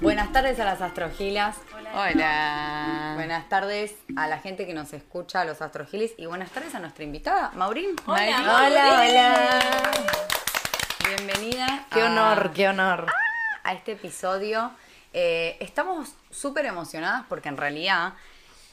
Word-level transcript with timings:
Buenas 0.00 0.30
tardes 0.32 0.60
a 0.60 0.64
las 0.64 0.80
astrogilas. 0.82 1.56
Hola. 1.94 3.12
Buenas 3.14 3.48
tardes 3.48 3.94
a 4.16 4.26
la 4.26 4.38
gente 4.38 4.66
que 4.66 4.74
nos 4.74 4.92
escucha, 4.92 5.40
a 5.40 5.44
los 5.44 5.62
astrogilis. 5.62 6.12
Y 6.18 6.26
buenas 6.26 6.50
tardes 6.50 6.74
a 6.74 6.80
nuestra 6.80 7.04
invitada, 7.04 7.50
Maurín. 7.54 7.96
Hola. 8.06 8.64
Hola, 8.66 9.00
hola. 9.00 9.90
Bienvenida. 11.16 11.86
Qué 11.92 12.02
a- 12.02 12.06
honor, 12.06 12.52
qué 12.52 12.68
honor. 12.68 13.06
a 13.64 13.72
este 13.72 13.92
episodio. 13.92 14.70
Eh, 15.12 15.56
estamos 15.60 16.14
súper 16.30 16.66
emocionadas 16.66 17.24
porque 17.28 17.48
en 17.48 17.56
realidad 17.56 18.12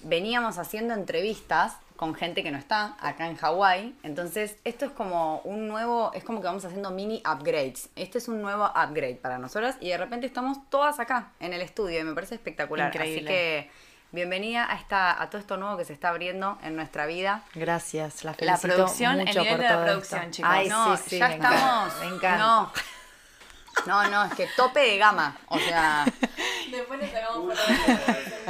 veníamos 0.01 0.57
haciendo 0.57 0.93
entrevistas 0.93 1.77
con 1.95 2.15
gente 2.15 2.43
que 2.43 2.51
no 2.51 2.57
está 2.57 2.95
acá 2.99 3.27
en 3.27 3.35
Hawái. 3.37 3.95
Entonces, 4.03 4.57
esto 4.63 4.85
es 4.85 4.91
como 4.91 5.39
un 5.45 5.67
nuevo, 5.67 6.11
es 6.13 6.23
como 6.23 6.41
que 6.41 6.47
vamos 6.47 6.65
haciendo 6.65 6.91
mini 6.91 7.21
upgrades. 7.25 7.89
Este 7.95 8.17
es 8.17 8.27
un 8.27 8.41
nuevo 8.41 8.65
upgrade 8.65 9.15
para 9.15 9.37
nosotras 9.37 9.77
y 9.79 9.89
de 9.89 9.97
repente 9.97 10.25
estamos 10.27 10.57
todas 10.69 10.99
acá 10.99 11.31
en 11.39 11.53
el 11.53 11.61
estudio 11.61 11.99
y 11.99 12.03
me 12.03 12.13
parece 12.13 12.35
espectacular. 12.35 12.87
Así 12.89 12.97
Increíble. 12.97 13.29
que 13.29 13.71
bienvenida 14.11 14.71
a, 14.71 14.75
esta, 14.75 15.21
a 15.21 15.29
todo 15.29 15.39
esto 15.39 15.57
nuevo 15.57 15.77
que 15.77 15.85
se 15.85 15.93
está 15.93 16.09
abriendo 16.09 16.57
en 16.63 16.75
nuestra 16.75 17.05
vida. 17.05 17.43
Gracias, 17.55 18.23
la 18.23 18.31
La 18.31 18.37
felicito 18.57 18.67
producción, 18.67 19.19
el 19.19 19.27
mucho 19.27 19.39
nivel 19.39 19.55
por 19.55 19.63
de 19.65 19.69
la 19.73 19.83
producción, 19.85 20.19
esto. 20.21 20.31
chicos. 20.33 20.51
Ay, 20.53 20.69
no, 20.69 20.97
sí, 20.97 21.03
sí, 21.07 21.17
ya 21.19 21.27
me 21.29 21.35
encanta, 21.35 21.55
estamos. 21.57 21.99
me 21.99 22.05
encanta. 22.15 22.37
No. 22.37 22.71
No, 23.87 24.07
no, 24.07 24.23
es 24.25 24.33
que 24.35 24.47
tope 24.55 24.79
de 24.81 24.97
gama. 24.99 25.35
O 25.47 25.57
sea, 25.59 26.05
Después 26.69 26.99
le 26.99 27.11
sacamos 27.11 27.57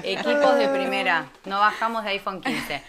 Equipos 0.03 0.57
de 0.57 0.67
primera, 0.67 1.27
no 1.45 1.59
bajamos 1.59 2.03
de 2.03 2.09
iPhone 2.11 2.41
15. 2.41 2.83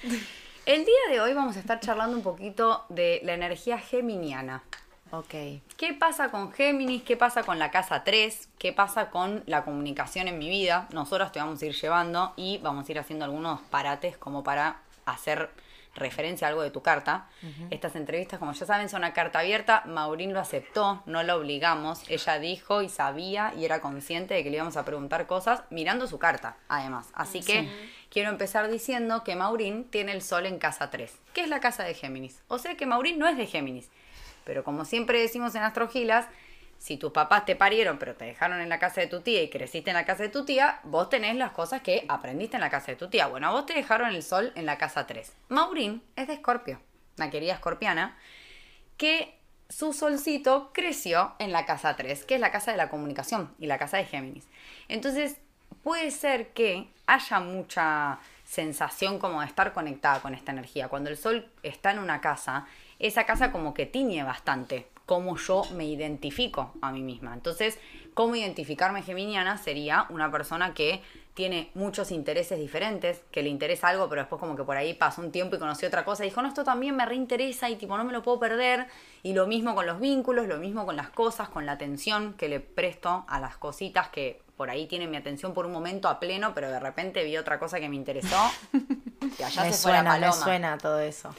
El 0.67 0.87
día 0.87 0.95
de 1.11 1.21
hoy 1.21 1.35
vamos 1.35 1.57
a 1.57 1.61
estar 1.61 1.79
charlando 1.79 2.17
un 2.17 2.23
poquito 2.23 2.87
de 2.89 3.21
la 3.23 3.35
energía 3.35 3.79
geminiana. 3.79 4.63
Ok. 5.11 5.35
¿Qué 5.77 5.93
pasa 5.93 6.31
con 6.31 6.53
Géminis? 6.53 7.03
¿Qué 7.03 7.19
pasa 7.19 7.43
con 7.43 7.59
la 7.59 7.71
casa 7.71 8.03
3? 8.03 8.49
¿Qué 8.59 8.73
pasa 8.73 9.11
con 9.11 9.43
la 9.45 9.63
comunicación 9.63 10.27
en 10.27 10.39
mi 10.39 10.49
vida? 10.49 10.89
Nosotros 10.91 11.33
te 11.33 11.39
vamos 11.39 11.61
a 11.61 11.67
ir 11.67 11.75
llevando 11.75 12.33
y 12.37 12.59
vamos 12.63 12.89
a 12.89 12.93
ir 12.93 12.99
haciendo 12.99 13.27
algunos 13.27 13.61
parates 13.61 14.17
como 14.17 14.43
para 14.43 14.81
hacer 15.05 15.51
referencia 15.95 16.47
a 16.47 16.51
algo 16.51 16.63
de 16.63 16.71
tu 16.71 16.83
carta. 16.83 17.29
Estas 17.71 17.97
entrevistas, 17.97 18.39
como 18.39 18.53
ya 18.53 18.67
saben, 18.67 18.89
son 18.89 19.05
a 19.05 19.13
carta 19.13 19.41
abierta. 19.41 19.83
Maurín 19.87 20.33
lo 20.33 20.41
aceptó, 20.41 21.03
no 21.07 21.23
la 21.23 21.37
obligamos. 21.37 22.03
Ella 22.09 22.39
dijo 22.39 22.83
y 22.83 22.89
sabía 22.89 23.53
y 23.57 23.65
era 23.65 23.81
consciente 23.81 24.35
de 24.35 24.43
que 24.43 24.51
le 24.51 24.57
íbamos 24.57 24.77
a 24.77 24.85
preguntar 24.85 25.27
cosas 25.27 25.63
mirando 25.71 26.07
su 26.07 26.19
carta, 26.19 26.57
además. 26.69 27.09
Así 27.15 27.41
que 27.41 27.69
quiero 28.11 28.31
empezar 28.31 28.71
diciendo 28.71 29.25
que 29.25 29.37
Maurín 29.37 29.85
tiene 29.85 30.13
el 30.13 30.23
sol 30.23 30.47
en 30.47 30.59
casa 30.59 30.91
3, 30.91 31.13
que 31.33 31.43
es 31.43 31.49
la 31.49 31.61
casa 31.61 31.85
de 31.85 31.95
Géminis. 31.95 32.43
O 32.49 32.59
sea 32.59 32.77
que 32.77 32.87
Maurín 32.87 33.19
no 33.19 33.29
es 33.29 33.37
de 33.37 33.47
Géminis. 33.47 33.89
Pero 34.45 34.63
como 34.63 34.85
siempre 34.85 35.21
decimos 35.21 35.55
en 35.55 35.63
Astrogilas, 35.63 36.27
si 36.85 36.99
tus 36.99 37.13
papás 37.13 37.47
te 37.47 37.57
parieron 37.57 37.97
pero 37.99 38.15
te 38.15 38.27
dejaron 38.27 38.61
en 38.61 38.69
la 38.69 38.79
casa 38.79 39.01
de 39.01 39.07
tu 39.07 39.23
tía 39.23 39.43
y 39.43 39.49
creciste 39.49 39.89
en 39.89 39.97
la 39.97 40.05
casa 40.05 40.25
de 40.25 40.29
tu 40.29 40.45
tía, 40.45 40.81
vos 40.83 41.09
tenés 41.09 41.35
las 41.35 41.53
cosas 41.53 41.81
que 41.81 42.05
aprendiste 42.11 42.59
en 42.59 42.61
la 42.61 42.69
casa 42.69 42.89
de 42.89 42.97
tu 42.97 43.09
tía. 43.09 43.27
Bueno, 43.27 43.49
a 43.49 43.53
vos 43.53 43.65
te 43.65 43.73
dejaron 43.73 44.15
el 44.15 44.23
sol 44.23 44.53
en 44.55 44.67
la 44.67 44.77
casa 44.77 45.07
3. 45.07 45.33
Maurín 45.49 46.03
es 46.15 46.27
de 46.27 46.35
Escorpio, 46.35 46.79
una 47.17 47.31
querida 47.31 47.55
escorpiana, 47.55 48.19
que 48.99 49.35
su 49.71 49.95
solcito 49.95 50.73
creció 50.75 51.33
en 51.39 51.53
la 51.53 51.65
casa 51.65 51.97
3, 51.97 52.27
que 52.27 52.35
es 52.35 52.41
la 52.43 52.53
casa 52.53 52.73
de 52.73 52.77
la 52.77 52.91
comunicación 52.91 53.55
y 53.59 53.67
la 53.67 53.79
casa 53.79 53.97
de 53.97 54.05
Géminis. 54.05 54.47
Entonces, 54.89 55.39
puede 55.83 56.11
ser 56.11 56.49
que 56.49 56.91
haya 57.07 57.41
mucha 57.41 58.19
sensación 58.45 59.19
como 59.19 59.41
de 59.41 59.47
estar 59.47 59.73
conectada 59.73 60.21
con 60.21 60.35
esta 60.35 60.53
energía. 60.53 60.89
Cuando 60.89 61.09
el 61.09 61.17
sol 61.17 61.51
está 61.63 61.93
en 61.93 62.01
una 62.01 62.21
casa, 62.21 62.67
esa 62.99 63.25
casa 63.25 63.53
como 63.53 63.73
que 63.73 63.87
tiñe 63.87 64.23
bastante 64.23 64.87
cómo 65.07 65.37
yo 65.37 65.63
me 65.75 65.85
identifico 65.85 66.73
a 66.81 66.93
mí 66.93 67.03
misma. 67.03 67.35
Entonces, 67.35 67.79
cómo 68.15 68.37
identificarme 68.37 69.03
geminiana 69.03 69.59
sería 69.59 70.07
una 70.09 70.31
persona 70.31 70.73
que 70.73 71.03
tiene 71.35 71.71
muchos 71.75 72.13
intereses 72.13 72.59
diferentes, 72.61 73.23
que 73.33 73.43
le 73.43 73.49
interesa 73.49 73.89
algo, 73.89 74.09
pero 74.09 74.23
después 74.23 74.39
como 74.39 74.55
que 74.55 74.63
por 74.63 74.77
ahí 74.77 74.95
pasó 74.95 75.21
un 75.21 75.33
tiempo 75.33 75.57
y 75.57 75.59
conoció 75.59 75.89
otra 75.89 76.05
cosa 76.05 76.25
y 76.25 76.29
dijo, 76.29 76.41
no, 76.41 76.49
esto 76.49 76.63
también 76.63 76.95
me 76.95 77.05
reinteresa 77.05 77.69
y 77.69 77.77
tipo 77.77 77.97
no 77.97 78.05
me 78.05 78.13
lo 78.13 78.23
puedo 78.23 78.39
perder. 78.39 78.87
Y 79.25 79.33
lo 79.33 79.47
mismo 79.47 79.75
con 79.75 79.85
los 79.85 79.99
vínculos, 79.99 80.47
lo 80.47 80.59
mismo 80.59 80.87
con 80.87 80.97
las 80.97 81.11
cosas, 81.11 81.49
con 81.49 81.67
la 81.67 81.73
atención 81.73 82.35
que 82.35 82.49
le 82.49 82.61
presto 82.61 83.25
a 83.29 83.41
las 83.41 83.57
cositas 83.57 84.09
que 84.09 84.43
por 84.57 84.71
ahí 84.71 84.87
tienen 84.87 85.11
mi 85.11 85.17
atención 85.17 85.53
por 85.53 85.67
un 85.67 85.73
momento 85.73 86.09
a 86.09 86.21
pleno, 86.21 86.55
pero 86.55 86.71
de 86.71 86.79
repente 86.79 87.25
vi 87.25 87.37
otra 87.37 87.59
cosa 87.59 87.81
que 87.81 87.89
me 87.89 87.97
interesó 87.97 88.39
y 89.39 89.43
allá 89.43 89.65
me 89.65 89.73
se 89.73 89.83
fue 89.83 89.93
la 89.93 90.03
suena, 90.03 90.27
me 90.27 90.33
suena 90.33 90.79
todo 90.79 91.01
eso. 91.01 91.35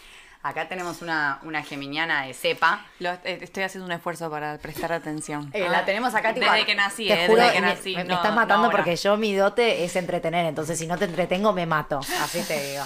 Acá 0.48 0.68
tenemos 0.68 1.02
una, 1.02 1.40
una 1.42 1.64
geminiana 1.64 2.28
de 2.28 2.36
cepa. 2.36 2.86
Lo- 3.00 3.10
eh, 3.24 3.40
estoy 3.42 3.64
haciendo 3.64 3.88
un 3.88 3.92
esfuerzo 3.92 4.30
para 4.30 4.60
prestar 4.60 4.94
atención. 4.94 5.50
Eh, 5.54 5.68
la 5.68 5.86
tenemos 5.86 6.14
acá 6.14 6.36
tipo 6.36 6.46
Desde 6.52 6.68
que 6.68 6.76
nací, 6.76 7.08
Te 7.08 7.24
eh, 7.24 7.28
juro, 7.28 7.42
desde 7.42 7.54
que 7.56 7.62
nací. 7.62 7.96
me- 7.96 8.02
estás 8.14 8.36
matando 8.36 8.70
porque 8.70 8.96
yo 8.96 9.18
mi 9.18 9.34
dote 9.34 9.84
es 9.84 9.96
entretener, 9.96 10.46
entonces 10.46 10.78
si 10.78 10.86
no 10.86 11.00
te 11.00 11.06
entretengo 11.06 11.52
me 11.52 11.66
mato. 11.66 11.98
Así 12.22 12.44
te 12.44 12.62
digo. 12.74 12.84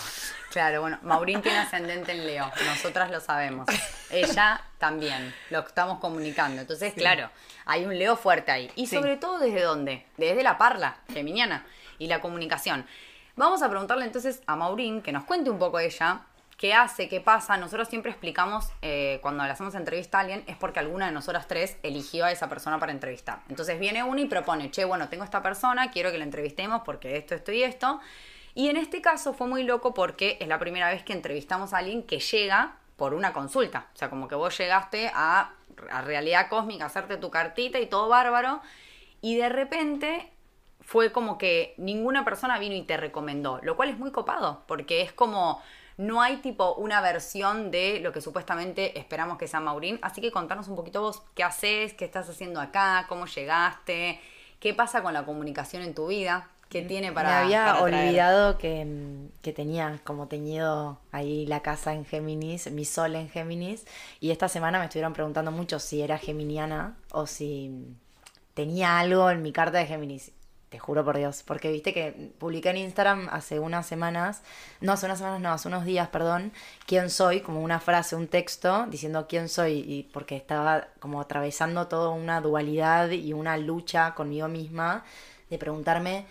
Claro, 0.51 0.79
bueno, 0.81 0.99
Maurín 1.01 1.41
tiene 1.41 1.57
ascendente 1.57 2.13
en 2.13 2.25
Leo, 2.25 2.49
nosotras 2.65 3.11
lo 3.11 3.19
sabemos. 3.19 3.67
Ella 4.09 4.61
también, 4.77 5.35
lo 5.49 5.59
estamos 5.59 5.99
comunicando. 5.99 6.61
Entonces, 6.61 6.93
claro, 6.93 7.29
hay 7.65 7.83
un 7.83 7.95
Leo 7.99 8.15
fuerte 8.15 8.51
ahí. 8.53 8.71
Y 8.75 8.87
Sí. 8.87 8.95
sobre 8.95 9.17
todo, 9.17 9.37
¿desde 9.37 9.61
dónde? 9.63 10.05
Desde 10.15 10.41
la 10.43 10.57
parla 10.57 10.95
geminiana 11.13 11.65
y 11.97 12.07
la 12.07 12.21
comunicación. 12.21 12.87
Vamos 13.35 13.61
a 13.61 13.69
preguntarle 13.69 14.05
entonces 14.05 14.41
a 14.47 14.55
Maurín 14.55 15.01
que 15.01 15.11
nos 15.11 15.23
cuente 15.25 15.49
un 15.49 15.59
poco 15.59 15.79
ella, 15.79 16.21
qué 16.59 16.73
hace, 16.73 17.07
qué 17.07 17.21
pasa. 17.21 17.55
Nosotros 17.55 17.87
siempre 17.87 18.11
explicamos, 18.11 18.67
eh, 18.81 19.19
cuando 19.21 19.45
le 19.45 19.49
hacemos 19.49 19.73
entrevista 19.75 20.17
a 20.17 20.21
alguien, 20.21 20.43
es 20.45 20.57
porque 20.57 20.79
alguna 20.79 21.05
de 21.05 21.13
nosotras 21.13 21.47
tres 21.47 21.77
eligió 21.83 22.25
a 22.25 22.31
esa 22.33 22.49
persona 22.49 22.77
para 22.77 22.91
entrevistar. 22.91 23.39
Entonces 23.47 23.79
viene 23.79 24.03
uno 24.03 24.19
y 24.19 24.25
propone, 24.25 24.69
che, 24.69 24.83
bueno, 24.83 25.07
tengo 25.07 25.23
esta 25.23 25.41
persona, 25.41 25.89
quiero 25.89 26.11
que 26.11 26.17
la 26.17 26.25
entrevistemos 26.25 26.81
porque 26.83 27.15
esto, 27.15 27.33
esto 27.33 27.53
y 27.53 27.63
esto. 27.63 28.01
Y 28.55 28.67
en 28.67 28.75
este 28.75 29.01
caso 29.01 29.33
fue 29.33 29.47
muy 29.47 29.63
loco 29.63 29.93
porque 29.93 30.37
es 30.41 30.49
la 30.49 30.59
primera 30.59 30.89
vez 30.89 31.01
que 31.01 31.13
entrevistamos 31.13 31.73
a 31.73 31.77
alguien 31.77 32.03
que 32.03 32.19
llega 32.19 32.75
por 32.97 33.13
una 33.13 33.31
consulta. 33.31 33.87
O 33.95 33.97
sea, 33.97 34.09
como 34.09 34.27
que 34.27 34.35
vos 34.35 34.57
llegaste 34.57 35.09
a, 35.15 35.53
a 35.89 36.01
realidad 36.01 36.49
cósmica, 36.49 36.87
hacerte 36.87 37.15
tu 37.15 37.31
cartita 37.31 37.79
y 37.79 37.85
todo 37.85 38.09
bárbaro. 38.09 38.59
Y 39.21 39.37
de 39.37 39.47
repente 39.47 40.29
fue 40.81 41.13
como 41.13 41.37
que 41.37 41.73
ninguna 41.77 42.25
persona 42.25 42.59
vino 42.59 42.75
y 42.75 42.81
te 42.81 42.97
recomendó, 42.97 43.61
lo 43.63 43.77
cual 43.77 43.87
es 43.87 43.97
muy 43.97 44.11
copado, 44.11 44.63
porque 44.67 45.01
es 45.01 45.13
como 45.13 45.61
no 45.99 46.21
hay 46.21 46.37
tipo 46.37 46.75
una 46.75 47.01
versión 47.01 47.71
de 47.71 47.99
lo 47.99 48.13
que 48.13 48.21
supuestamente 48.21 48.97
esperamos 48.97 49.37
que 49.37 49.49
sea 49.49 49.59
Maurín. 49.59 49.99
Así 50.01 50.21
que 50.21 50.31
contanos 50.31 50.69
un 50.69 50.77
poquito 50.77 51.01
vos 51.01 51.23
qué 51.35 51.43
haces, 51.43 51.93
qué 51.93 52.05
estás 52.05 52.29
haciendo 52.29 52.61
acá, 52.61 53.05
cómo 53.09 53.25
llegaste, 53.25 54.17
qué 54.61 54.73
pasa 54.73 55.03
con 55.03 55.13
la 55.13 55.25
comunicación 55.25 55.83
en 55.83 55.93
tu 55.93 56.07
vida, 56.07 56.47
qué 56.69 56.83
tiene 56.83 57.11
para. 57.11 57.29
me 57.29 57.35
había 57.35 57.65
para 57.65 57.81
olvidado 57.81 58.57
que, 58.57 58.85
mm, 58.85 59.41
que 59.41 59.51
tenía 59.51 59.99
como 60.05 60.27
teñido 60.27 60.99
ahí 61.11 61.45
la 61.47 61.59
casa 61.59 61.93
en 61.93 62.05
Géminis, 62.05 62.71
mi 62.71 62.85
sol 62.85 63.17
en 63.17 63.29
Géminis, 63.29 63.85
y 64.21 64.31
esta 64.31 64.47
semana 64.47 64.79
me 64.79 64.85
estuvieron 64.85 65.11
preguntando 65.11 65.51
mucho 65.51 65.79
si 65.79 66.01
era 66.01 66.17
geminiana 66.17 66.95
o 67.11 67.27
si 67.27 67.93
tenía 68.53 68.99
algo 68.99 69.29
en 69.31 69.41
mi 69.41 69.51
carta 69.51 69.79
de 69.79 69.85
Géminis. 69.85 70.31
Te 70.69 70.77
juro 70.77 71.03
por 71.03 71.17
Dios, 71.17 71.43
porque 71.43 71.71
viste 71.71 71.93
que 71.93 72.31
publiqué 72.37 72.69
en 72.69 72.77
Instagram 72.77 73.27
hace 73.31 73.59
unas 73.59 73.87
semanas, 73.87 74.43
no 74.81 74.93
hace 74.93 75.07
unas 75.07 75.17
semanas, 75.17 75.41
no, 75.41 75.51
hace 75.51 75.67
unos 75.67 75.83
días, 75.83 76.09
perdón, 76.09 76.53
quién 76.85 77.09
soy, 77.09 77.41
como 77.41 77.61
una 77.61 77.79
frase, 77.79 78.15
un 78.15 78.27
texto 78.27 78.85
diciendo 78.87 79.25
quién 79.27 79.49
soy, 79.49 79.79
y 79.79 80.03
porque 80.13 80.35
estaba 80.35 80.87
como 80.99 81.21
atravesando 81.21 81.87
toda 81.87 82.09
una 82.09 82.39
dualidad 82.39 83.09
y 83.09 83.33
una 83.33 83.57
lucha 83.57 84.13
conmigo 84.13 84.47
misma 84.47 85.03
de 85.49 85.57
preguntarme 85.57 86.27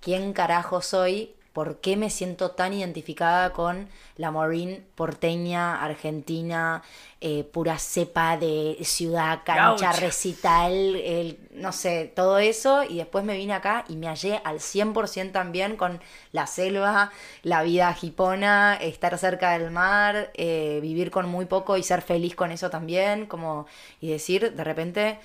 quién 0.00 0.32
carajo 0.32 0.80
soy, 0.80 1.34
por 1.58 1.80
qué 1.80 1.96
me 1.96 2.08
siento 2.08 2.52
tan 2.52 2.72
identificada 2.72 3.52
con 3.52 3.88
la 4.14 4.30
Maureen 4.30 4.86
porteña, 4.94 5.82
argentina, 5.82 6.84
eh, 7.20 7.42
pura 7.42 7.80
cepa 7.80 8.36
de 8.36 8.78
ciudad, 8.84 9.40
cancha, 9.44 9.90
recital, 9.90 10.94
el, 10.94 11.40
no 11.50 11.72
sé, 11.72 12.12
todo 12.14 12.38
eso. 12.38 12.84
Y 12.84 12.98
después 12.98 13.24
me 13.24 13.36
vine 13.36 13.54
acá 13.54 13.84
y 13.88 13.96
me 13.96 14.06
hallé 14.06 14.40
al 14.44 14.60
100% 14.60 15.32
también 15.32 15.74
con 15.74 16.00
la 16.30 16.46
selva, 16.46 17.10
la 17.42 17.64
vida 17.64 17.92
jipona, 17.92 18.76
estar 18.76 19.18
cerca 19.18 19.58
del 19.58 19.72
mar, 19.72 20.30
eh, 20.34 20.78
vivir 20.80 21.10
con 21.10 21.28
muy 21.28 21.46
poco 21.46 21.76
y 21.76 21.82
ser 21.82 22.02
feliz 22.02 22.36
con 22.36 22.52
eso 22.52 22.70
también. 22.70 23.26
Como, 23.26 23.66
y 24.00 24.10
decir, 24.10 24.54
de 24.54 24.62
repente 24.62 25.18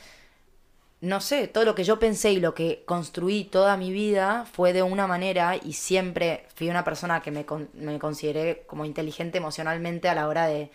no 1.03 1.19
sé, 1.19 1.49
todo 1.49 1.65
lo 1.65 1.75
que 1.75 1.83
yo 1.83 1.99
pensé 1.99 2.31
y 2.31 2.39
lo 2.39 2.53
que 2.53 2.83
construí 2.85 3.43
toda 3.43 3.75
mi 3.75 3.91
vida 3.91 4.45
fue 4.53 4.71
de 4.71 4.83
una 4.83 5.05
manera 5.05 5.57
y 5.57 5.73
siempre 5.73 6.47
fui 6.55 6.69
una 6.69 6.85
persona 6.85 7.21
que 7.21 7.29
me, 7.29 7.45
me 7.73 7.99
consideré 7.99 8.63
como 8.67 8.85
inteligente 8.85 9.37
emocionalmente 9.37 10.07
a 10.07 10.15
la 10.15 10.29
hora 10.29 10.47
de, 10.47 10.71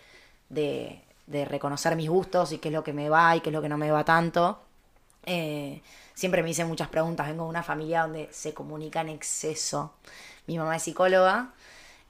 de, 0.49 1.01
de 1.25 1.45
reconocer 1.45 1.95
mis 1.95 2.11
gustos 2.11 2.51
y 2.51 2.59
qué 2.59 2.67
es 2.67 2.73
lo 2.75 2.83
que 2.83 2.93
me 2.93 3.09
va 3.09 3.35
y 3.35 3.41
qué 3.41 3.49
es 3.49 3.53
lo 3.53 3.61
que 3.63 3.69
no 3.69 3.79
me 3.79 3.89
va 3.89 4.05
tanto. 4.05 4.61
Eh, 5.25 5.81
siempre 6.13 6.43
me 6.43 6.51
hice 6.51 6.63
muchas 6.63 6.89
preguntas, 6.89 7.27
vengo 7.27 7.45
de 7.45 7.49
una 7.49 7.63
familia 7.63 8.03
donde 8.03 8.29
se 8.31 8.53
comunica 8.53 9.01
en 9.01 9.09
exceso. 9.09 9.95
Mi 10.45 10.59
mamá 10.59 10.75
es 10.75 10.83
psicóloga, 10.83 11.53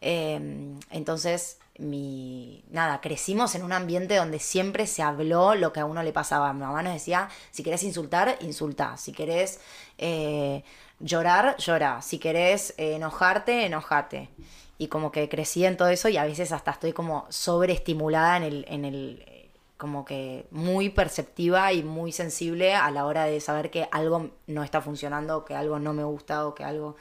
eh, 0.01 0.75
entonces 0.92 1.57
mi, 1.79 2.63
nada, 2.69 2.99
crecimos 2.99 3.55
en 3.55 3.63
un 3.63 3.71
ambiente 3.71 4.15
donde 4.15 4.39
siempre 4.39 4.85
se 4.85 5.01
habló 5.01 5.55
lo 5.55 5.71
que 5.71 5.79
a 5.79 5.85
uno 5.85 6.03
le 6.03 6.11
pasaba. 6.11 6.51
Mi 6.53 6.59
mamá 6.59 6.83
nos 6.83 6.93
decía, 6.93 7.29
si 7.51 7.63
querés 7.63 7.83
insultar, 7.83 8.37
insulta. 8.41 8.97
Si 8.97 9.13
querés 9.13 9.59
eh, 9.97 10.63
llorar, 10.99 11.55
llora. 11.57 12.01
Si 12.01 12.19
querés 12.19 12.73
eh, 12.77 12.95
enojarte, 12.95 13.65
enojate. 13.65 14.29
Y 14.77 14.87
como 14.87 15.11
que 15.11 15.29
crecí 15.29 15.65
en 15.65 15.77
todo 15.77 15.87
eso 15.87 16.09
y 16.09 16.17
a 16.17 16.25
veces 16.25 16.51
hasta 16.51 16.71
estoy 16.71 16.93
como 16.93 17.25
sobreestimulada 17.29 18.37
en 18.37 18.43
el, 18.43 18.65
en 18.67 18.85
el, 18.85 19.49
como 19.77 20.03
que 20.03 20.47
muy 20.51 20.89
perceptiva 20.89 21.71
y 21.71 21.83
muy 21.83 22.11
sensible 22.11 22.75
a 22.75 22.91
la 22.91 23.05
hora 23.05 23.23
de 23.23 23.39
saber 23.39 23.71
que 23.71 23.87
algo 23.91 24.31
no 24.47 24.63
está 24.63 24.81
funcionando, 24.81 25.45
que 25.45 25.55
algo 25.55 25.79
no 25.79 25.93
me 25.93 26.03
gusta 26.03 26.45
o 26.45 26.55
que 26.55 26.63
algo... 26.65 26.97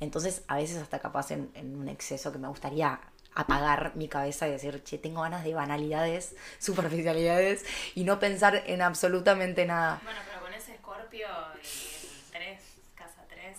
Entonces 0.00 0.42
a 0.48 0.56
veces 0.56 0.76
hasta 0.76 0.98
capaz 0.98 1.30
en, 1.30 1.50
en 1.54 1.76
un 1.76 1.88
exceso 1.88 2.32
que 2.32 2.38
me 2.38 2.48
gustaría 2.48 3.00
apagar 3.36 3.92
mi 3.94 4.08
cabeza 4.08 4.48
y 4.48 4.50
decir, 4.50 4.82
che, 4.82 4.98
tengo 4.98 5.22
ganas 5.22 5.44
de 5.44 5.54
banalidades, 5.54 6.34
superficialidades 6.58 7.64
y 7.94 8.02
no 8.04 8.18
pensar 8.18 8.64
en 8.66 8.82
absolutamente 8.82 9.64
nada. 9.66 10.00
Bueno, 10.02 10.18
pero 10.26 10.40
con 10.40 10.52
ese 10.54 10.74
Scorpio 10.78 11.28
y 11.62 11.66
el 11.66 12.32
3, 12.32 12.60
casa 12.96 13.22
3. 13.28 13.56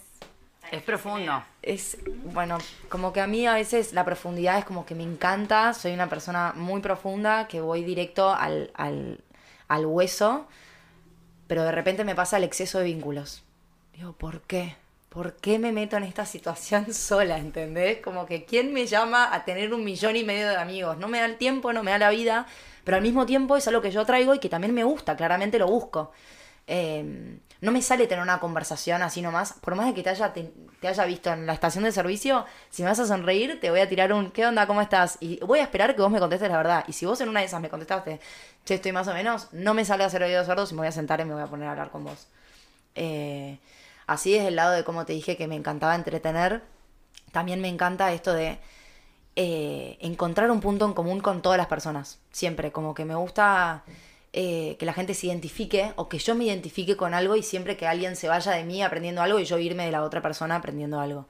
Es 0.71 0.81
profundo. 0.81 1.43
Es, 1.61 1.97
bueno, 2.25 2.57
como 2.89 3.13
que 3.13 3.21
a 3.21 3.27
mí 3.27 3.47
a 3.47 3.53
veces 3.53 3.93
la 3.93 4.03
profundidad 4.03 4.57
es 4.57 4.65
como 4.65 4.85
que 4.85 4.95
me 4.95 5.03
encanta, 5.03 5.73
soy 5.73 5.93
una 5.93 6.09
persona 6.09 6.53
muy 6.55 6.81
profunda, 6.81 7.47
que 7.47 7.61
voy 7.61 7.83
directo 7.83 8.33
al, 8.33 8.71
al, 8.73 9.23
al 9.67 9.85
hueso, 9.85 10.47
pero 11.47 11.63
de 11.63 11.71
repente 11.71 12.03
me 12.03 12.15
pasa 12.15 12.37
el 12.37 12.43
exceso 12.43 12.79
de 12.79 12.85
vínculos. 12.85 13.43
Digo, 13.93 14.13
¿por 14.13 14.41
qué? 14.41 14.75
¿Por 15.17 15.33
qué 15.37 15.57
me 15.57 15.71
meto 15.71 15.97
en 15.97 16.03
esta 16.03 16.27
situación 16.27 16.93
sola? 16.93 17.39
¿Entendés? 17.39 18.01
Como 18.03 18.27
que 18.27 18.45
¿quién 18.45 18.71
me 18.71 18.85
llama 18.85 19.33
a 19.33 19.45
tener 19.45 19.73
un 19.73 19.83
millón 19.83 20.15
y 20.15 20.23
medio 20.23 20.47
de 20.47 20.57
amigos? 20.57 20.95
No 20.99 21.07
me 21.07 21.17
da 21.17 21.25
el 21.25 21.37
tiempo, 21.37 21.73
no 21.73 21.81
me 21.81 21.89
da 21.89 21.97
la 21.97 22.11
vida, 22.11 22.45
pero 22.83 22.97
al 22.97 23.01
mismo 23.01 23.25
tiempo 23.25 23.57
es 23.57 23.67
algo 23.67 23.81
que 23.81 23.89
yo 23.89 24.05
traigo 24.05 24.35
y 24.35 24.39
que 24.39 24.47
también 24.47 24.75
me 24.75 24.83
gusta, 24.83 25.15
claramente 25.17 25.57
lo 25.57 25.65
busco. 25.65 26.11
Eh, 26.67 27.39
no 27.61 27.71
me 27.71 27.81
sale 27.81 28.05
tener 28.05 28.21
una 28.21 28.39
conversación 28.39 29.01
así 29.01 29.23
nomás, 29.23 29.53
por 29.53 29.73
más 29.73 29.87
de 29.87 29.95
que 29.95 30.03
te 30.03 30.11
haya, 30.11 30.33
te, 30.33 30.51
te 30.81 30.87
haya 30.87 31.03
visto 31.05 31.33
en 31.33 31.47
la 31.47 31.53
estación 31.53 31.83
de 31.83 31.91
servicio, 31.91 32.45
si 32.69 32.83
me 32.83 32.89
vas 32.89 32.99
a 32.99 33.07
sonreír, 33.07 33.59
te 33.59 33.71
voy 33.71 33.79
a 33.79 33.89
tirar 33.89 34.13
un 34.13 34.29
¿qué 34.29 34.45
onda? 34.45 34.67
¿Cómo 34.67 34.81
estás? 34.81 35.17
Y 35.19 35.39
voy 35.39 35.57
a 35.57 35.63
esperar 35.63 35.95
que 35.95 36.03
vos 36.03 36.11
me 36.11 36.19
contestes 36.19 36.47
la 36.47 36.57
verdad. 36.57 36.83
Y 36.87 36.93
si 36.93 37.07
vos 37.07 37.19
en 37.21 37.29
una 37.29 37.39
de 37.39 37.47
esas 37.47 37.59
me 37.59 37.69
contestaste, 37.69 38.19
che, 38.65 38.75
estoy 38.75 38.91
más 38.91 39.07
o 39.07 39.15
menos, 39.15 39.47
no 39.51 39.73
me 39.73 39.83
sale 39.83 40.03
a 40.03 40.07
hacer 40.07 40.21
oídos 40.21 40.45
sordos 40.45 40.71
y 40.71 40.75
me 40.75 40.81
voy 40.81 40.89
a 40.89 40.91
sentar 40.91 41.19
y 41.21 41.25
me 41.25 41.33
voy 41.33 41.41
a 41.41 41.47
poner 41.47 41.67
a 41.67 41.71
hablar 41.71 41.89
con 41.89 42.03
vos. 42.03 42.27
Eh, 42.93 43.57
así 44.07 44.35
es 44.35 44.45
el 44.45 44.55
lado 44.55 44.71
de 44.71 44.83
como 44.83 45.05
te 45.05 45.13
dije 45.13 45.37
que 45.37 45.47
me 45.47 45.55
encantaba 45.55 45.93
entretener. 45.95 46.61
También 47.31 47.61
me 47.61 47.67
encanta 47.67 48.11
esto 48.13 48.33
de 48.33 48.57
eh, 49.35 49.97
encontrar 50.01 50.49
un 50.49 50.61
punto 50.61 50.85
en 50.85 50.93
común 50.93 51.19
con 51.19 51.41
todas 51.41 51.57
las 51.57 51.67
personas. 51.67 52.19
Siempre, 52.31 52.71
como 52.71 52.95
que 52.95 53.05
me 53.05 53.15
gusta 53.15 53.83
eh, 54.33 54.75
que 54.79 54.85
la 54.85 54.93
gente 54.93 55.13
se 55.13 55.27
identifique 55.27 55.93
o 55.95 56.09
que 56.09 56.17
yo 56.19 56.33
me 56.35 56.45
identifique 56.45 56.95
con 56.97 57.13
algo 57.13 57.35
y 57.35 57.43
siempre 57.43 57.77
que 57.77 57.85
alguien 57.87 58.15
se 58.15 58.27
vaya 58.27 58.51
de 58.53 58.63
mí 58.63 58.81
aprendiendo 58.81 59.21
algo 59.21 59.39
y 59.39 59.45
yo 59.45 59.57
irme 59.59 59.85
de 59.85 59.91
la 59.91 60.03
otra 60.03 60.21
persona 60.21 60.55
aprendiendo 60.55 60.99
algo. 60.99 61.27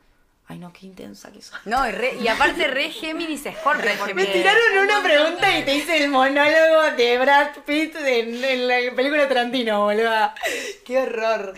Ay, 0.49 0.59
no, 0.59 0.71
qué 0.71 0.85
intensa 0.85 1.29
que 1.29 1.41
soy. 1.41 1.59
No, 1.65 1.85
y, 1.85 1.91
re- 1.91 2.15
y 2.21 2.27
aparte 2.29 2.67
re 2.67 2.89
Géminis 2.89 3.41
Scorpio. 3.41 3.91
porque- 3.99 4.13
Me 4.13 4.25
tiraron 4.27 4.77
una 4.81 5.03
pregunta 5.03 5.57
y 5.59 5.63
te 5.65 5.75
hice 5.75 6.01
el 6.01 6.09
monólogo 6.09 6.95
de 6.95 7.17
Brad 7.17 7.49
Pitt 7.65 7.93
en, 7.97 8.41
en 8.45 8.67
la 8.69 8.95
película 8.95 9.27
Tarantino, 9.27 9.81
boluda. 9.83 10.33
Qué 10.85 10.99
horror. 10.99 11.53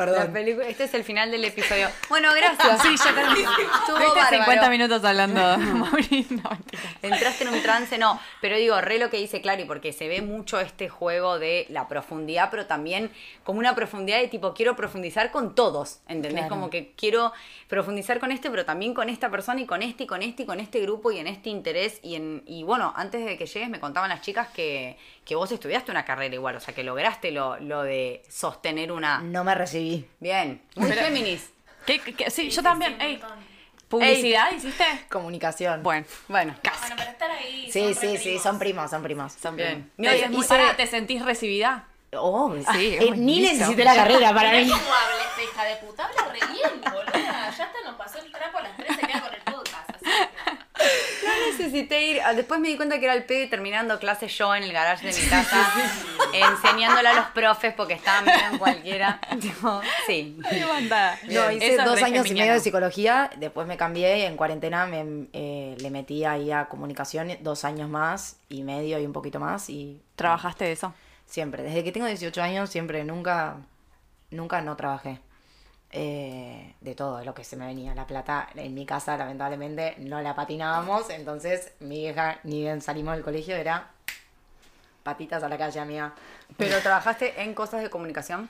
Perdón. 0.00 0.34
este 0.66 0.84
es 0.84 0.94
el 0.94 1.04
final 1.04 1.30
del 1.30 1.44
episodio. 1.44 1.86
Bueno, 2.08 2.30
gracias. 2.34 2.80
Sí, 2.80 2.96
ya 2.96 3.14
terminé. 3.14 3.40
Estuvo 3.80 3.98
Estuviste 3.98 4.18
bárbaro. 4.18 4.44
50 4.44 4.70
minutos 4.70 5.04
hablando, 5.04 5.58
Mauri. 5.76 6.26
No. 6.30 6.50
Entraste 7.02 7.44
en 7.44 7.50
un 7.50 7.62
trance, 7.62 7.98
no. 7.98 8.18
Pero 8.40 8.56
digo, 8.56 8.80
re 8.80 8.96
lo 8.96 9.10
que 9.10 9.18
dice 9.18 9.42
Clary, 9.42 9.66
porque 9.66 9.92
se 9.92 10.08
ve 10.08 10.22
mucho 10.22 10.58
este 10.58 10.88
juego 10.88 11.38
de 11.38 11.66
la 11.68 11.86
profundidad, 11.86 12.48
pero 12.50 12.64
también 12.64 13.10
como 13.44 13.58
una 13.58 13.74
profundidad 13.74 14.20
de 14.20 14.28
tipo, 14.28 14.54
quiero 14.54 14.74
profundizar 14.74 15.30
con 15.30 15.54
todos, 15.54 16.00
¿entendés? 16.08 16.46
Claro. 16.46 16.48
Como 16.48 16.70
que 16.70 16.94
quiero 16.96 17.34
profundizar 17.68 18.20
con 18.20 18.32
este, 18.32 18.48
pero 18.48 18.64
también 18.64 18.94
con 18.94 19.10
esta 19.10 19.30
persona 19.30 19.60
y 19.60 19.66
con 19.66 19.82
este 19.82 20.04
y 20.04 20.06
con 20.06 20.22
este 20.22 20.44
y 20.44 20.46
con 20.46 20.60
este 20.60 20.80
grupo 20.80 21.12
y 21.12 21.18
en 21.18 21.26
este 21.26 21.50
interés. 21.50 22.00
Y, 22.02 22.14
en, 22.14 22.42
y 22.46 22.62
bueno, 22.62 22.94
antes 22.96 23.22
de 23.22 23.36
que 23.36 23.44
llegues 23.44 23.68
me 23.68 23.80
contaban 23.80 24.08
las 24.08 24.22
chicas 24.22 24.48
que, 24.48 24.96
que 25.30 25.36
vos 25.36 25.52
estudiaste 25.52 25.92
una 25.92 26.04
carrera 26.04 26.34
igual, 26.34 26.56
o 26.56 26.60
sea, 26.60 26.74
que 26.74 26.82
lograste 26.82 27.30
lo, 27.30 27.56
lo 27.60 27.84
de 27.84 28.24
sostener 28.28 28.90
una... 28.90 29.20
No 29.20 29.44
me 29.44 29.54
recibí. 29.54 30.04
Bien, 30.18 30.60
muy 30.74 30.88
Pero- 30.88 31.02
Géminis. 31.02 31.50
¿Qué, 31.86 32.00
qué- 32.00 32.14
qué? 32.14 32.30
Sí, 32.30 32.50
yo 32.50 32.56
sí, 32.56 32.62
también. 32.64 32.96
sí, 32.98 33.06
Ey. 33.06 33.22
¿Publicidad 33.88 34.50
hiciste? 34.50 34.84
Comunicación. 35.08 35.84
Bueno, 35.84 36.04
Bueno, 36.26 36.56
Bueno, 36.80 36.94
pero 36.98 37.10
estar 37.12 37.30
ahí. 37.30 37.70
Sí, 37.70 37.94
sí, 37.94 38.16
sí, 38.16 38.22
primos. 38.24 38.42
son 38.42 38.58
primos, 38.58 38.90
son 38.90 39.02
primos. 39.04 39.32
son. 39.34 39.56
No, 39.96 40.12
y 40.16 40.28
muy- 40.30 40.44
pará, 40.48 40.76
¿te 40.76 40.88
sentís 40.88 41.24
recibida? 41.24 41.86
Oh, 42.12 42.52
Sí, 42.72 42.96
eh, 43.00 43.12
ni 43.14 43.40
necesité 43.40 43.84
la 43.84 43.94
carrera 43.94 44.34
para 44.34 44.50
mí. 44.50 44.68
cómo 44.68 44.82
habla 44.82 45.22
esta 45.30 45.42
hija 45.44 45.64
de 45.64 45.76
puta. 45.76 46.06
Habla 46.06 46.32
re 46.32 46.40
bien, 46.52 46.80
boluda. 46.92 47.12
Ya 47.56 47.64
hasta 47.66 47.80
nos 47.86 47.94
pasó 47.94 48.18
el 48.18 48.32
trapo 48.32 48.58
a 48.58 48.62
las 48.62 48.76
tres, 48.76 48.96
se 48.96 49.06
queda 49.06 49.20
con 49.20 49.32
el 49.32 49.40
podcast. 49.42 49.90
Así 49.90 50.04
que... 50.04 51.26
No 51.26 51.32
necesité 51.60 52.02
ir. 52.10 52.20
ah, 52.24 52.32
Después 52.34 52.60
me 52.60 52.68
di 52.68 52.76
cuenta 52.76 52.98
que 52.98 53.04
era 53.04 53.14
el 53.14 53.24
pedo 53.24 53.44
y 53.44 53.48
terminando 53.48 53.98
clases 53.98 54.36
yo 54.36 54.54
en 54.54 54.62
el 54.62 54.72
garage 54.72 55.06
de 55.06 55.12
mi 55.20 55.28
casa, 55.28 55.72
enseñándole 56.32 57.08
a 57.08 57.14
los 57.14 57.26
profes 57.26 57.74
porque 57.74 57.94
estaban 57.94 58.24
medio 58.24 58.46
en 58.52 58.58
cualquiera. 58.58 59.20
Tipo, 59.40 59.80
sí. 60.06 60.36
No, 61.28 61.50
hice 61.50 61.74
Eso 61.74 61.84
dos 61.84 62.02
años 62.02 62.26
y 62.30 62.34
medio 62.34 62.52
de 62.52 62.60
psicología, 62.60 63.30
después 63.36 63.66
me 63.66 63.76
cambié 63.76 64.18
y 64.18 64.22
en 64.22 64.36
cuarentena 64.36 64.86
me, 64.86 65.28
eh, 65.32 65.76
le 65.78 65.90
metí 65.90 66.24
ahí 66.24 66.50
a 66.52 66.66
comunicación 66.66 67.36
dos 67.40 67.64
años 67.64 67.88
más 67.88 68.36
y 68.48 68.62
medio 68.62 68.98
y 68.98 69.06
un 69.06 69.12
poquito 69.12 69.40
más 69.40 69.68
y 69.70 70.00
¿Trabajaste 70.16 70.64
de 70.64 70.72
eso? 70.72 70.92
siempre, 71.26 71.62
desde 71.62 71.84
que 71.84 71.92
tengo 71.92 72.06
18 72.06 72.42
años 72.42 72.70
siempre, 72.70 73.04
nunca, 73.04 73.56
nunca 74.30 74.60
no 74.62 74.76
trabajé. 74.76 75.20
Eh, 75.92 76.74
de 76.80 76.94
todo 76.94 77.24
lo 77.24 77.34
que 77.34 77.42
se 77.42 77.56
me 77.56 77.66
venía. 77.66 77.96
La 77.96 78.06
plata 78.06 78.48
en 78.54 78.74
mi 78.74 78.86
casa 78.86 79.16
lamentablemente 79.16 79.96
no 79.98 80.20
la 80.20 80.36
patinábamos, 80.36 81.10
entonces 81.10 81.72
mi 81.80 81.98
vieja 81.98 82.38
ni 82.44 82.60
bien 82.60 82.80
salimos 82.80 83.16
del 83.16 83.24
colegio 83.24 83.56
era 83.56 83.90
patitas 85.02 85.42
a 85.42 85.48
la 85.48 85.58
calle 85.58 85.80
amiga. 85.80 86.14
¿Pero 86.56 86.78
trabajaste 86.80 87.42
en 87.42 87.54
cosas 87.54 87.82
de 87.82 87.90
comunicación? 87.90 88.48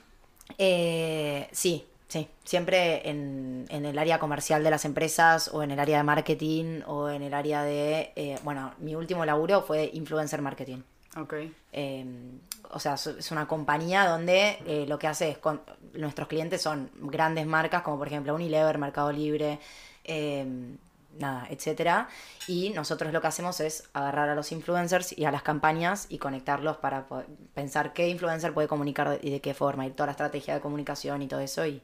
Eh, 0.58 1.48
sí, 1.52 1.87
sí. 2.08 2.28
Siempre 2.44 3.08
en, 3.08 3.64
en 3.70 3.87
el 3.87 3.98
área 3.98 4.19
comercial 4.19 4.62
de 4.62 4.70
las 4.70 4.84
empresas 4.84 5.48
o 5.48 5.62
en 5.62 5.70
el 5.70 5.81
área 5.81 5.96
de 5.96 6.04
marketing 6.04 6.82
o 6.87 7.08
en 7.08 7.22
el 7.22 7.32
área 7.32 7.62
de... 7.62 8.12
eh, 8.16 8.38
bueno, 8.42 8.75
mi 8.81 8.94
último 8.94 9.25
laburo 9.25 9.62
fue 9.62 9.88
influencer 9.94 10.42
marketing. 10.42 10.82
Ok. 11.16 11.35
O 12.73 12.79
sea, 12.81 12.95
es- 12.95 13.31
una 13.31 13.47
compañía 13.49 14.07
donde 14.09 14.59
eh, 14.67 14.87
lo 14.89 14.99
que 14.99 15.07
hace 15.09 15.31
es... 15.31 15.39
Con, 15.39 15.61
nuestros 15.95 16.29
clientes 16.29 16.62
son 16.62 16.91
grandes 16.95 17.47
marcas 17.47 17.83
como 17.83 17.99
por 17.99 18.07
ejemplo 18.07 18.35
Unilever, 18.35 18.79
Mercado 18.79 19.11
Libre, 19.11 19.59
eh, 20.05 20.47
nada, 21.19 21.47
etcétera. 21.50 22.09
Y 22.47 22.71
nosotros 22.71 23.12
lo 23.12 23.21
que 23.21 23.27
hacemos 23.27 23.61
es 23.61 23.89
agarrar 23.93 24.29
a 24.29 24.35
los 24.35 24.53
influencers 24.53 25.17
y 25.19 25.25
a 25.25 25.33
las 25.33 25.43
campañas 25.43 26.07
y 26.09 26.19
conectarlos 26.19 26.77
para 26.77 27.07
pensar 27.55 27.93
qué 27.93 28.09
influencer 28.09 28.55
puede 28.55 28.69
comunicar 28.69 29.19
y 29.23 29.31
de 29.31 29.41
qué 29.41 29.55
forma 29.55 29.87
y 29.87 29.91
toda 29.91 30.07
la 30.07 30.12
estrategia 30.12 30.55
de 30.55 30.61
comunicación 30.61 31.23
y 31.23 31.27
todo 31.29 31.41
eso 31.41 31.67
y 31.67 31.83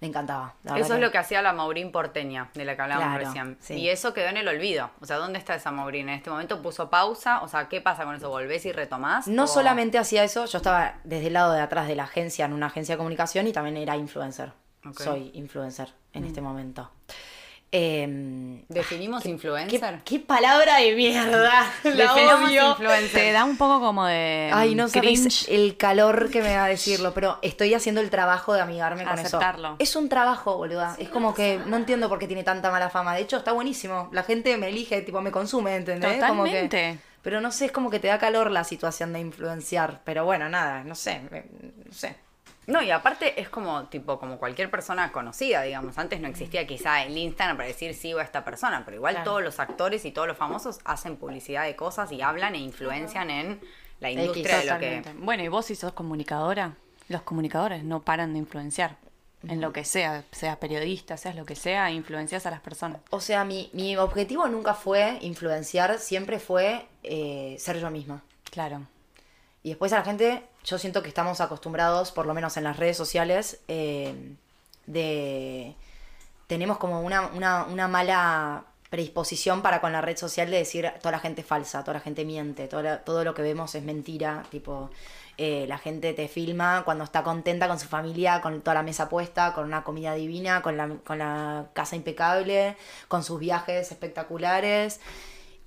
me 0.00 0.08
encantaba. 0.08 0.54
la 0.62 0.78
Eso 0.78 0.94
es 0.94 1.00
lo 1.00 1.10
que 1.10 1.18
hacía 1.18 1.42
la 1.42 1.52
Maurín 1.52 1.90
porteña, 1.90 2.50
de 2.54 2.64
la 2.64 2.76
que 2.76 2.82
hablábamos 2.82 3.14
Claro, 3.18 3.24
recién. 3.26 3.56
sí. 3.60 3.74
Y 3.74 3.88
eso 3.88 4.14
quedó 4.14 4.28
en 4.28 4.36
el 4.36 4.46
olvido. 4.46 4.90
O 5.00 5.06
sea, 5.06 5.16
¿dónde 5.16 5.38
está 5.38 5.54
esa 5.56 5.70
Maurín? 5.72 6.08
En 6.08 6.14
este 6.16 6.30
momento 6.30 6.62
puso 6.62 6.88
pausa. 6.88 7.40
O 7.42 7.48
sea, 7.48 7.68
¿qué 7.68 7.80
pasa 7.80 8.04
con 8.04 8.14
eso? 8.14 8.28
¿Volvés 8.30 8.64
y 8.66 8.72
retomás? 8.72 9.26
No 9.26 9.44
¿O- 9.44 9.46
solamente 9.48 9.98
hacía 9.98 10.22
eso, 10.24 10.44
yo 10.46 10.58
estaba 10.58 10.94
desde 11.04 11.26
el 11.28 11.32
lado 11.32 11.52
de 11.52 11.60
atrás 11.60 11.88
de 11.88 11.96
la 11.96 12.04
agencia, 12.04 12.44
en 12.44 12.52
una 12.52 12.66
agencia 12.66 12.94
de 12.94 12.98
comunicación 12.98 13.46
y 13.48 13.52
también 13.52 13.76
era 13.76 13.96
influencer. 13.96 14.52
Soy 14.96 15.30
influencer 15.34 15.92
en 16.12 16.24
este 16.24 16.40
momento. 16.40 16.90
Em, 17.70 18.62
¿Definimos 18.68 19.22
¿Qué, 19.22 19.28
influencer? 19.28 20.00
qué 20.04 20.18
palabra 20.20 20.78
de 20.78 20.94
mierda. 20.94 21.70
La 21.84 22.14
odio. 22.14 22.70
influencer. 22.70 23.10
Te 23.20 23.32
da 23.32 23.44
un 23.44 23.58
poco 23.58 23.78
como 23.80 24.06
de 24.06 24.50
Ay, 24.54 24.74
no 24.74 24.88
sabéis 24.88 25.20
cringe. 25.20 25.48
el 25.50 25.76
calor 25.76 26.30
que 26.30 26.40
me 26.40 26.50
da 26.54 26.64
decirlo, 26.66 27.12
pero 27.12 27.38
estoy 27.42 27.74
haciendo 27.74 28.00
el 28.00 28.08
trabajo 28.08 28.54
de 28.54 28.62
amigarme 28.62 29.04
con 29.04 29.18
Aceptarlo. 29.18 29.68
eso. 29.68 29.76
Es 29.80 29.96
un 29.96 30.08
trabajo, 30.08 30.56
boluda. 30.56 30.96
es 30.98 31.10
como 31.10 31.34
que 31.34 31.60
no 31.66 31.76
entiendo 31.76 32.08
por 32.08 32.18
qué 32.18 32.26
tiene 32.26 32.42
tanta 32.42 32.70
mala 32.70 32.88
fama. 32.88 33.14
De 33.14 33.20
hecho, 33.20 33.36
está 33.36 33.52
buenísimo. 33.52 34.08
La 34.12 34.22
gente 34.22 34.56
me 34.56 34.68
elige, 34.68 35.02
tipo, 35.02 35.20
me 35.20 35.30
consume, 35.30 35.76
¿entendés? 35.76 36.24
Como 36.24 36.44
que- 36.44 36.50
Totalmente. 36.62 36.98
pero 37.20 37.42
no 37.42 37.52
sé, 37.52 37.66
es 37.66 37.72
como 37.72 37.90
que 37.90 38.00
te 38.00 38.08
da 38.08 38.18
calor 38.18 38.50
la 38.50 38.64
situación 38.64 39.12
de 39.12 39.20
influenciar. 39.20 40.00
Pero 40.04 40.24
bueno, 40.24 40.48
nada, 40.48 40.84
no 40.84 40.94
sé. 40.94 41.20
No 41.30 41.92
sé. 41.92 42.16
No, 42.68 42.82
y 42.82 42.90
aparte 42.90 43.40
es 43.40 43.48
como, 43.48 43.86
tipo, 43.86 44.18
como 44.20 44.38
cualquier 44.38 44.70
persona 44.70 45.10
conocida, 45.10 45.62
digamos. 45.62 45.96
Antes 45.98 46.20
no 46.20 46.28
existía 46.28 46.66
quizá 46.66 47.02
el 47.02 47.16
Instagram 47.16 47.56
para 47.56 47.66
decir 47.66 47.94
sigo 47.94 48.20
a 48.20 48.22
esta 48.22 48.44
persona, 48.44 48.82
pero 48.84 48.98
igual 48.98 49.14
Claro. 49.14 49.30
todos 49.30 49.42
los 49.42 49.58
actores 49.58 50.04
y 50.04 50.12
todos 50.12 50.28
los 50.28 50.36
famosos 50.36 50.78
hacen 50.84 51.16
publicidad 51.16 51.64
de 51.64 51.74
cosas 51.74 52.12
y 52.12 52.20
hablan 52.22 52.54
e 52.54 52.58
influencian 52.58 53.30
en 53.30 53.60
la 54.00 54.10
industria 54.10 54.58
de 54.58 54.64
lo 54.66 54.78
que... 54.78 55.02
Bueno, 55.16 55.42
y 55.42 55.48
vos 55.48 55.64
si 55.66 55.74
sos 55.74 55.92
comunicadora, 55.94 56.74
los 57.08 57.22
comunicadores 57.22 57.82
no 57.84 58.02
paran 58.02 58.34
de 58.34 58.38
influenciar. 58.40 58.96
en 59.46 59.60
lo 59.60 59.72
que 59.72 59.84
sea, 59.84 60.24
seas 60.32 60.56
periodista, 60.58 61.16
seas 61.16 61.36
lo 61.36 61.46
que 61.46 61.54
sea, 61.56 61.90
influencias 61.90 62.44
a 62.44 62.50
las 62.50 62.60
personas. 62.60 63.00
O 63.10 63.20
sea, 63.20 63.44
mi, 63.44 63.70
mi 63.72 63.96
objetivo 63.96 64.46
nunca 64.48 64.74
fue 64.74 65.16
influenciar, 65.22 65.98
siempre 65.98 66.38
fue 66.38 66.86
eh, 67.02 67.56
ser 67.58 67.78
yo 67.78 67.88
misma. 67.90 68.22
Claro. 68.50 68.82
Y 69.68 69.72
después 69.72 69.92
a 69.92 69.96
la 69.96 70.02
gente, 70.02 70.44
yo 70.64 70.78
siento 70.78 71.02
que 71.02 71.10
estamos 71.10 71.42
acostumbrados, 71.42 72.10
por 72.10 72.24
lo 72.24 72.32
menos 72.32 72.56
en 72.56 72.64
las 72.64 72.78
redes 72.78 72.96
sociales, 72.96 73.60
eh, 73.68 74.14
de... 74.86 75.74
Tenemos 76.46 76.78
como 76.78 77.02
una, 77.02 77.26
una, 77.66 77.86
mala 77.86 78.64
predisposición 78.88 79.60
para 79.60 79.82
con 79.82 79.92
la 79.92 80.00
red 80.00 80.16
social 80.16 80.50
de 80.50 80.56
decir 80.56 80.90
toda 81.02 81.12
la 81.12 81.18
gente 81.18 81.42
falsa, 81.42 81.84
toda 81.84 81.98
la 81.98 82.00
gente 82.00 82.24
miente, 82.24 82.66
todo 82.66 83.24
lo 83.24 83.34
que 83.34 83.42
vemos 83.42 83.74
es 83.74 83.82
mentira, 83.82 84.42
tipo, 84.50 84.88
eh, 85.36 85.66
la 85.68 85.76
gente 85.76 86.14
te 86.14 86.28
filma 86.28 86.80
cuando 86.86 87.04
está 87.04 87.22
contenta 87.22 87.68
con 87.68 87.78
su 87.78 87.88
familia, 87.88 88.40
con 88.40 88.62
toda 88.62 88.72
la 88.72 88.82
mesa 88.82 89.10
puesta, 89.10 89.52
con 89.52 89.66
una 89.66 89.84
comida 89.84 90.14
divina, 90.14 90.62
con 90.62 90.78
la, 90.78 90.88
con 91.04 91.18
la 91.18 91.66
casa 91.74 91.94
impecable, 91.94 92.74
con 93.06 93.22
sus 93.22 93.38
viajes 93.38 93.92
espectaculares. 93.92 94.98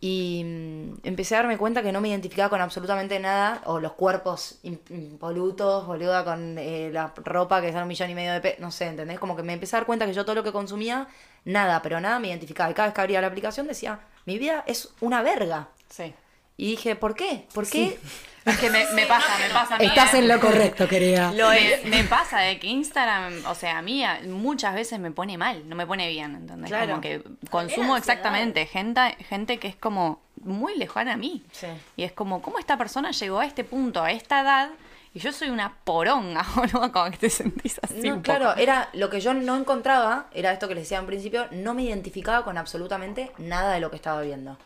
Y 0.03 0.41
mm, 0.43 0.93
empecé 1.03 1.35
a 1.35 1.39
darme 1.39 1.59
cuenta 1.59 1.83
que 1.83 1.91
no 1.91 2.01
me 2.01 2.09
identificaba 2.09 2.49
con 2.49 2.59
absolutamente 2.59 3.19
nada, 3.19 3.61
o 3.65 3.79
los 3.79 3.93
cuerpos 3.93 4.57
im- 4.63 4.79
impolutos, 4.89 5.85
boluda, 5.85 6.25
con 6.25 6.57
eh, 6.57 6.89
la 6.91 7.13
ropa 7.17 7.61
que 7.61 7.71
sale 7.71 7.83
un 7.83 7.87
millón 7.87 8.09
y 8.09 8.15
medio 8.15 8.33
de 8.33 8.41
pesos, 8.41 8.59
no 8.59 8.71
sé, 8.71 8.87
¿entendés? 8.87 9.19
Como 9.19 9.35
que 9.35 9.43
me 9.43 9.53
empecé 9.53 9.75
a 9.75 9.79
dar 9.79 9.85
cuenta 9.85 10.07
que 10.07 10.13
yo 10.13 10.25
todo 10.25 10.35
lo 10.35 10.43
que 10.43 10.51
consumía, 10.51 11.07
nada, 11.45 11.83
pero 11.83 12.01
nada 12.01 12.17
me 12.17 12.29
identificaba. 12.29 12.71
Y 12.71 12.73
cada 12.73 12.87
vez 12.87 12.95
que 12.95 13.01
abría 13.01 13.21
la 13.21 13.27
aplicación 13.27 13.67
decía, 13.67 13.99
mi 14.25 14.39
vida 14.39 14.63
es 14.65 14.89
una 15.01 15.21
verga. 15.21 15.67
Sí. 15.87 16.15
Y 16.57 16.71
dije, 16.71 16.95
¿por 16.95 17.13
qué? 17.13 17.45
¿Por 17.53 17.69
qué? 17.69 17.99
Es 18.45 18.57
que 18.57 18.69
me, 18.71 18.85
me 18.93 19.05
pasa, 19.05 19.37
me 19.37 19.53
pasa 19.53 19.75
a 19.75 19.77
mí. 19.77 19.85
Estás 19.85 20.13
¿eh? 20.13 20.19
en 20.19 20.27
lo 20.27 20.39
correcto, 20.39 20.87
querida. 20.87 21.31
Lo 21.33 21.49
me, 21.49 21.77
me 21.85 22.03
pasa 22.05 22.39
de 22.39 22.59
que 22.59 22.67
Instagram, 22.67 23.45
o 23.45 23.53
sea, 23.55 23.77
a 23.77 23.81
mí 23.81 24.03
muchas 24.27 24.73
veces 24.73 24.99
me 24.99 25.11
pone 25.11 25.37
mal, 25.37 25.67
no 25.69 25.75
me 25.75 25.85
pone 25.85 26.07
bien, 26.09 26.35
¿entendés? 26.35 26.69
Claro. 26.69 26.89
Como 26.89 27.01
que 27.01 27.21
consumo 27.49 27.95
exactamente 27.97 28.65
gente, 28.65 29.15
gente 29.29 29.59
que 29.59 29.67
es 29.67 29.75
como 29.75 30.21
muy 30.43 30.75
lejana 30.77 31.13
a 31.13 31.17
mí. 31.17 31.43
Sí. 31.51 31.67
Y 31.97 32.03
es 32.03 32.11
como, 32.13 32.41
¿cómo 32.41 32.57
esta 32.57 32.77
persona 32.77 33.11
llegó 33.11 33.39
a 33.39 33.45
este 33.45 33.63
punto, 33.63 34.01
a 34.01 34.11
esta 34.11 34.41
edad? 34.41 34.69
Y 35.13 35.19
yo 35.19 35.33
soy 35.33 35.49
una 35.49 35.73
poronga, 35.83 36.43
¿no? 36.73 36.91
Como 36.91 37.11
que 37.11 37.17
te 37.17 37.29
sentís 37.29 37.79
así 37.83 38.07
No, 38.07 38.15
un 38.15 38.21
claro, 38.21 38.49
poco. 38.49 38.59
era 38.59 38.89
lo 38.93 39.09
que 39.09 39.19
yo 39.19 39.33
no 39.33 39.57
encontraba, 39.57 40.27
era 40.33 40.51
esto 40.51 40.67
que 40.67 40.73
les 40.73 40.85
decía 40.85 40.99
en 40.99 41.05
principio, 41.05 41.47
no 41.51 41.73
me 41.73 41.83
identificaba 41.83 42.43
con 42.43 42.57
absolutamente 42.57 43.31
nada 43.37 43.73
de 43.73 43.81
lo 43.81 43.89
que 43.89 43.97
estaba 43.97 44.21
viendo. 44.21 44.57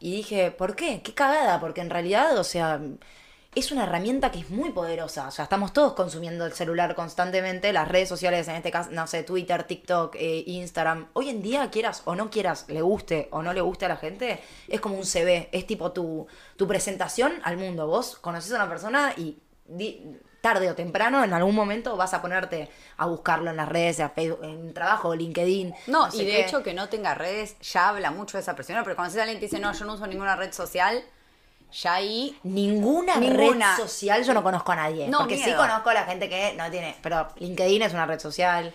Y 0.00 0.16
dije, 0.16 0.50
¿por 0.50 0.76
qué? 0.76 1.02
Qué 1.02 1.14
cagada, 1.14 1.60
porque 1.60 1.80
en 1.80 1.90
realidad, 1.90 2.36
o 2.38 2.44
sea, 2.44 2.80
es 3.54 3.70
una 3.70 3.84
herramienta 3.84 4.30
que 4.30 4.40
es 4.40 4.50
muy 4.50 4.70
poderosa. 4.72 5.28
O 5.28 5.30
sea, 5.30 5.44
estamos 5.44 5.72
todos 5.72 5.94
consumiendo 5.94 6.44
el 6.44 6.52
celular 6.52 6.94
constantemente, 6.94 7.72
las 7.72 7.88
redes 7.88 8.08
sociales, 8.08 8.48
en 8.48 8.56
este 8.56 8.70
caso, 8.70 8.90
no 8.90 9.06
sé, 9.06 9.22
Twitter, 9.22 9.64
TikTok, 9.64 10.16
eh, 10.16 10.44
Instagram. 10.46 11.08
Hoy 11.12 11.28
en 11.30 11.42
día, 11.42 11.70
quieras 11.70 12.02
o 12.04 12.14
no 12.14 12.30
quieras, 12.30 12.66
le 12.68 12.82
guste 12.82 13.28
o 13.30 13.42
no 13.42 13.52
le 13.52 13.60
guste 13.60 13.86
a 13.86 13.88
la 13.88 13.96
gente, 13.96 14.40
es 14.68 14.80
como 14.80 14.96
un 14.96 15.06
CV, 15.06 15.48
es 15.52 15.66
tipo 15.66 15.92
tu, 15.92 16.26
tu 16.56 16.66
presentación 16.66 17.32
al 17.44 17.56
mundo. 17.56 17.86
Vos 17.86 18.16
conoces 18.16 18.52
a 18.52 18.56
una 18.56 18.68
persona 18.68 19.14
y 19.16 19.38
tarde 20.44 20.70
o 20.70 20.74
temprano, 20.74 21.24
en 21.24 21.32
algún 21.32 21.54
momento, 21.54 21.96
vas 21.96 22.12
a 22.12 22.20
ponerte 22.20 22.68
a 22.98 23.06
buscarlo 23.06 23.48
en 23.48 23.56
las 23.56 23.66
redes, 23.66 23.98
a 24.00 24.10
Facebook, 24.10 24.44
en 24.44 24.74
trabajo, 24.74 25.14
LinkedIn. 25.14 25.74
No, 25.86 26.10
sé 26.10 26.18
y 26.18 26.26
de 26.26 26.32
qué. 26.32 26.40
hecho 26.42 26.62
que 26.62 26.74
no 26.74 26.90
tenga 26.90 27.14
redes 27.14 27.56
ya 27.60 27.88
habla 27.88 28.10
mucho 28.10 28.36
de 28.36 28.42
esa 28.42 28.54
persona, 28.54 28.84
pero 28.84 28.94
cuando 28.94 29.18
alguien 29.22 29.38
te 29.40 29.46
dice, 29.46 29.58
no, 29.58 29.72
yo 29.72 29.86
no 29.86 29.94
uso 29.94 30.06
ninguna 30.06 30.36
red 30.36 30.52
social, 30.52 31.02
ya 31.72 31.94
ahí 31.94 32.38
Ninguna, 32.42 33.16
Ninguna. 33.16 33.74
red 33.74 33.82
social 33.82 34.22
yo 34.22 34.34
no 34.34 34.42
conozco 34.42 34.72
a 34.72 34.76
nadie. 34.76 35.08
No, 35.08 35.20
porque 35.20 35.38
sí 35.38 35.50
conozco 35.54 35.88
a 35.88 35.94
la 35.94 36.04
gente 36.04 36.28
que 36.28 36.52
no 36.58 36.70
tiene. 36.70 36.94
Pero 37.02 37.26
LinkedIn 37.38 37.80
es 37.80 37.94
una 37.94 38.04
red 38.04 38.20
social. 38.20 38.70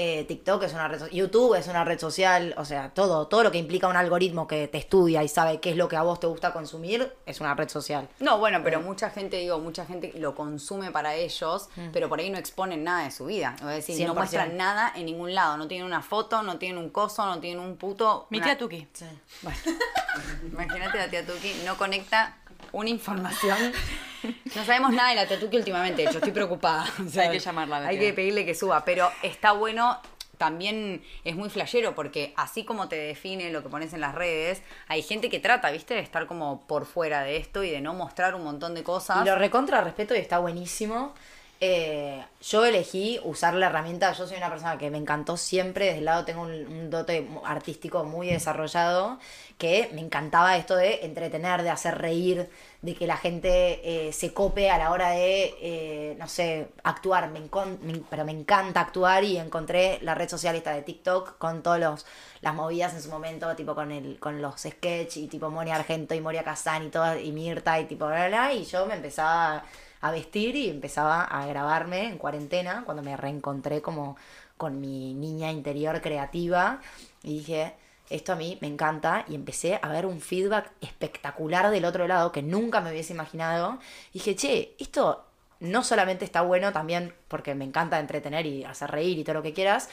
Eh, 0.00 0.24
TikTok 0.28 0.62
es 0.62 0.72
una 0.74 0.86
red 0.86 1.00
social. 1.00 1.14
YouTube 1.18 1.54
es 1.56 1.66
una 1.66 1.82
red 1.84 1.98
social. 1.98 2.54
O 2.56 2.64
sea, 2.64 2.90
todo, 2.94 3.26
todo 3.26 3.42
lo 3.42 3.50
que 3.50 3.58
implica 3.58 3.88
un 3.88 3.96
algoritmo 3.96 4.46
que 4.46 4.68
te 4.68 4.78
estudia 4.78 5.24
y 5.24 5.28
sabe 5.28 5.58
qué 5.58 5.70
es 5.70 5.76
lo 5.76 5.88
que 5.88 5.96
a 5.96 6.02
vos 6.02 6.20
te 6.20 6.28
gusta 6.28 6.52
consumir 6.52 7.12
es 7.26 7.40
una 7.40 7.54
red 7.54 7.68
social. 7.68 8.08
No, 8.20 8.38
bueno, 8.38 8.60
pero 8.62 8.80
mucha 8.80 9.10
gente, 9.10 9.38
digo, 9.38 9.58
mucha 9.58 9.84
gente 9.84 10.12
lo 10.16 10.34
consume 10.36 10.92
para 10.92 11.14
ellos, 11.16 11.68
Mm. 11.74 11.88
pero 11.92 12.08
por 12.08 12.20
ahí 12.20 12.30
no 12.30 12.38
exponen 12.38 12.84
nada 12.84 13.02
de 13.04 13.10
su 13.10 13.26
vida. 13.26 13.56
Es 13.58 13.64
decir, 13.66 13.96
100%. 13.96 14.06
no 14.06 14.14
muestran 14.14 14.56
nada 14.56 14.92
en 14.94 15.04
ningún 15.06 15.34
lado. 15.34 15.56
No 15.56 15.66
tienen 15.66 15.84
una 15.86 16.00
foto, 16.02 16.42
no 16.44 16.58
tienen 16.58 16.78
un 16.78 16.90
coso, 16.90 17.26
no 17.26 17.40
tienen 17.40 17.58
un 17.62 17.76
puto. 17.76 18.26
Mi 18.30 18.38
una- 18.38 18.46
tía 18.46 18.58
Tuki. 18.58 18.86
Bueno, 19.42 19.58
imagínate 20.52 20.98
la 20.98 21.08
tía 21.10 21.26
Tuki 21.26 21.62
no 21.64 21.76
conecta 21.76 22.36
una 22.72 22.90
información. 22.90 23.72
No 24.22 24.64
sabemos 24.64 24.92
nada 24.92 25.10
de 25.10 25.14
la 25.14 25.26
tía 25.26 25.38
Tuki 25.38 25.56
últimamente, 25.56 26.02
de 26.02 26.08
hecho, 26.08 26.18
estoy 26.18 26.32
preocupada. 26.32 26.86
O 27.06 27.08
sea, 27.08 27.24
Hay 27.24 27.30
que 27.30 27.38
llamarla 27.38 27.78
Hay 27.86 27.98
que 27.98 28.12
pedirle 28.12 28.44
que 28.44 28.54
suba, 28.54 28.84
pero 28.84 29.10
está 29.22 29.52
bueno. 29.52 30.00
También 30.38 31.02
es 31.24 31.34
muy 31.34 31.50
flashero 31.50 31.96
porque 31.96 32.32
así 32.36 32.64
como 32.64 32.88
te 32.88 32.94
define 32.94 33.50
lo 33.50 33.64
que 33.64 33.68
pones 33.68 33.92
en 33.92 34.00
las 34.00 34.14
redes, 34.14 34.62
hay 34.86 35.02
gente 35.02 35.30
que 35.30 35.40
trata, 35.40 35.68
¿viste? 35.72 35.94
De 35.94 36.00
estar 36.00 36.26
como 36.26 36.64
por 36.68 36.86
fuera 36.86 37.22
de 37.22 37.38
esto 37.38 37.64
y 37.64 37.70
de 37.70 37.80
no 37.80 37.92
mostrar 37.92 38.36
un 38.36 38.44
montón 38.44 38.74
de 38.76 38.84
cosas. 38.84 39.22
Y 39.22 39.28
lo 39.28 39.34
recontra 39.34 39.80
respeto 39.80 40.14
y 40.14 40.18
está 40.18 40.38
buenísimo. 40.38 41.12
Eh, 41.60 42.24
yo 42.40 42.64
elegí 42.64 43.18
usar 43.24 43.54
la 43.54 43.66
herramienta, 43.66 44.12
yo 44.12 44.28
soy 44.28 44.36
una 44.36 44.48
persona 44.48 44.78
que 44.78 44.90
me 44.90 44.98
encantó 44.98 45.36
siempre, 45.36 45.86
desde 45.86 45.98
el 45.98 46.04
lado 46.04 46.24
tengo 46.24 46.42
un, 46.42 46.88
dote 46.88 47.28
artístico 47.44 48.04
muy 48.04 48.28
desarrollado, 48.28 49.18
que 49.58 49.90
me 49.92 50.00
encantaba 50.00 50.56
esto 50.56 50.76
de 50.76 51.04
entretener, 51.04 51.64
de 51.64 51.70
hacer 51.70 51.98
reír, 51.98 52.48
de 52.80 52.94
que 52.94 53.08
la 53.08 53.16
gente 53.16 53.80
eh, 53.82 54.12
se 54.12 54.32
cope 54.32 54.70
a 54.70 54.78
la 54.78 54.92
hora 54.92 55.10
de, 55.10 55.56
eh, 55.60 56.16
no 56.16 56.28
sé, 56.28 56.68
actuar, 56.84 57.28
me 57.30 57.40
pero 58.08 58.24
me 58.24 58.32
encanta 58.32 58.80
actuar 58.80 59.24
y 59.24 59.36
encontré 59.36 59.98
la 60.02 60.14
red 60.14 60.28
social 60.28 60.54
esta 60.54 60.72
de 60.72 60.82
TikTok 60.82 61.38
con 61.38 61.62
todos 61.62 61.80
los 61.80 62.06
las 62.40 62.54
movidas 62.54 62.94
en 62.94 63.02
su 63.02 63.10
momento, 63.10 63.56
tipo 63.56 63.74
con 63.74 63.90
el 63.90 64.20
con 64.20 64.40
los 64.40 64.60
sketch 64.60 65.16
y 65.16 65.26
tipo 65.26 65.50
Moria 65.50 65.74
Argento 65.74 66.14
y 66.14 66.20
Moria 66.20 66.44
Kazan 66.44 66.86
y 66.86 66.90
todo, 66.90 67.18
y 67.18 67.32
Mirta 67.32 67.80
y 67.80 67.86
tipo 67.86 68.06
bla, 68.06 68.28
bla, 68.28 68.28
bla, 68.28 68.52
y 68.52 68.64
yo 68.64 68.86
me 68.86 68.94
empezaba 68.94 69.56
a 69.56 69.64
vestir 70.10 70.56
y 70.56 70.70
empezaba 70.70 71.22
a 71.22 71.46
grabarme 71.46 72.06
en 72.06 72.18
cuarentena 72.18 72.82
cuando 72.84 73.02
me 73.02 73.16
reencontré 73.16 73.82
como 73.82 74.16
con 74.56 74.80
mi 74.80 75.14
niña 75.14 75.50
interior 75.50 76.00
creativa 76.00 76.80
y 77.22 77.38
dije, 77.38 77.74
esto 78.10 78.32
a 78.32 78.36
mí 78.36 78.58
me 78.60 78.68
encanta 78.68 79.24
y 79.28 79.34
empecé 79.34 79.78
a 79.82 79.88
ver 79.88 80.06
un 80.06 80.20
feedback 80.20 80.70
espectacular 80.80 81.70
del 81.70 81.84
otro 81.84 82.06
lado 82.06 82.32
que 82.32 82.42
nunca 82.42 82.80
me 82.80 82.90
hubiese 82.90 83.12
imaginado. 83.12 83.78
Y 84.12 84.18
dije, 84.18 84.36
che, 84.36 84.74
esto 84.78 85.24
no 85.60 85.82
solamente 85.82 86.24
está 86.24 86.42
bueno 86.42 86.72
también 86.72 87.14
porque 87.28 87.54
me 87.54 87.64
encanta 87.64 87.98
entretener 87.98 88.46
y 88.46 88.64
hacer 88.64 88.90
reír 88.90 89.18
y 89.18 89.24
todo 89.24 89.34
lo 89.34 89.42
que 89.42 89.52
quieras, 89.52 89.88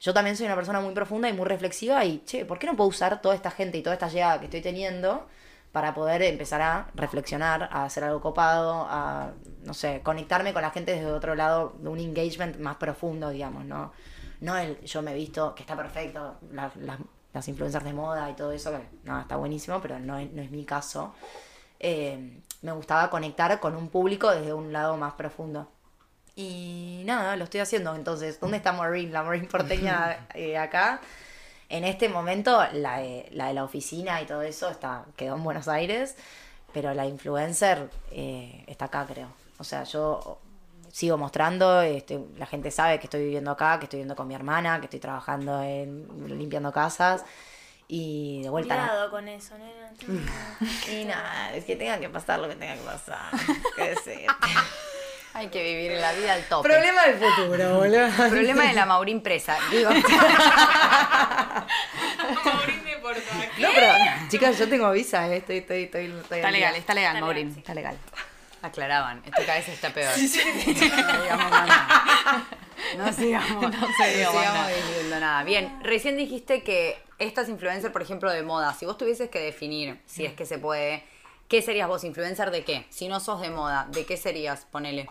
yo 0.00 0.14
también 0.14 0.36
soy 0.36 0.46
una 0.46 0.54
persona 0.54 0.80
muy 0.80 0.94
profunda 0.94 1.28
y 1.28 1.32
muy 1.32 1.44
reflexiva 1.46 2.04
y, 2.04 2.22
che, 2.24 2.44
¿por 2.46 2.58
qué 2.58 2.66
no 2.66 2.76
puedo 2.76 2.88
usar 2.88 3.20
toda 3.20 3.34
esta 3.34 3.50
gente 3.50 3.76
y 3.76 3.82
toda 3.82 3.94
esta 3.94 4.08
llegada 4.08 4.38
que 4.38 4.46
estoy 4.46 4.62
teniendo 4.62 5.26
para 5.72 5.94
poder 5.94 6.22
empezar 6.22 6.60
a 6.62 6.88
reflexionar, 6.94 7.68
a 7.72 7.84
hacer 7.84 8.02
algo 8.04 8.20
copado, 8.20 8.86
a, 8.88 9.32
no 9.64 9.72
sé, 9.74 10.00
conectarme 10.02 10.52
con 10.52 10.62
la 10.62 10.70
gente 10.70 10.92
desde 10.92 11.06
otro 11.12 11.34
lado, 11.34 11.74
de 11.78 11.88
un 11.88 11.98
engagement 12.00 12.58
más 12.58 12.76
profundo, 12.76 13.30
digamos, 13.30 13.64
¿no? 13.64 13.92
No 14.40 14.56
el 14.56 14.80
yo 14.84 15.02
me 15.02 15.12
he 15.12 15.14
visto, 15.14 15.54
que 15.54 15.62
está 15.62 15.76
perfecto, 15.76 16.36
la- 16.52 16.72
las- 16.76 16.98
las 17.32 17.46
influencers 17.46 17.84
de 17.84 17.92
moda 17.92 18.28
y 18.30 18.34
todo 18.34 18.50
eso, 18.52 18.72
que 18.72 18.80
no, 19.04 19.20
está 19.20 19.36
buenísimo, 19.36 19.80
pero 19.80 20.00
no 20.00 20.18
es, 20.18 20.32
no 20.32 20.42
es 20.42 20.50
mi 20.50 20.64
caso. 20.64 21.14
Eh, 21.78 22.40
me 22.62 22.72
gustaba 22.72 23.08
conectar 23.08 23.60
con 23.60 23.76
un 23.76 23.88
público 23.88 24.30
desde 24.30 24.52
un 24.52 24.72
lado 24.72 24.96
más 24.96 25.12
profundo. 25.14 25.70
Y 26.36 27.02
nada, 27.06 27.36
lo 27.36 27.44
estoy 27.44 27.60
haciendo. 27.60 27.94
Entonces, 27.94 28.40
¿dónde 28.40 28.56
está 28.56 28.72
Maureen? 28.72 29.12
La 29.12 29.22
Maureen 29.22 29.46
porteña 29.46 30.26
eh, 30.34 30.56
acá. 30.58 31.00
En 31.70 31.84
este 31.84 32.08
momento, 32.08 32.62
la 32.72 32.98
de, 32.98 33.28
la 33.30 33.46
de 33.46 33.54
la 33.54 33.62
oficina 33.62 34.20
y 34.20 34.26
todo 34.26 34.42
eso 34.42 34.68
está, 34.68 35.04
quedó 35.16 35.36
en 35.36 35.44
Buenos 35.44 35.68
Aires, 35.68 36.16
pero 36.72 36.92
la 36.94 37.06
influencer 37.06 37.88
eh, 38.10 38.64
está 38.66 38.86
acá, 38.86 39.06
creo. 39.06 39.28
O 39.58 39.62
sea, 39.62 39.84
yo 39.84 40.40
sigo 40.90 41.16
mostrando, 41.16 41.80
este, 41.80 42.20
la 42.36 42.46
gente 42.46 42.72
sabe 42.72 42.98
que 42.98 43.06
estoy 43.06 43.22
viviendo 43.22 43.52
acá, 43.52 43.78
que 43.78 43.84
estoy 43.84 43.98
viviendo 43.98 44.16
con 44.16 44.26
mi 44.26 44.34
hermana, 44.34 44.80
que 44.80 44.86
estoy 44.86 44.98
trabajando 44.98 45.62
en 45.62 46.08
limpiando 46.36 46.72
casas. 46.72 47.24
Y 47.86 48.42
de 48.42 48.50
vuelta. 48.50 48.76
Cuidado 48.76 49.10
con 49.10 49.28
eso, 49.28 49.54
nena. 49.56 49.92
Y 50.92 51.04
nada, 51.04 51.54
es 51.54 51.64
que 51.64 51.76
tenga 51.76 51.98
que 52.00 52.08
pasar 52.08 52.40
lo 52.40 52.48
que 52.48 52.56
tenga 52.56 52.74
que 52.74 52.82
pasar. 52.82 53.30
¿Qué 53.76 53.90
decir? 53.90 54.26
Hay 55.32 55.48
que 55.48 55.62
vivir 55.62 55.92
la 55.98 56.12
vida 56.12 56.32
al 56.34 56.42
tope. 56.44 56.68
Problema 56.68 57.04
del 57.06 57.16
futuro, 57.16 57.78
boludo. 57.78 58.08
Problema 58.30 58.64
de 58.64 58.72
la 58.74 58.86
Maurín 58.86 59.22
presa. 59.22 59.56
Digo, 59.70 59.90
Maurín 62.44 62.84
de 62.84 62.96
Porto. 63.00 63.20
No, 63.58 63.68
pero, 63.74 63.92
chicas, 64.28 64.58
yo 64.58 64.68
tengo 64.68 64.90
visa, 64.90 65.28
eh. 65.28 65.36
estoy, 65.38 65.58
estoy, 65.58 65.84
estoy, 65.84 66.06
estoy 66.06 66.38
Está 66.38 66.48
al 66.48 66.54
legal, 66.54 66.74
está 66.76 66.94
legal, 66.94 67.14
Está 67.16 67.24
Maurín. 67.24 67.42
legal, 67.48 67.54
sí. 67.54 67.60
Está 67.60 67.74
legal. 67.74 67.96
aclaraban. 68.62 69.18
Esto 69.24 69.42
cada 69.46 69.54
vez 69.58 69.68
está 69.68 69.90
peor. 69.90 70.12
No 70.16 71.22
digamos 71.22 71.50
más 71.50 71.66
nada. 71.68 72.44
No 72.96 73.12
sigamos, 73.12 73.62
no 73.62 73.68
digamos 73.70 73.96
sigamos 73.96 74.34
nada. 74.44 74.68
diciendo 74.68 75.20
nada. 75.20 75.44
Bien, 75.44 75.78
recién 75.82 76.16
dijiste 76.16 76.62
que 76.62 77.00
estas 77.18 77.48
influencers, 77.48 77.92
por 77.92 78.02
ejemplo, 78.02 78.30
de 78.32 78.42
moda, 78.42 78.74
si 78.74 78.86
vos 78.86 78.96
tuvieses 78.98 79.28
que 79.30 79.38
definir, 79.38 80.00
si 80.06 80.24
es 80.24 80.32
que 80.32 80.44
se 80.46 80.58
puede, 80.58 81.04
¿qué 81.48 81.62
serías 81.62 81.86
vos? 81.88 82.02
¿Influencer 82.04 82.50
de 82.50 82.64
qué? 82.64 82.86
Si 82.90 83.06
no 83.08 83.20
sos 83.20 83.40
de 83.42 83.50
moda, 83.50 83.86
¿de 83.90 84.04
qué 84.06 84.16
serías? 84.16 84.64
Ponele. 84.70 85.08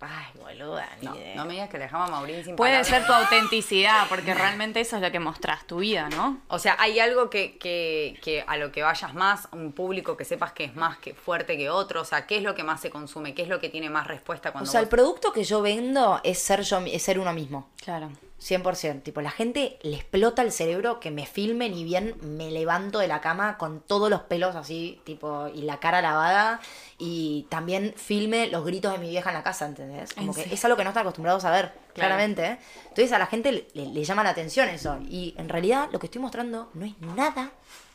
Ay, 0.00 0.26
boluda, 0.40 0.88
ni 1.00 1.06
No, 1.08 1.16
idea. 1.16 1.34
no 1.34 1.44
me 1.44 1.54
digas 1.54 1.68
que 1.68 1.76
le 1.78 1.84
dejamos 1.84 2.08
a 2.08 2.12
Maurín 2.12 2.44
sin 2.44 2.54
Puede 2.54 2.70
palabras. 2.80 2.86
ser 2.88 3.06
tu 3.06 3.12
autenticidad, 3.12 4.06
porque 4.08 4.32
realmente 4.34 4.80
eso 4.80 4.94
es 4.96 5.02
lo 5.02 5.10
que 5.10 5.18
mostrás, 5.18 5.66
tu 5.66 5.78
vida, 5.78 6.08
¿no? 6.10 6.38
O 6.48 6.58
sea, 6.60 6.76
hay 6.78 7.00
algo 7.00 7.30
que, 7.30 7.58
que, 7.58 8.18
que 8.22 8.44
a 8.46 8.56
lo 8.56 8.70
que 8.70 8.82
vayas 8.82 9.12
más, 9.14 9.48
un 9.50 9.72
público 9.72 10.16
que 10.16 10.24
sepas 10.24 10.52
que 10.52 10.64
es 10.64 10.76
más 10.76 10.98
que 10.98 11.14
fuerte 11.14 11.56
que 11.56 11.68
otro, 11.68 12.02
o 12.02 12.04
sea, 12.04 12.26
¿qué 12.26 12.36
es 12.36 12.42
lo 12.44 12.54
que 12.54 12.62
más 12.62 12.80
se 12.80 12.90
consume? 12.90 13.34
¿Qué 13.34 13.42
es 13.42 13.48
lo 13.48 13.58
que 13.58 13.68
tiene 13.70 13.90
más 13.90 14.06
respuesta 14.06 14.50
O 14.50 14.52
cuando 14.52 14.70
sea, 14.70 14.80
el 14.80 14.88
producto 14.88 15.32
que 15.32 15.42
yo 15.42 15.62
vendo 15.62 16.20
es 16.22 16.38
ser 16.38 16.62
yo, 16.62 16.78
es 16.86 17.02
ser 17.02 17.18
uno 17.18 17.32
mismo. 17.32 17.68
Claro. 17.82 18.10
100%. 18.40 19.02
Tipo, 19.02 19.20
la 19.20 19.30
gente 19.30 19.78
le 19.82 19.96
explota 19.96 20.42
el 20.42 20.52
cerebro 20.52 21.00
que 21.00 21.10
me 21.10 21.26
filmen 21.26 21.74
y 21.74 21.82
bien 21.84 22.14
me 22.22 22.50
levanto 22.50 22.98
de 23.00 23.08
la 23.08 23.20
cama 23.20 23.58
con 23.58 23.80
todos 23.80 24.08
los 24.10 24.22
pelos 24.22 24.54
así, 24.54 25.00
tipo, 25.04 25.48
y 25.48 25.62
la 25.62 25.80
cara 25.80 26.00
lavada. 26.00 26.60
Y 26.98 27.46
también 27.50 27.94
filme 27.96 28.46
los 28.48 28.64
gritos 28.64 28.92
de 28.92 28.98
mi 28.98 29.08
vieja 29.10 29.30
en 29.30 29.34
la 29.36 29.42
casa, 29.42 29.66
¿entendés? 29.66 30.12
Como 30.14 30.32
¿En 30.36 30.44
que 30.44 30.54
es 30.54 30.64
algo 30.64 30.76
que 30.76 30.84
no 30.84 30.90
están 30.90 31.02
acostumbrados 31.02 31.44
a 31.44 31.50
ver, 31.50 31.72
claramente. 31.94 32.44
¿eh? 32.44 32.58
Entonces 32.84 33.12
a 33.12 33.18
la 33.18 33.26
gente 33.26 33.50
le, 33.52 33.66
le- 33.74 33.86
le 33.92 34.04
llama 34.04 34.22
la 34.22 34.30
atención 34.30 34.68
eso. 34.68 34.98
Y 35.08 35.34
en 35.36 35.48
realidad 35.48 35.88
lo 35.92 35.98
que 35.98 36.06
estoy 36.06 36.20
mostrando 36.22 36.70
no 36.74 36.84
es 36.86 36.98
nada 37.00 37.50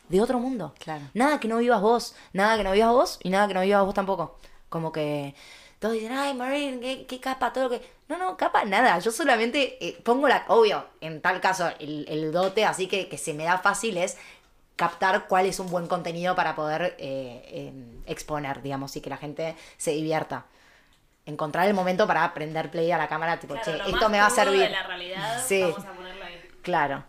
de 0.08 0.20
otro 0.20 0.38
mundo. 0.38 0.74
Claro. 0.78 1.04
Nada 1.14 1.40
que 1.40 1.48
no 1.48 1.56
vivas 1.58 1.80
vos, 1.80 2.14
nada 2.34 2.56
que 2.58 2.64
no 2.64 2.72
vivas 2.72 2.90
vos 2.92 3.18
y 3.22 3.30
nada 3.30 3.48
que 3.48 3.54
no 3.54 3.62
vivas 3.62 3.84
vos 3.84 3.94
tampoco. 3.94 4.38
Como 4.68 4.92
que 4.92 5.34
todos 5.84 5.96
dicen, 6.00 6.12
ay, 6.16 6.32
Marine, 6.32 6.80
qué, 6.80 7.04
qué 7.04 7.20
capa, 7.20 7.52
todo 7.52 7.64
lo 7.64 7.70
que... 7.70 7.82
No, 8.08 8.16
no, 8.16 8.38
capa, 8.38 8.64
nada. 8.64 8.98
Yo 9.00 9.10
solamente 9.10 9.76
eh, 9.86 10.00
pongo 10.02 10.26
la... 10.28 10.42
Obvio, 10.48 10.86
en 11.02 11.20
tal 11.20 11.42
caso, 11.42 11.70
el, 11.78 12.06
el 12.08 12.32
dote, 12.32 12.64
así 12.64 12.86
que, 12.86 13.06
que 13.06 13.18
se 13.18 13.34
me 13.34 13.44
da 13.44 13.58
fácil 13.58 13.98
es 13.98 14.16
captar 14.76 15.26
cuál 15.26 15.44
es 15.44 15.60
un 15.60 15.68
buen 15.70 15.86
contenido 15.86 16.34
para 16.34 16.54
poder 16.54 16.96
eh, 16.98 17.42
eh, 17.48 17.72
exponer, 18.06 18.62
digamos, 18.62 18.96
y 18.96 19.02
que 19.02 19.10
la 19.10 19.18
gente 19.18 19.56
se 19.76 19.90
divierta. 19.90 20.46
Encontrar 21.26 21.68
el 21.68 21.74
momento 21.74 22.06
para 22.06 22.32
prender 22.32 22.70
play 22.70 22.90
a 22.90 22.96
la 22.96 23.06
cámara, 23.06 23.38
tipo, 23.38 23.52
Claro, 23.52 23.84
che, 23.84 23.90
esto 23.90 24.08
me 24.08 24.18
va 24.20 24.26
a 24.26 24.30
servir. 24.30 24.60
de 24.62 24.70
la 24.70 24.84
realidad, 24.84 25.44
Sí. 25.46 25.60
vamos 25.60 25.84
a 25.84 25.92
ponerlo 25.92 26.24
ahí. 26.24 26.40
Claro. 26.62 27.04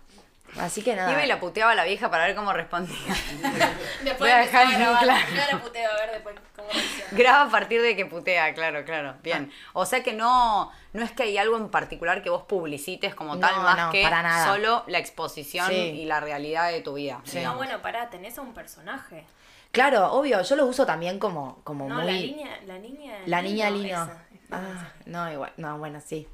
Así 0.59 0.81
que 0.81 0.95
nada. 0.95 1.12
Iba 1.12 1.24
y 1.24 1.27
la 1.27 1.39
puteaba 1.39 1.71
a 1.71 1.75
la 1.75 1.83
vieja 1.83 2.09
para 2.09 2.25
ver 2.25 2.35
cómo 2.35 2.53
respondía. 2.53 2.95
Después 4.03 4.17
Voy 4.19 4.29
a 4.29 4.38
dejar 4.38 4.71
grabar. 4.77 5.03
claro. 5.03 5.25
Yo 5.35 5.41
ahora 5.41 5.62
puteo 5.63 5.91
a 5.91 5.95
ver 5.97 6.12
después 6.13 6.35
cómo. 6.55 6.67
Graba 7.12 7.41
a 7.43 7.50
partir 7.51 7.81
de 7.81 7.95
que 7.95 8.05
putea, 8.05 8.53
claro, 8.53 8.85
claro. 8.85 9.15
Bien. 9.21 9.51
O 9.74 9.85
sea 9.85 10.01
que 10.03 10.13
no, 10.13 10.71
no 10.93 11.03
es 11.03 11.12
que 11.12 11.24
hay 11.24 11.38
algo 11.38 11.57
en 11.57 11.69
particular 11.69 12.24
que 12.24 12.29
vos 12.29 12.43
publicites 12.43 13.13
como 13.15 13.38
tal, 13.39 13.53
No, 13.55 13.63
más 13.63 13.77
no, 13.77 13.91
que 13.91 14.03
para 14.03 14.21
nada. 14.24 14.45
solo 14.47 14.83
la 14.88 14.97
exposición 15.00 15.67
Sí. 15.69 15.75
y 15.75 16.05
la 16.05 16.19
realidad 16.21 16.71
de 16.71 16.81
tu 16.81 16.93
vida. 16.93 17.19
Sí. 17.25 17.33
No, 17.35 17.39
digamos. 17.39 17.57
bueno, 17.57 17.81
pará, 17.81 18.09
tenés 18.09 18.38
a 18.38 18.41
un 18.41 18.53
personaje. 18.53 19.25
Claro, 19.71 20.09
obvio, 20.13 20.41
yo 20.41 20.55
lo 20.55 20.65
uso 20.67 20.85
también 20.85 21.19
como, 21.19 21.59
como 21.65 21.89
No, 21.89 21.95
muy... 21.95 22.05
la 22.05 22.12
niña, 22.13 22.59
la 22.65 22.77
niña. 22.79 23.13
La 23.25 23.41
niña 23.41 23.69
Lino. 23.69 23.88
esa. 24.03 24.24
Ah, 24.51 24.88
no, 25.05 25.29
igual. 25.29 25.51
No, 25.57 25.77
bueno, 25.79 26.00
sí. 26.05 26.29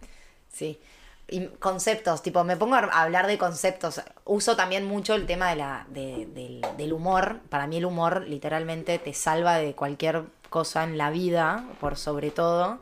Sí. 0.47 0.79
Conceptos, 1.59 2.21
tipo, 2.21 2.43
me 2.43 2.57
pongo 2.57 2.75
a 2.75 2.79
hablar 3.01 3.27
de 3.27 3.37
conceptos. 3.37 4.01
Uso 4.25 4.55
también 4.57 4.85
mucho 4.85 5.15
el 5.15 5.25
tema 5.25 5.49
de 5.49 5.55
la, 5.55 5.85
de- 5.89 6.61
del, 6.77 6.93
humor. 6.93 7.39
Para 7.49 7.67
mí 7.67 7.77
el 7.77 7.85
humor 7.85 8.27
literalmente 8.27 8.99
te 8.99 9.13
salva 9.13 9.55
de 9.57 9.73
cualquier 9.73 10.23
cosa 10.49 10.83
en 10.83 10.97
la 10.97 11.09
vida, 11.09 11.65
por 11.79 11.95
sobre 11.95 12.31
todo. 12.31 12.79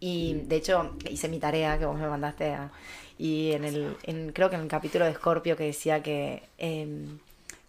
Y 0.00 0.34
de 0.46 0.56
hecho 0.56 0.96
hice 1.08 1.28
mi 1.28 1.38
tarea 1.38 1.78
que 1.78 1.86
vos 1.86 1.96
me 1.98 2.08
mandaste 2.08 2.52
a- 2.54 2.70
y 3.16 3.52
en 3.52 3.64
el, 3.64 3.96
creo 4.34 4.50
que 4.50 4.56
en 4.56 4.62
el 4.62 4.68
capítulo 4.68 5.04
de 5.04 5.14
Scorpio 5.14 5.56
que 5.56 5.64
decía 5.64 6.02
que 6.02 6.42
em, 6.58 7.18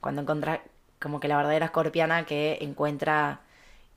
cuando 0.01 0.21
encontrás, 0.23 0.59
como 0.99 1.19
que 1.19 1.27
la 1.27 1.37
verdadera 1.37 1.67
escorpiana 1.67 2.25
que 2.25 2.57
encuentra 2.61 3.41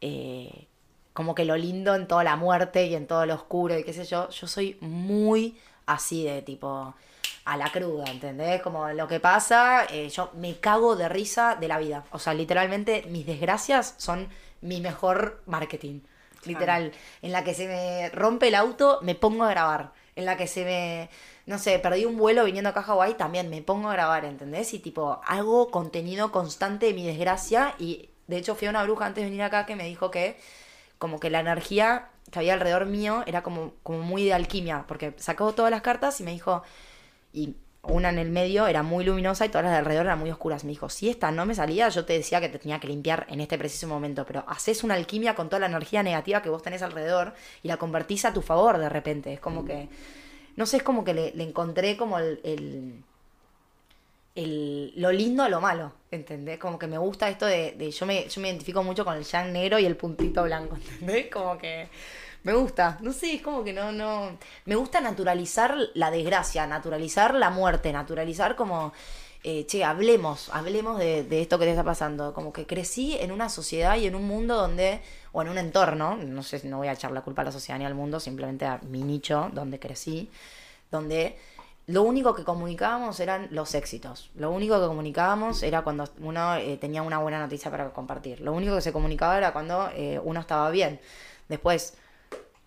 eh, 0.03 0.67
como 1.15 1.35
que 1.35 1.45
lo 1.47 1.57
lindo 1.57 1.95
en 1.95 2.07
toda 2.07 2.23
la 2.23 2.37
muerte 2.37 2.87
y 2.87 2.95
en 2.95 3.07
todo 3.07 3.25
lo 3.27 3.35
oscuro 3.35 3.79
y 3.79 3.83
qué 3.85 3.93
sé 3.93 4.05
yo, 4.05 4.29
yo 4.29 4.47
soy 4.47 4.77
muy 4.81 5.57
así 5.89 6.25
de 6.25 6.43
tipo 6.43 6.95
a 7.45 7.57
la 7.57 7.73
cruda, 7.73 8.05
¿entendés? 8.11 8.61
Como 8.61 8.89
lo 8.91 9.09
que 9.09 9.21
pasa, 9.21 9.87
eh, 9.91 10.11
yo 10.11 10.31
me 10.35 10.61
cago 10.61 10.97
de 10.97 11.09
risa 11.09 11.57
de 11.59 11.67
la 11.67 11.79
vida. 11.79 12.05
O 12.13 12.19
sea, 12.19 12.35
literalmente 12.35 13.05
mis 13.09 13.27
desgracias 13.27 13.95
son 13.97 14.29
mi 14.61 14.81
mejor 14.81 15.43
marketing. 15.47 16.01
Literal. 16.45 16.93
En 17.23 17.33
la 17.33 17.45
que 17.45 17.55
se 17.55 17.67
me 17.67 18.11
rompe 18.11 18.49
el 18.49 18.55
auto, 18.55 19.01
me 19.03 19.15
pongo 19.15 19.45
a 19.45 19.51
grabar. 19.51 19.93
En 20.15 20.27
la 20.27 20.37
que 20.37 20.47
se 20.47 20.65
me, 20.65 21.11
no 21.47 21.59
sé, 21.59 21.79
perdí 21.79 22.05
un 22.05 22.19
vuelo 22.19 22.45
viniendo 22.45 22.71
acá 22.71 22.81
a 22.81 22.85
Hawái, 22.85 23.15
también 23.15 23.49
me 23.49 23.63
pongo 23.63 23.89
a 23.89 23.95
grabar, 23.95 24.25
¿entendés? 24.25 24.75
Y 24.75 24.79
tipo, 24.79 25.21
hago 25.27 25.71
contenido 25.71 26.31
constante 26.31 26.87
de 26.87 26.95
mi 26.95 27.07
desgracia. 27.07 27.75
Y 27.79 28.11
de 28.27 28.37
hecho 28.37 28.55
fui 28.57 28.67
a 28.67 28.71
una 28.71 28.85
bruja 28.85 29.07
antes 29.07 29.25
de 29.25 29.31
venir 29.31 29.43
acá 29.43 29.65
que 29.65 29.75
me 29.75 29.85
dijo 29.85 30.11
que 30.11 30.39
como 30.99 31.19
que 31.19 31.31
la 31.31 31.41
energía 31.41 32.11
que 32.31 32.39
había 32.39 32.55
alrededor 32.55 32.87
mío 32.87 33.23
era 33.27 33.43
como, 33.43 33.75
como 33.83 34.01
muy 34.01 34.25
de 34.25 34.35
alquimia, 34.35 34.85
porque 34.87 35.15
sacó 35.17 35.53
todas 35.55 35.71
las 35.71 35.83
cartas 35.83 36.21
y 36.21 36.25
me 36.25 36.33
dijo, 36.33 36.63
y 37.33 37.57
una 37.83 38.11
en 38.11 38.19
el 38.19 38.31
medio 38.31 38.67
era 38.67 38.83
muy 38.83 39.05
luminosa 39.05 39.47
y 39.47 39.49
todas 39.49 39.65
las 39.65 39.73
de 39.73 39.79
alrededor 39.79 40.07
eran 40.07 40.19
muy 40.19 40.31
oscuras. 40.31 40.65
Me 40.65 40.71
dijo, 40.71 40.89
si 40.89 41.09
esta 41.09 41.31
no 41.31 41.47
me 41.47 41.55
salía, 41.55 41.89
yo 41.89 42.05
te 42.05 42.13
decía 42.13 42.41
que 42.41 42.49
te 42.49 42.59
tenía 42.59 42.81
que 42.81 42.89
limpiar 42.89 43.27
en 43.29 43.41
este 43.41 43.57
preciso 43.59 43.89
momento, 43.89 44.25
pero 44.27 44.45
haces 44.47 44.85
una 44.85 44.95
alquimia 44.95 45.35
con 45.35 45.49
toda 45.49 45.61
la 45.61 45.67
energía 45.67 46.03
negativa 46.03 46.43
que 46.43 46.51
vos 46.51 46.63
tenés 46.63 46.83
alrededor 46.83 47.35
y 47.63 47.69
la 47.69 47.77
convertís 47.77 48.25
a 48.25 48.33
tu 48.33 48.43
favor 48.43 48.79
de 48.79 48.89
repente. 48.89 49.33
Es 49.33 49.41
como 49.41 49.65
que, 49.65 49.89
no 50.57 50.67
sé, 50.67 50.79
es 50.79 50.83
como 50.83 51.05
que 51.05 51.15
le, 51.15 51.33
le 51.35 51.45
encontré 51.45 51.97
como 51.97 52.19
el, 52.19 52.41
el, 52.45 53.05
lo 54.47 55.11
lindo 55.13 55.43
a 55.43 55.49
lo 55.49 55.61
malo, 55.61 55.93
¿entendés? 56.11 56.59
Como 56.59 56.79
que 56.79 56.87
me 56.87 56.99
gusta 56.99 57.29
esto 57.29 57.47
de, 57.47 57.73
de- 57.73 57.91
yo, 57.91 58.07
me, 58.07 58.29
yo 58.29 58.41
me 58.41 58.49
identifico 58.49 58.83
mucho 58.83 59.05
con 59.05 59.17
el 59.17 59.25
yang 59.25 59.53
negro 59.53 59.79
y 59.79 59.87
el 59.87 59.97
puntito 59.97 60.43
blanco, 60.45 60.77
¿entendés? 60.91 61.31
Como 61.31 61.59
que 61.59 61.89
me 62.45 62.53
gusta, 62.53 62.99
no 63.01 63.13
sé, 63.13 63.35
es 63.35 63.43
como 63.43 63.65
que 63.65 63.73
no, 63.73 63.91
no, 63.93 64.39
me 64.65 64.77
gusta 64.77 65.01
naturalizar 65.01 65.75
la 65.95 66.11
desgracia, 66.11 66.67
naturalizar 66.67 67.35
la 67.35 67.51
muerte, 67.51 67.93
naturalizar 67.93 68.55
como, 68.57 68.93
eh, 69.45 69.67
che, 69.67 69.85
hablemos, 69.85 70.49
hablemos 70.53 70.99
de, 70.99 71.25
de 71.25 71.41
esto 71.43 71.59
que 71.59 71.65
te 71.65 71.71
está 71.73 71.85
pasando, 71.85 72.33
como 72.35 72.53
que 72.53 72.67
crecí 72.67 73.17
en 73.19 73.33
una 73.33 73.49
sociedad 73.49 73.97
y 73.97 74.07
en 74.07 74.15
un 74.15 74.27
mundo 74.27 74.55
donde, 74.57 75.01
o 75.33 75.43
en 75.43 75.49
un 75.49 75.59
entorno, 75.59 76.17
no 76.17 76.43
sé, 76.43 76.61
no 76.69 76.79
voy 76.79 76.89
a 76.89 76.93
echar 76.93 77.11
la 77.11 77.23
culpa 77.23 77.43
a 77.43 77.47
la 77.47 77.53
sociedad 77.53 77.79
ni 77.79 77.85
al 77.85 77.95
mundo, 77.95 78.21
simplemente 78.21 78.65
a 78.67 78.79
mi 78.89 79.03
nicho 79.03 79.51
donde 79.53 79.79
crecí, 79.81 80.31
donde 80.91 81.37
lo 81.89 82.03
único 82.03 82.35
que 82.35 82.45
comunicábamos 82.45 83.19
eran 83.19 83.49
los 83.51 83.75
éxitos. 83.75 84.31
Lo 84.35 84.51
único 84.51 84.79
que 84.79 84.87
comunicábamos 84.87 85.63
era 85.63 85.81
cuando 85.81 86.05
uno 86.21 86.57
eh, 86.57 86.77
tenía 86.77 87.01
una 87.01 87.19
buena 87.19 87.39
noticia 87.39 87.71
para 87.71 87.91
compartir. 87.95 88.43
Lo 88.43 88.53
único 88.53 88.75
que 88.75 88.83
se 88.83 88.93
comunicaba 88.93 89.39
era 89.39 89.55
cuando 89.55 89.89
eh, 89.95 90.21
uno 90.23 90.39
estaba 90.39 90.69
bien. 90.69 91.01
Después, 91.49 91.95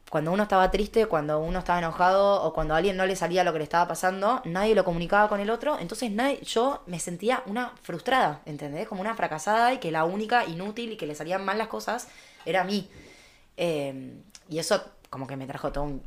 cuando 0.10 0.32
uno 0.32 0.42
estaba 0.42 0.72
triste, 0.72 1.06
cuando 1.06 1.40
uno 1.40 1.60
estaba 1.60 1.78
enojado 1.78 2.42
o 2.42 2.52
cuando 2.52 2.74
a 2.74 2.78
alguien 2.78 2.98
no 2.98 3.06
le 3.06 3.16
salía 3.16 3.44
lo 3.44 3.54
que 3.54 3.60
le 3.60 3.64
estaba 3.64 3.88
pasando, 3.88 4.42
nadie 4.44 4.74
lo 4.74 4.84
comunicaba 4.84 5.30
con 5.30 5.40
el 5.40 5.52
otro. 5.52 5.78
Entonces 5.78 6.10
nadie, 6.10 6.42
yo 6.42 6.82
me 6.88 7.00
sentía 7.00 7.44
una 7.46 7.74
frustrada, 7.84 8.42
¿entendés? 8.46 8.88
Como 8.88 9.02
una 9.02 9.14
fracasada 9.14 9.72
y 9.72 9.78
que 9.78 9.92
la 9.92 10.04
única 10.04 10.46
inútil 10.46 10.94
y 10.94 10.98
que 10.98 11.06
le 11.06 11.14
salían 11.14 11.46
mal 11.46 11.60
las 11.60 11.68
cosas 11.68 12.08
era 12.44 12.62
a 12.62 12.64
mí. 12.64 12.90
Eh, 13.56 14.16
y 14.50 14.58
eso 14.58 14.84
como 15.12 15.28
que 15.28 15.38
me 15.38 15.46
trajo 15.46 15.72
todo 15.72 15.84
un... 15.84 16.02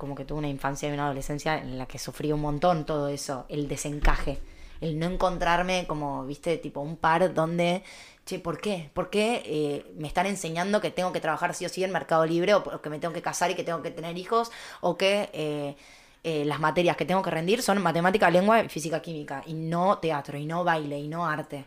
como 0.00 0.14
que 0.14 0.24
tuve 0.24 0.38
una 0.38 0.48
infancia 0.48 0.88
y 0.88 0.92
una 0.92 1.04
adolescencia 1.04 1.58
en 1.58 1.76
la 1.78 1.86
que 1.86 1.98
sufrí 1.98 2.32
un 2.32 2.40
montón 2.40 2.86
todo 2.86 3.08
eso, 3.08 3.44
el 3.50 3.68
desencaje, 3.68 4.40
el 4.80 4.98
no 4.98 5.06
encontrarme 5.06 5.86
como, 5.86 6.24
viste, 6.24 6.56
tipo 6.56 6.80
un 6.80 6.96
par 6.96 7.34
donde, 7.34 7.84
che, 8.24 8.38
¿por 8.38 8.60
qué? 8.60 8.90
¿Por 8.94 9.10
qué 9.10 9.42
eh, 9.44 9.92
me 9.98 10.08
están 10.08 10.26
enseñando 10.26 10.80
que 10.80 10.90
tengo 10.90 11.12
que 11.12 11.20
trabajar 11.20 11.54
sí 11.54 11.66
o 11.66 11.68
sí 11.68 11.84
en 11.84 11.92
Mercado 11.92 12.24
Libre 12.24 12.54
o, 12.54 12.80
que 12.80 12.88
me 12.88 12.98
tengo 12.98 13.12
que 13.12 13.20
casar 13.20 13.50
y 13.50 13.54
que 13.54 13.62
tengo 13.62 13.82
que 13.82 13.90
tener 13.90 14.16
hijos 14.18 14.50
o 14.80 14.96
que... 14.96 15.28
eh, 15.32 15.76
eh, 16.22 16.44
las 16.44 16.60
materias 16.60 16.96
que 16.98 17.06
tengo 17.06 17.22
que 17.22 17.30
rendir 17.30 17.62
son 17.62 17.80
matemática, 17.80 18.28
lengua 18.30 18.62
y 18.62 18.68
física, 18.68 19.00
química, 19.00 19.42
y 19.46 19.54
no 19.54 19.98
teatro, 20.00 20.36
y 20.36 20.44
no 20.44 20.64
baile, 20.64 20.98
y 20.98 21.08
no 21.08 21.24
arte. 21.26 21.64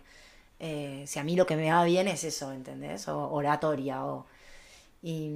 Si 0.60 1.19
a 1.19 1.24
mí 1.24 1.36
lo 1.36 1.46
que 1.48 1.56
me 1.56 1.72
va 1.72 1.84
bien 1.86 2.08
es 2.08 2.24
eso, 2.24 2.52
¿entendés? 2.52 3.08
O 3.08 3.32
oratoria, 3.32 4.06
o... 4.06 4.28
Y... 5.02 5.32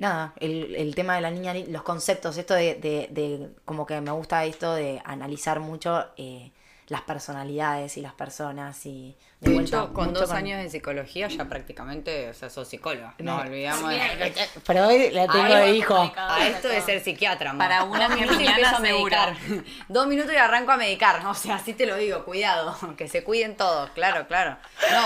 Nada, 0.00 0.32
el, 0.40 0.74
el 0.74 0.94
tema 0.96 1.14
de 1.14 1.20
la 1.20 1.30
niña, 1.30 1.54
los 1.68 1.82
conceptos, 1.82 2.36
esto 2.36 2.54
de, 2.54 2.74
de, 2.74 3.06
de- 3.10 3.50
como 3.64 3.86
que 3.86 4.00
me 4.00 4.10
gusta 4.10 4.44
esto 4.44 4.74
de 4.74 5.00
analizar 5.04 5.60
mucho 5.60 6.06
eh, 6.16 6.50
las 6.88 7.02
personalidades 7.02 7.96
y 7.98 8.00
las 8.00 8.14
personas 8.14 8.84
y... 8.84 9.14
de 9.40 9.50
De 9.50 9.54
vuelta, 9.54 9.76
hecho, 9.84 9.92
con 9.92 10.12
dos 10.12 10.32
años 10.32 10.60
de 10.60 10.68
psicología 10.70 11.28
ya 11.28 11.44
prácticamente, 11.44 12.28
o 12.30 12.34
sea, 12.34 12.50
sos 12.50 12.66
psicóloga. 12.66 13.14
No, 13.18 13.36
No. 13.36 13.42
olvidamos 13.42 13.90
de... 13.90 14.34
Pero 14.66 14.88
hoy 14.88 15.10
la 15.10 15.28
tengo 15.28 15.44
Ay, 15.54 15.70
de 15.70 15.76
hijo. 15.76 16.12
A 16.16 16.48
esto 16.48 16.66
de 16.68 16.80
ser 16.80 17.00
psiquiatra, 17.04 17.50
amor. 17.50 17.58
Para 17.68 17.84
una 17.84 18.06
empiezo 18.18 18.76
a 18.76 18.80
medicar. 18.80 19.36
Dos 19.88 20.06
minutos 20.08 20.32
y 20.32 20.36
arranco 20.36 20.72
a 20.72 20.76
medicar. 20.78 21.24
O 21.26 21.34
sea, 21.34 21.56
así 21.56 21.74
te 21.74 21.86
lo 21.86 21.94
digo, 21.96 22.24
cuidado. 22.24 22.74
Que 22.96 23.06
se 23.06 23.22
cuiden 23.22 23.56
todos, 23.56 23.90
claro, 23.90 24.26
claro. 24.26 24.56
No. 24.90 25.04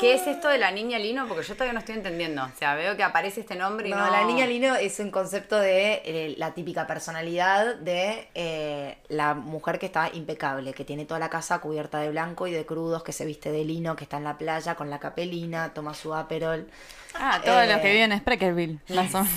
¿Qué 0.00 0.14
es 0.14 0.26
esto 0.26 0.48
de 0.48 0.56
la 0.56 0.70
niña 0.70 0.98
Lino? 0.98 1.28
Porque 1.28 1.46
yo 1.46 1.52
todavía 1.54 1.74
no 1.74 1.80
estoy 1.80 1.96
entendiendo. 1.96 2.42
O 2.42 2.50
sea, 2.58 2.74
veo 2.74 2.96
que 2.96 3.02
aparece 3.02 3.40
este 3.40 3.54
nombre 3.54 3.88
y 3.88 3.90
no... 3.90 3.98
No, 3.98 4.10
la 4.10 4.24
niña 4.24 4.46
Lino 4.46 4.74
es 4.76 4.98
un 4.98 5.10
concepto 5.10 5.58
de 5.58 6.00
eh, 6.04 6.34
la 6.38 6.54
típica 6.54 6.86
personalidad 6.86 7.74
de 7.76 8.28
eh, 8.34 8.96
la 9.08 9.34
mujer 9.34 9.78
que 9.78 9.86
está 9.86 10.08
impecable, 10.14 10.72
que 10.72 10.84
tiene 10.86 11.04
toda 11.04 11.20
la 11.20 11.28
casa 11.28 11.58
cubierta 11.58 11.98
de 12.00 12.08
blanco 12.10 12.46
y 12.46 12.52
de 12.52 12.64
crudos, 12.64 13.02
que 13.02 13.12
se 13.12 13.26
viste 13.26 13.52
de 13.52 13.62
lino, 13.64 13.94
que 13.94 14.04
está 14.04 14.16
en 14.16 14.24
la 14.24 14.38
playa 14.38 14.74
con 14.74 14.88
la 14.88 14.98
capelina, 14.98 15.74
toma 15.74 15.92
su 15.94 16.14
aperol, 16.14 16.66
Ah, 17.14 17.40
todos 17.44 17.66
los 17.66 17.78
que 17.80 17.90
Eh, 17.90 17.92
viven 17.92 18.12
en 18.12 18.18
Spreckerville. 18.20 18.78
O 18.88 18.94
menos. 18.94 19.28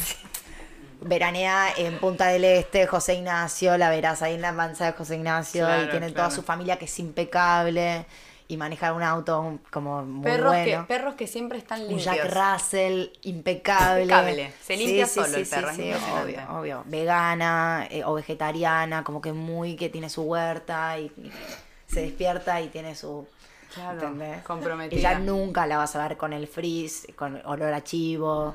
veranea 1.01 1.73
en 1.75 1.97
Punta 1.99 2.27
del 2.27 2.45
Este, 2.45 2.87
José 2.87 3.15
Ignacio, 3.15 3.77
la 3.77 3.89
verás 3.89 4.21
ahí 4.21 4.35
en 4.35 4.41
la 4.41 4.53
mansa 4.53 4.85
de 4.85 4.93
José 4.93 5.15
Ignacio, 5.15 5.65
Claro, 5.65 5.83
y 5.83 5.89
tienen 5.89 6.13
toda 6.13 6.31
su 6.31 6.43
familia 6.43 6.77
que 6.77 6.85
es 6.85 6.99
impecable, 6.99 8.05
y 8.47 8.57
maneja 8.57 8.93
un 8.93 9.03
auto 9.03 9.59
como 9.71 10.03
muy 10.03 10.23
Perros, 10.23 10.53
bueno. 10.53 10.81
que, 10.81 10.87
perros 10.87 11.15
que 11.15 11.27
siempre 11.27 11.57
están 11.57 11.81
Un 11.81 11.87
limpios. 11.89 12.05
Jack 12.05 12.33
Russell 12.33 13.07
impecable. 13.23 14.03
Impecable. 14.03 14.53
Se 14.61 14.77
limpia 14.77 15.05
solo 15.07 15.37
el 15.37 15.47
perro, 15.47 15.73
Sí, 15.73 15.91
obvio, 16.21 16.39
obvio. 16.59 16.83
Vegana 16.85 17.87
eh, 17.89 18.03
o 18.05 18.13
vegetariana, 18.13 19.03
como 19.03 19.21
que 19.21 19.33
muy 19.33 19.75
que 19.75 19.89
tiene 19.89 20.09
su 20.09 20.23
huerta 20.23 20.97
y, 20.99 21.05
y 21.17 21.31
se 21.87 22.01
despierta 22.01 22.61
y 22.61 22.67
tiene 22.67 22.95
su... 22.95 23.27
Claro, 23.73 24.13
comprometida. 24.45 24.99
Ella 24.99 25.19
nunca 25.19 25.65
la 25.65 25.77
vas 25.77 25.95
a 25.95 26.07
ver 26.07 26.15
con 26.15 26.31
el 26.31 26.47
frizz, 26.47 27.07
con 27.15 27.41
olor 27.45 27.73
a 27.73 27.83
chivo, 27.83 28.53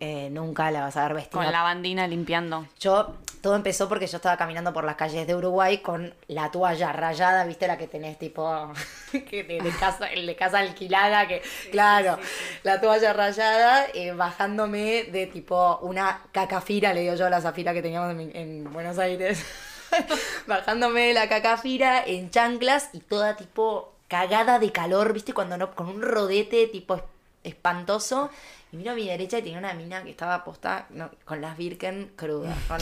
eh, 0.00 0.28
nunca 0.30 0.70
la 0.70 0.80
vas 0.82 0.96
a 0.96 1.04
ver 1.04 1.14
vestida 1.14 1.42
Con 1.42 1.50
la 1.52 1.62
bandina 1.62 2.06
limpiando. 2.06 2.66
yo, 2.78 3.14
todo 3.40 3.54
empezó 3.56 3.88
porque 3.88 4.06
yo 4.06 4.16
estaba 4.16 4.36
caminando 4.36 4.72
por 4.72 4.84
las 4.84 4.96
calles 4.96 5.26
de 5.26 5.34
Uruguay 5.34 5.78
con 5.78 6.12
la 6.28 6.50
toalla 6.50 6.92
rayada, 6.92 7.44
¿viste? 7.44 7.66
La 7.68 7.78
que 7.78 7.86
tenés 7.86 8.18
tipo 8.18 8.72
que 9.30 9.44
de, 9.44 9.60
de 9.60 9.70
casa, 9.78 10.06
de 10.06 10.36
casa 10.36 10.58
alquilada, 10.58 11.28
que 11.28 11.42
claro, 11.70 12.18
la 12.64 12.80
toalla 12.80 13.12
rayada, 13.12 13.86
eh, 13.94 14.12
bajándome 14.12 15.04
de 15.04 15.26
tipo 15.28 15.78
una 15.82 16.22
cacafira, 16.32 16.92
le 16.92 17.02
digo 17.02 17.14
yo 17.14 17.26
a 17.26 17.30
la 17.30 17.40
zafira 17.40 17.72
que 17.72 17.82
teníamos 17.82 18.10
en, 18.34 18.70
Buenos 18.72 18.98
Aires. 18.98 19.44
bajándome 20.46 21.02
de 21.08 21.14
la 21.14 21.28
cacafira 21.28 22.02
en 22.04 22.30
chanclas 22.30 22.90
y 22.92 23.00
toda 23.00 23.36
tipo 23.36 23.92
cagada 24.08 24.58
de 24.58 24.72
calor, 24.72 25.12
¿viste? 25.12 25.32
Cuando 25.32 25.56
no, 25.56 25.74
con 25.74 25.88
un 25.88 26.02
rodete 26.02 26.66
tipo 26.66 26.96
es- 26.96 27.02
espantoso. 27.44 28.30
Y 28.72 28.76
miro 28.78 28.90
a 28.90 28.94
mi 28.94 29.06
derecha 29.06 29.38
y 29.38 29.42
tenía 29.42 29.58
una 29.58 29.74
mina 29.74 30.02
que 30.02 30.10
estaba 30.10 30.42
posta 30.42 30.86
no, 30.90 31.08
con 31.24 31.40
las 31.40 31.56
Birken 31.56 32.12
crudas, 32.16 32.58
con 32.68 32.78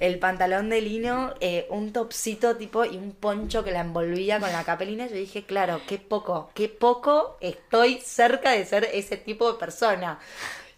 el 0.00 0.18
pantalón 0.18 0.70
de 0.70 0.80
lino, 0.80 1.34
eh, 1.40 1.66
un 1.70 1.92
topsito 1.92 2.56
tipo 2.56 2.84
y 2.84 2.96
un 2.96 3.12
poncho 3.12 3.62
que 3.62 3.70
la 3.70 3.80
envolvía 3.80 4.40
con 4.40 4.50
la 4.52 4.64
capelina. 4.64 5.06
Yo 5.06 5.14
dije, 5.16 5.44
claro, 5.44 5.80
qué 5.86 5.98
poco, 5.98 6.50
qué 6.54 6.68
poco 6.68 7.36
estoy 7.40 8.00
cerca 8.00 8.52
de 8.52 8.64
ser 8.64 8.88
ese 8.92 9.16
tipo 9.18 9.52
de 9.52 9.58
persona. 9.58 10.18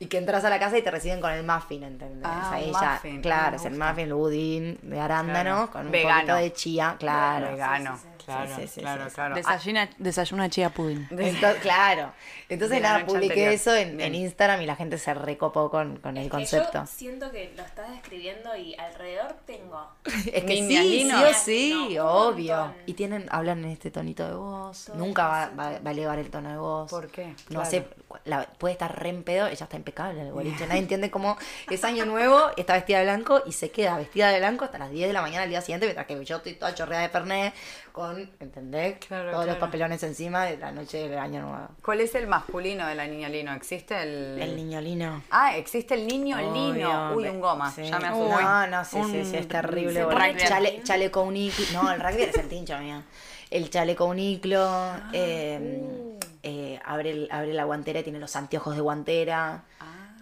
Y 0.02 0.06
que 0.06 0.16
entras 0.16 0.42
a 0.46 0.48
la 0.50 0.58
casa 0.58 0.78
y 0.78 0.82
te 0.82 0.90
reciben 0.90 1.20
con 1.20 1.30
el 1.30 1.44
muffin, 1.44 1.82
¿entendés? 1.82 2.22
Ah, 2.24 2.52
Ahí 2.54 2.72
ya- 2.72 2.92
muffin. 2.94 3.18
Ah, 3.18 3.22
claro, 3.22 3.56
es 3.56 3.64
el 3.66 3.74
muffin, 3.78 3.98
el 4.06 4.14
budín 4.14 4.78
de 4.80 4.98
arándano, 4.98 5.54
Claro. 5.68 5.70
con 5.72 5.86
un 5.86 5.92
Vegano. 5.92 6.14
poquito 6.20 6.34
de 6.36 6.52
chía, 6.54 6.96
claro. 6.98 7.50
Vegano, 7.50 7.96
sí, 7.98 8.02
sí, 8.04 8.08
sí. 8.18 8.19
Claro, 8.36 8.56
Sí, 8.56 8.62
sí, 8.62 8.68
sí, 8.68 8.80
claro, 8.80 9.04
sí, 9.04 9.08
sí. 9.10 9.14
claro. 9.14 9.34
Desayuna, 9.34 9.90
desayuna 9.98 10.48
chía 10.50 10.70
pudding. 10.70 11.08
Ah, 11.42 11.52
claro. 11.62 12.12
Entonces 12.48 12.80
nada, 12.82 13.04
publiqué 13.06 13.46
anterior. 13.48 13.52
eso 13.52 13.74
en, 13.74 14.14
Instagram 14.14 14.62
y 14.62 14.66
la 14.66 14.76
gente 14.76 14.98
se 14.98 15.14
recopó 15.14 15.70
con, 15.70 15.96
con 15.98 16.16
el 16.16 16.28
concepto. 16.28 16.80
Yo 16.80 16.86
siento 16.86 17.30
que 17.30 17.52
lo 17.56 17.62
estás 17.62 17.90
describiendo 17.90 18.56
y 18.56 18.74
alrededor 18.76 19.34
tengo. 19.46 19.86
Es 20.32 20.44
que 20.44 20.60
Niñas 20.60 20.82
sí, 20.84 20.90
linos. 20.90 21.20
sí 21.20 21.24
o 21.28 21.34
sí, 21.34 21.94
No, 21.96 22.04
un 22.26 22.34
obvio. 22.34 22.56
montón. 22.56 22.76
Y 22.86 22.94
tienen, 22.94 23.26
hablan 23.30 23.64
en 23.64 23.70
este 23.70 23.90
tonito 23.90 24.26
de 24.26 24.34
voz. 24.34 24.84
Todo 24.86 24.96
Nunca 24.96 25.26
va, 25.28 25.50
a 25.84 25.90
elevar 25.90 26.18
el 26.18 26.30
tono 26.30 26.50
de 26.50 26.56
voz. 26.58 26.90
¿Por 26.90 27.08
qué? 27.08 27.26
No 27.48 27.60
Claro. 27.60 27.70
sé, 27.70 27.86
la- 28.24 28.44
puede 28.58 28.72
estar 28.72 28.96
re 28.98 29.08
en 29.10 29.22
pedo, 29.22 29.46
ella 29.46 29.64
está 29.64 29.76
impecable 29.76 30.22
el 30.22 30.32
boliche. 30.32 30.66
Nadie 30.68 30.80
entiende 30.80 31.10
cómo 31.10 31.36
es 31.70 31.84
año 31.84 32.04
nuevo, 32.04 32.50
está 32.56 32.74
vestida 32.74 32.98
de 32.98 33.04
blanco 33.04 33.42
y 33.46 33.52
se 33.52 33.70
queda 33.70 33.96
vestida 33.96 34.28
de 34.30 34.38
blanco 34.38 34.64
hasta 34.64 34.78
las 34.78 34.90
10 34.90 35.08
de 35.08 35.12
la 35.12 35.22
mañana 35.22 35.44
al 35.44 35.50
día 35.50 35.60
siguiente, 35.60 35.86
mientras 35.86 36.06
que 36.06 36.24
yo 36.24 36.36
estoy 36.36 36.54
toda 36.54 36.74
chorreada 36.74 37.02
de 37.02 37.08
perné 37.08 37.52
con, 38.00 38.30
¿entendés? 38.40 38.98
Claro, 39.06 39.30
Todos 39.30 39.46
los 39.46 39.56
papelones 39.56 40.02
encima 40.02 40.44
de 40.44 40.56
la 40.56 40.72
noche 40.72 41.08
del 41.08 41.18
año 41.18 41.42
nuevo. 41.42 41.68
¿Cuál 41.84 42.00
es 42.00 42.14
el 42.14 42.26
masculino 42.26 42.86
de 42.86 42.94
la 42.94 43.06
niña 43.06 43.28
Lino? 43.28 43.52
¿Existe 43.54 44.02
el...? 44.02 44.40
El 44.40 44.56
niño 44.56 44.80
lino. 44.80 45.22
Ah, 45.30 45.56
existe 45.56 45.94
el 45.94 46.06
niño 46.06 46.36
Lino. 46.38 47.08
Obvio, 47.10 47.16
Uy, 47.16 47.24
ve- 47.24 47.30
un 47.30 47.40
goma. 47.40 47.70
sí. 47.70 47.82
Ya 47.84 47.98
me 47.98 48.12
Uy. 48.12 48.26
asusté. 48.30 48.42
No, 48.44 48.66
no, 48.66 48.84
sí, 48.84 48.98
sí, 49.12 49.24
sí, 49.30 49.36
es 49.36 49.48
terrible. 49.48 50.06
Chale, 50.38 50.80
chaleco 50.82 51.22
uniclo. 51.22 51.64
No, 51.74 51.90
el 51.92 52.00
rugby 52.00 52.22
es 52.22 52.36
el 52.38 52.48
tincho, 52.48 52.78
mía. 52.78 53.02
El 53.50 53.68
chaleco 53.70 54.04
uniclo. 54.06 54.64
Ah, 54.66 55.10
eh, 55.12 55.80
uh. 55.82 56.18
eh, 56.42 56.80
abre, 56.84 57.10
el- 57.10 57.28
abre 57.30 57.52
la 57.52 57.64
guantera 57.64 58.00
y 58.00 58.02
tiene 58.02 58.18
los 58.18 58.34
anteojos 58.36 58.74
de 58.74 58.80
guantera. 58.80 59.64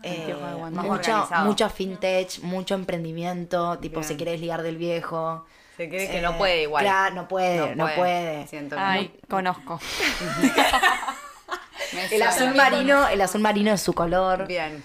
Eh, 0.03 0.33
guantera. 0.57 0.71
Más 0.71 0.87
mucho, 0.87 1.29
mucho 1.45 1.71
vintage, 1.77 2.41
mucho 2.43 2.75
emprendimiento, 2.77 3.79
tipo 3.79 3.97
Bien. 4.01 4.09
se 4.09 4.17
quiere 4.17 4.33
desligar 4.33 4.62
del 4.62 4.77
viejo. 4.77 5.45
Se 5.79 5.88
cree 5.88 6.09
que 6.11 6.19
Eh, 6.19 6.21
no 6.23 6.37
puede 6.37 6.62
igual. 6.62 6.85
Claro, 6.85 7.14
no 7.14 7.27
puede, 7.29 7.75
no 7.75 7.88
puede. 7.97 8.47
Siento 8.49 8.77
que 8.77 8.83
Ay, 8.83 9.19
conozco. 9.31 9.81
me 11.95 12.05
El 12.14 12.23
azul 12.23 12.55
marino, 12.55 13.09
el 13.09 13.21
azul 13.21 13.41
marino 13.41 13.73
es 13.73 13.81
su 13.81 13.93
color. 13.95 14.47
Bien. 14.47 14.83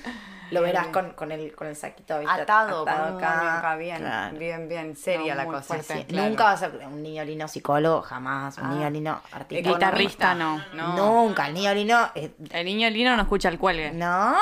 Lo 0.51 0.61
Bien, 0.61 0.71
verás 0.73 0.83
bien. 0.83 0.93
con, 0.93 1.09
con 1.13 1.31
el, 1.31 1.55
con 1.55 1.65
el 1.67 1.75
saquito 1.75 2.19
¿viste? 2.19 2.41
Atado, 2.41 2.85
con 2.85 2.93
moño 2.95 3.17
acá. 3.17 3.75
Bien, 3.75 3.97
Claro. 3.97 4.37
bien, 4.37 4.69
bien. 4.69 4.95
Seria 4.95 5.33
No, 5.33 5.41
la 5.41 5.45
cosa. 5.47 5.63
fuerte. 5.63 5.93
Sí, 5.97 6.05
claro. 6.05 6.29
Nunca 6.29 6.43
va 6.43 6.51
a 6.51 6.57
ser 6.57 6.79
un 6.85 7.01
niño 7.01 7.23
lino 7.25 7.47
psicólogo, 7.47 8.03
jamás. 8.03 8.55
Un 8.59 8.65
Ah. 8.65 8.69
niño 8.69 8.89
lino 8.91 9.21
artista. 9.31 9.69
Guitarrista 9.71 10.35
no. 10.35 10.63
No. 10.73 10.95
Nunca, 10.95 11.47
el 11.47 11.55
niño 11.55 11.73
lino. 11.73 12.07
eh, 12.13 12.31
El 12.51 12.65
niño 12.65 12.87
lino 12.91 13.15
no 13.15 13.23
escucha 13.23 13.49
el 13.49 13.57
cuelgue. 13.57 13.91
no, 13.93 14.35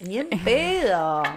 ni 0.00 0.18
en 0.18 0.28
pedo. 0.42 1.22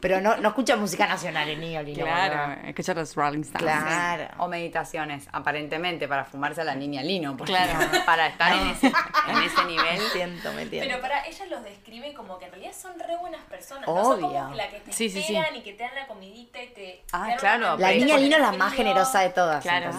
Pero 0.00 0.20
no, 0.20 0.36
no 0.38 0.48
escucha 0.48 0.76
música 0.76 1.06
nacional 1.06 1.48
el 1.48 1.60
niño 1.60 1.82
lino. 1.82 2.04
Claro, 2.04 2.54
boludo. 2.54 2.68
escucha 2.68 2.94
los 2.94 3.14
Rolling 3.14 3.40
Stones. 3.42 3.60
Claro. 3.60 4.24
O 4.38 4.48
meditaciones, 4.48 5.28
aparentemente, 5.32 6.08
para 6.08 6.24
fumarse 6.24 6.62
a 6.62 6.64
la 6.64 6.74
niña 6.74 7.02
Lino. 7.02 7.36
porque 7.36 7.52
Claro. 7.52 7.78
Para 8.06 8.28
estar 8.28 8.52
en, 8.52 8.68
ese, 8.68 8.86
en 8.86 9.42
ese 9.42 9.64
nivel. 9.66 9.98
Siento, 10.12 10.52
me 10.52 10.62
entiendo. 10.62 10.88
Pero 10.88 11.00
para 11.02 11.26
ella 11.26 11.46
los 11.46 11.62
describe 11.64 12.12
como 12.14 12.38
que 12.38 12.46
en 12.46 12.52
realidad 12.52 12.72
son 12.80 12.98
re 12.98 13.16
buenas 13.16 13.42
personas. 13.44 13.84
Obvio. 13.86 14.00
No 14.00 14.04
son 14.32 14.42
como 14.44 14.54
la 14.54 14.70
que 14.70 14.80
te 14.80 14.92
Sí, 14.92 15.10
sí, 15.10 15.22
sí. 15.22 15.36
esperan 15.36 15.56
y 15.56 15.62
que 15.62 15.72
te 15.74 15.82
dan 15.82 15.94
la 15.94 16.06
comidita 16.06 16.62
y 16.62 16.68
te. 16.68 17.02
Ah, 17.12 17.34
claro, 17.38 17.76
La 17.76 17.90
niña 17.92 18.16
lino 18.16 18.36
es 18.36 18.42
la 18.42 18.52
más 18.52 18.72
generosa 18.72 19.20
de 19.20 19.30
todas. 19.30 19.62
Claro. 19.62 19.90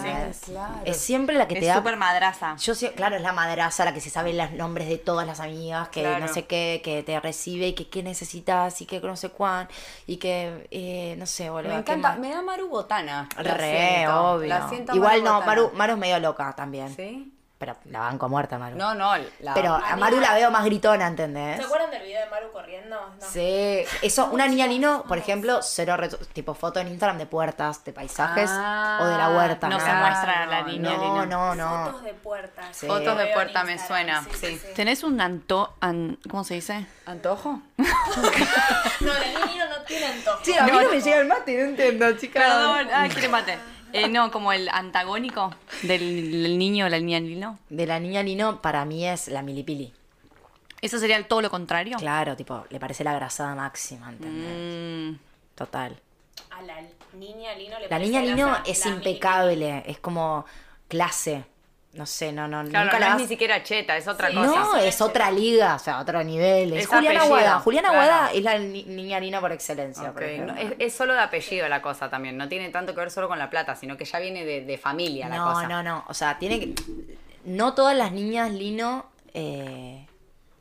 Claro. 0.44 0.80
Es 0.84 0.96
siempre 0.96 1.36
la 1.36 1.46
que 1.48 1.54
te 1.54 1.60
Es 1.60 1.66
da. 1.68 1.74
súper 1.76 1.96
madraza. 1.96 2.56
Yo 2.56 2.74
sí, 2.74 2.88
claro, 2.90 3.16
es 3.16 3.22
la 3.22 3.32
madraza, 3.32 3.84
la 3.84 3.94
que 3.94 4.00
se 4.00 4.10
sabe 4.10 4.32
los 4.32 4.50
nombres 4.52 4.88
de 4.88 4.98
todas 4.98 5.26
las 5.26 5.40
amigas, 5.40 5.88
que 5.90 6.00
Claro. 6.00 6.26
no 6.26 6.32
sé 6.32 6.46
qué, 6.46 6.80
que 6.84 7.02
te 7.02 7.18
recibe 7.20 7.68
y 7.68 7.72
que 7.74 7.88
qué 7.88 8.02
necesitas 8.02 8.80
y 8.80 8.86
que 8.86 9.00
no 9.00 9.16
sé 9.16 9.28
cuán, 9.30 9.68
y 10.06 10.16
que, 10.16 10.66
eh, 10.70 11.14
no 11.18 11.26
sé, 11.26 11.50
boludo. 11.50 11.74
Me 11.74 11.84
¿qué 11.84 11.92
encanta, 11.92 12.16
me 12.20 12.30
da 12.30 12.42
Maru 12.42 12.68
Botana. 12.68 13.28
Re, 13.36 13.96
siento, 13.96 14.30
obvio. 14.32 14.48
La 14.48 14.68
siento 14.68 14.92
a 14.92 14.96
Igual 14.96 15.22
Maru 15.22 15.40
no. 15.40 15.46
Maru, 15.46 15.70
Maru 15.74 15.92
es 15.94 15.98
medio 15.98 16.18
loca 16.18 16.52
también. 16.54 16.94
¿Sí? 16.94 17.32
Pero 17.62 17.76
la 17.84 18.00
banco 18.00 18.28
muerta, 18.28 18.58
Maru. 18.58 18.76
No, 18.76 18.92
no. 18.92 19.12
La... 19.38 19.54
Pero 19.54 19.74
a 19.76 19.94
Maru 19.94 20.18
la 20.18 20.34
veo 20.34 20.50
más 20.50 20.64
gritona, 20.64 21.06
¿entendés? 21.06 21.58
¿Se 21.58 21.62
acuerdan 21.64 21.92
del 21.92 22.02
video 22.02 22.24
de 22.24 22.28
Maru 22.28 22.50
corriendo? 22.50 22.96
No. 23.20 23.24
Sí, 23.24 23.84
eso, 24.02 24.26
una 24.32 24.48
niña 24.48 24.66
lino, 24.66 25.04
por 25.06 25.16
ejemplo, 25.16 25.60
cero 25.62 25.94
reto- 25.96 26.18
tipo 26.32 26.54
foto 26.54 26.80
en 26.80 26.88
Instagram 26.88 27.18
de 27.18 27.26
puertas, 27.26 27.84
de 27.84 27.92
paisajes 27.92 28.50
Ah, 28.52 28.98
o 29.00 29.04
de 29.04 29.16
la 29.16 29.30
huerta. 29.30 29.68
no 29.68 29.78
se 29.78 29.92
muestra 29.92 30.46
la 30.46 30.62
niña 30.64 30.90
No, 30.96 31.22
lino. 31.24 31.26
no, 31.26 31.54
no. 31.54 31.84
Fotos 31.86 32.02
de 32.02 32.14
puertas. 32.14 32.76
Sí. 32.76 32.88
Fotos 32.88 33.16
de 33.16 33.26
puerta 33.28 33.62
me 33.62 33.78
suena, 33.78 34.26
sí. 34.40 34.60
¿Tenés 34.74 35.04
un 35.04 35.20
anto... 35.20 35.76
an- 35.80 36.18
¿Cómo 36.28 36.42
se 36.42 36.54
dice? 36.54 36.84
¿Antojo? 37.06 37.62
No, 39.00 39.12
la 39.12 39.20
niña 39.20 39.46
Nino 39.46 39.68
no 39.68 39.82
tiene 39.84 40.06
antojo. 40.06 40.38
Sí, 40.42 40.56
a 40.56 40.64
mí 40.64 40.70
no 40.72 40.88
me 40.90 41.00
llega 41.00 41.18
el 41.18 41.26
mate, 41.26 41.56
no 41.58 41.64
entiendo, 41.70 42.12
chicas. 42.16 42.42
Perdón, 42.44 42.88
ay, 42.92 43.10
quiere 43.10 43.28
mate. 43.28 43.58
Eh, 43.92 44.08
no, 44.08 44.30
como 44.30 44.52
el 44.52 44.68
antagónico 44.68 45.54
del, 45.82 46.42
del 46.42 46.58
niño 46.58 46.86
o 46.86 46.88
la 46.88 46.98
niña 46.98 47.20
lino. 47.20 47.58
De 47.68 47.86
la 47.86 48.00
niña 48.00 48.22
Lino, 48.22 48.60
para 48.62 48.84
mí 48.84 49.06
es 49.06 49.28
la 49.28 49.42
milipili. 49.42 49.92
Eso 50.80 50.98
sería 50.98 51.16
el 51.16 51.26
todo 51.26 51.42
lo 51.42 51.50
contrario. 51.50 51.96
Claro, 51.98 52.36
tipo, 52.36 52.64
le 52.70 52.80
parece 52.80 53.04
la 53.04 53.14
grasada 53.14 53.54
máxima, 53.54 54.10
¿entendés? 54.10 55.14
Mm, 55.14 55.18
Total. 55.54 55.96
A 56.50 56.62
la 56.62 56.74
niña 57.12 57.54
Lino 57.54 57.78
le 57.78 57.82
La 57.84 57.88
parece 57.90 58.10
niña 58.10 58.22
Lino 58.22 58.46
grasa 58.46 58.62
es 58.66 58.84
la 58.84 58.90
impecable, 58.92 59.82
es 59.86 59.98
como 59.98 60.44
clase. 60.88 61.44
No 61.94 62.06
sé, 62.06 62.32
no, 62.32 62.48
no, 62.48 62.64
Claro, 62.70 62.84
nunca 62.86 62.94
no 62.94 63.00
la 63.00 63.06
es 63.08 63.12
vas- 63.12 63.20
ni 63.20 63.28
siquiera 63.28 63.62
cheta, 63.62 63.96
es 63.98 64.08
otra 64.08 64.30
Sí. 64.30 64.34
cosa. 64.34 64.46
No, 64.48 64.76
es 64.76 65.00
otra 65.02 65.30
liga, 65.30 65.74
o 65.74 65.78
sea, 65.78 66.00
otro 66.00 66.24
nivel. 66.24 66.72
Es, 66.72 66.84
Es 66.84 66.86
Juliana 66.86 67.18
apellido, 67.20 67.36
Aguada. 67.36 67.60
Juliana 67.60 67.88
claro. 67.90 68.02
Aguada 68.04 68.32
es 68.32 68.42
la 68.42 68.58
ni- 68.58 68.84
niña 68.84 69.20
Lino 69.20 69.40
por 69.42 69.52
excelencia. 69.52 70.10
Por 70.12 70.22
no, 70.22 70.56
es, 70.56 70.72
es 70.78 70.94
solo 70.94 71.12
de 71.12 71.20
apellido 71.20 71.68
la 71.68 71.82
cosa 71.82 72.08
también, 72.08 72.38
no 72.38 72.48
tiene 72.48 72.70
tanto 72.70 72.94
que 72.94 73.00
ver 73.00 73.10
solo 73.10 73.28
con 73.28 73.38
la 73.38 73.50
plata, 73.50 73.76
sino 73.76 73.98
que 73.98 74.06
ya 74.06 74.18
viene 74.20 74.44
de, 74.46 74.62
de 74.64 74.78
familia 74.78 75.28
la 75.28 75.36
no, 75.36 75.52
cosa. 75.52 75.68
no, 75.68 75.82
no. 75.82 76.04
O 76.08 76.14
sea, 76.14 76.38
tiene 76.38 76.60
que. 76.60 76.74
No 77.44 77.74
todas 77.74 77.94
las 77.96 78.10
niñas 78.12 78.50
Lino 78.52 79.04
eh, 79.34 80.06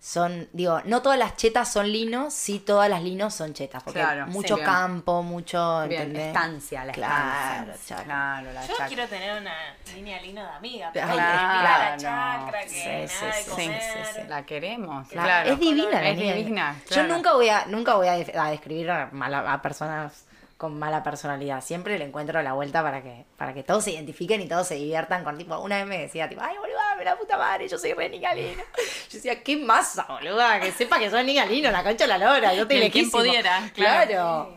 son, 0.03 0.49
digo, 0.51 0.81
no 0.85 1.03
todas 1.03 1.19
las 1.19 1.35
chetas 1.35 1.71
son 1.71 1.91
linos, 1.91 2.33
sí 2.33 2.57
todas 2.57 2.89
las 2.89 3.03
linos 3.03 3.35
son 3.35 3.53
chetas, 3.53 3.83
porque 3.83 3.99
Claro, 3.99 4.25
mucho 4.25 4.55
sí, 4.57 4.63
campo, 4.63 5.21
mucho, 5.21 5.81
Bien, 5.87 6.01
¿entendés? 6.01 6.25
estancia, 6.25 6.85
la 6.85 6.91
Claro, 6.91 7.71
estancia. 7.71 7.97
Claro, 8.03 8.51
la 8.51 8.65
Yo 8.65 8.73
quiero 8.87 9.07
tener 9.07 9.39
una 9.39 9.53
línea 9.93 10.19
lino 10.19 10.41
de 10.41 10.49
amiga. 10.49 10.91
Claro. 10.91 11.15
la 11.15 11.97
chacra, 11.97 12.61
que 12.63 12.69
Sí, 12.69 12.85
nada 12.89 13.07
sí, 13.07 13.25
de 13.27 13.33
sí, 13.43 13.49
comer. 13.51 13.81
sí, 13.81 13.99
sí. 14.15 14.21
La 14.27 14.43
queremos, 14.43 15.13
La- 15.13 15.21
claro. 15.23 15.49
Es 15.51 15.59
divina 15.59 16.01
la 16.01 16.09
Es 16.09 16.17
niña. 16.17 16.33
divina, 16.33 16.75
Yo 16.89 17.03
nunca 17.03 17.33
voy 17.33 17.49
a, 17.49 17.65
nunca 17.67 17.93
voy 17.93 18.07
a, 18.07 18.15
describir 18.49 18.89
a, 18.89 19.09
mala- 19.11 19.53
a 19.53 19.61
personas 19.61 20.25
con 20.57 20.77
mala 20.77 21.01
personalidad. 21.03 21.61
Siempre 21.61 21.97
le 21.97 22.05
encuentro 22.05 22.39
la 22.43 22.53
vuelta 22.53 22.83
para 22.83 23.01
que, 23.01 23.25
para 23.37 23.53
que 23.53 23.63
todos 23.63 23.83
se 23.83 23.91
identifiquen 23.91 24.41
y 24.41 24.47
todos 24.47 24.67
se 24.67 24.75
diviertan 24.75 25.23
con 25.23 25.37
tipo, 25.37 25.57
una 25.59 25.77
vez 25.77 25.87
me 25.87 25.97
decía 25.99 26.29
tipo, 26.29 26.41
ay 26.43 26.55
boluda, 26.57 26.90
me 27.01 27.05
la 27.05 27.15
puta 27.17 27.35
madre, 27.37 27.67
yo 27.67 27.79
soy 27.79 27.93
re 27.93 28.09
niña 28.09 28.31
lino. 28.35 28.61
Yo 29.09 29.13
decía, 29.17 29.41
qué 29.43 29.57
masa, 29.57 30.05
boluda, 30.07 30.59
que 30.59 30.71
sepa 30.71 30.99
que 30.99 31.09
soy 31.09 31.23
niña 31.23 31.45
lino, 31.47 31.71
la 31.71 31.83
concha 31.83 32.03
de 32.03 32.09
la 32.09 32.17
lora, 32.19 32.53
yo 32.53 32.67
te 32.67 32.75
quien 32.75 32.83
lejísimo". 32.91 33.11
pudiera, 33.23 33.71
Claro. 33.73 34.53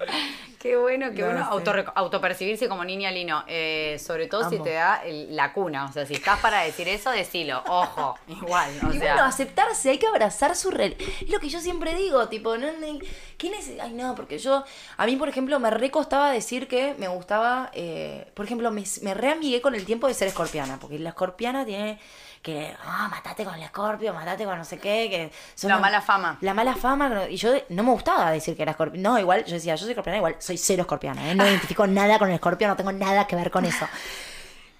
Qué 0.58 0.76
bueno 0.78 1.12
que 1.12 1.20
No, 1.20 1.28
uno 1.28 1.40
sí. 1.40 1.46
autorre- 1.50 1.92
autopercibirse 1.94 2.70
como 2.70 2.86
niña 2.86 3.10
lino. 3.10 3.44
Eh, 3.48 3.98
sobre 4.02 4.28
todo 4.28 4.48
si 4.48 4.58
te 4.60 4.70
da 4.72 5.02
el- 5.04 5.36
la 5.36 5.52
cuna. 5.52 5.84
O 5.84 5.92
sea, 5.92 6.06
si 6.06 6.14
estás 6.14 6.40
para 6.40 6.62
decir 6.62 6.88
eso, 6.88 7.10
decilo. 7.10 7.62
Ojo, 7.68 8.18
igual. 8.28 8.70
O 8.82 8.90
y 8.90 8.98
sea, 8.98 9.12
bueno, 9.12 9.28
aceptarse, 9.28 9.90
hay 9.90 9.98
que 9.98 10.06
abrazar 10.06 10.56
su 10.56 10.70
real. 10.70 10.96
Es 11.20 11.28
lo 11.28 11.38
que 11.38 11.50
yo 11.50 11.60
siempre 11.60 11.94
digo, 11.94 12.28
tipo, 12.30 12.56
no, 12.56 12.68
no- 12.72 12.98
¿quién 13.36 13.52
es? 13.52 13.72
Ay, 13.78 13.92
no, 13.92 14.14
porque 14.14 14.38
yo, 14.38 14.64
a 14.96 15.04
mí, 15.04 15.16
por 15.16 15.28
ejemplo, 15.28 15.60
me 15.60 15.68
recostaba 15.68 16.30
decir 16.30 16.66
que 16.66 16.94
me 16.96 17.08
gustaba, 17.08 17.68
eh, 17.74 18.26
por 18.32 18.46
ejemplo, 18.46 18.70
me, 18.70 18.84
me 19.02 19.12
reamigué 19.12 19.60
con 19.60 19.74
el 19.74 19.84
tiempo 19.84 20.06
de 20.08 20.14
ser 20.14 20.28
escorpiana, 20.28 20.78
porque 20.80 20.98
la 20.98 21.10
escorpiana 21.10 21.66
tiene 21.66 21.98
que, 22.44 22.76
ah, 22.84 23.08
matate 23.10 23.42
con 23.42 23.54
el 23.54 23.62
escorpio, 23.62 24.12
matate 24.12 24.44
con 24.44 24.58
no 24.58 24.64
sé 24.66 24.78
qué, 24.78 25.08
que 25.10 25.32
son 25.56 25.70
La 25.70 25.76
una- 25.76 25.82
mala 25.82 26.00
fama. 26.02 26.36
La 26.42 26.52
mala 26.52 26.76
fama, 26.76 27.24
y 27.30 27.36
yo 27.36 27.50
no 27.70 27.82
me 27.82 27.90
gustaba 27.90 28.30
decir 28.30 28.54
que 28.54 28.62
era 28.62 28.72
escorpiana. 28.72 29.08
No, 29.08 29.18
igual, 29.18 29.46
yo 29.46 29.54
decía, 29.54 29.74
yo 29.76 29.80
soy 29.84 29.92
escorpiana, 29.92 30.18
igual 30.18 30.36
soy 30.38 30.58
cero 30.58 30.82
escorpiana, 30.82 31.30
¿eh? 31.30 31.34
no 31.34 31.44
identifico 31.48 31.86
nada 31.86 32.18
con 32.18 32.28
el 32.28 32.34
escorpio, 32.34 32.68
no 32.68 32.76
tengo 32.76 32.92
nada 32.92 33.26
que 33.26 33.34
ver 33.34 33.50
con 33.50 33.64
eso. 33.64 33.88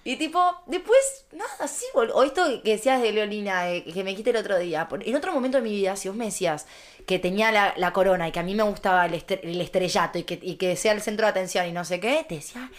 Y 0.07 0.17
tipo, 0.17 0.39
después, 0.67 1.25
nada, 1.31 1.67
sí, 1.67 1.85
O 1.95 2.21
esto 2.23 2.61
que 2.63 2.73
decías 2.73 3.01
de 3.01 3.11
Leolina, 3.11 3.67
eh, 3.71 3.83
que 3.83 4.03
me 4.03 4.15
quité 4.15 4.29
el 4.29 4.35
otro 4.35 4.59
día. 4.59 4.87
En 5.01 5.15
otro 5.15 5.33
momento 5.33 5.57
de 5.57 5.63
mi 5.63 5.71
vida, 5.71 5.95
si 5.95 6.07
vos 6.07 6.15
me 6.15 6.25
decías 6.25 6.67
que 7.07 7.17
tenía 7.17 7.51
la, 7.51 7.73
la 7.77 7.91
corona 7.91 8.27
y 8.27 8.31
que 8.31 8.39
a 8.39 8.43
mí 8.43 8.53
me 8.53 8.61
gustaba 8.61 9.07
el, 9.07 9.13
estre- 9.13 9.39
el 9.41 9.59
estrellato 9.59 10.19
y 10.19 10.23
que, 10.23 10.37
y 10.39 10.57
que 10.57 10.75
sea 10.75 10.91
el 10.91 11.01
centro 11.01 11.25
de 11.25 11.31
atención 11.31 11.65
y 11.65 11.71
no 11.71 11.83
sé 11.85 11.99
qué, 11.99 12.23
te 12.29 12.35
decía, 12.35 12.69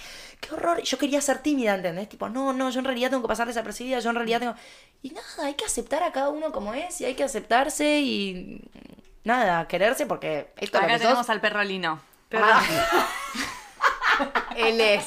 qué 0.41 0.55
horror. 0.55 0.83
Yo 0.83 0.99
quería 0.99 1.21
ser 1.21 1.39
tímida, 1.39 1.75
¿entendés? 1.75 2.09
Tipo, 2.09 2.29
no, 2.29 2.53
no, 2.53 2.71
yo 2.71 2.79
en 2.81 2.85
realidad 2.85 3.11
tengo 3.11 3.23
que 3.23 3.29
pasar 3.29 3.47
desapercibida, 3.47 3.99
yo 4.01 4.11
en 4.11 4.17
realidad 4.17 4.41
tengo. 4.41 4.55
Y 5.03 5.11
nada, 5.11 5.27
hay 5.45 5.55
que 5.55 5.65
aceptar 5.65 6.03
a 6.03 6.13
cada 6.13 6.29
uno 6.31 6.53
como 6.53 6.75
es 6.75 7.01
y 7.01 7.05
hay 7.05 7.15
que 7.15 7.25
aceptarse 7.25 7.99
y. 8.01 8.61
Nada, 9.25 9.67
quererse 9.67 10.07
porque 10.07 10.53
esto 10.57 10.65
es 10.65 10.73
lo 10.73 10.79
Acá 10.79 10.87
que 10.87 10.93
sos. 10.95 11.03
tenemos 11.03 11.31
al 11.31 11.41
perro 11.41 11.65
lino. 11.65 12.01
Ah, 12.33 12.63
Él 14.57 14.81
es. 14.81 15.07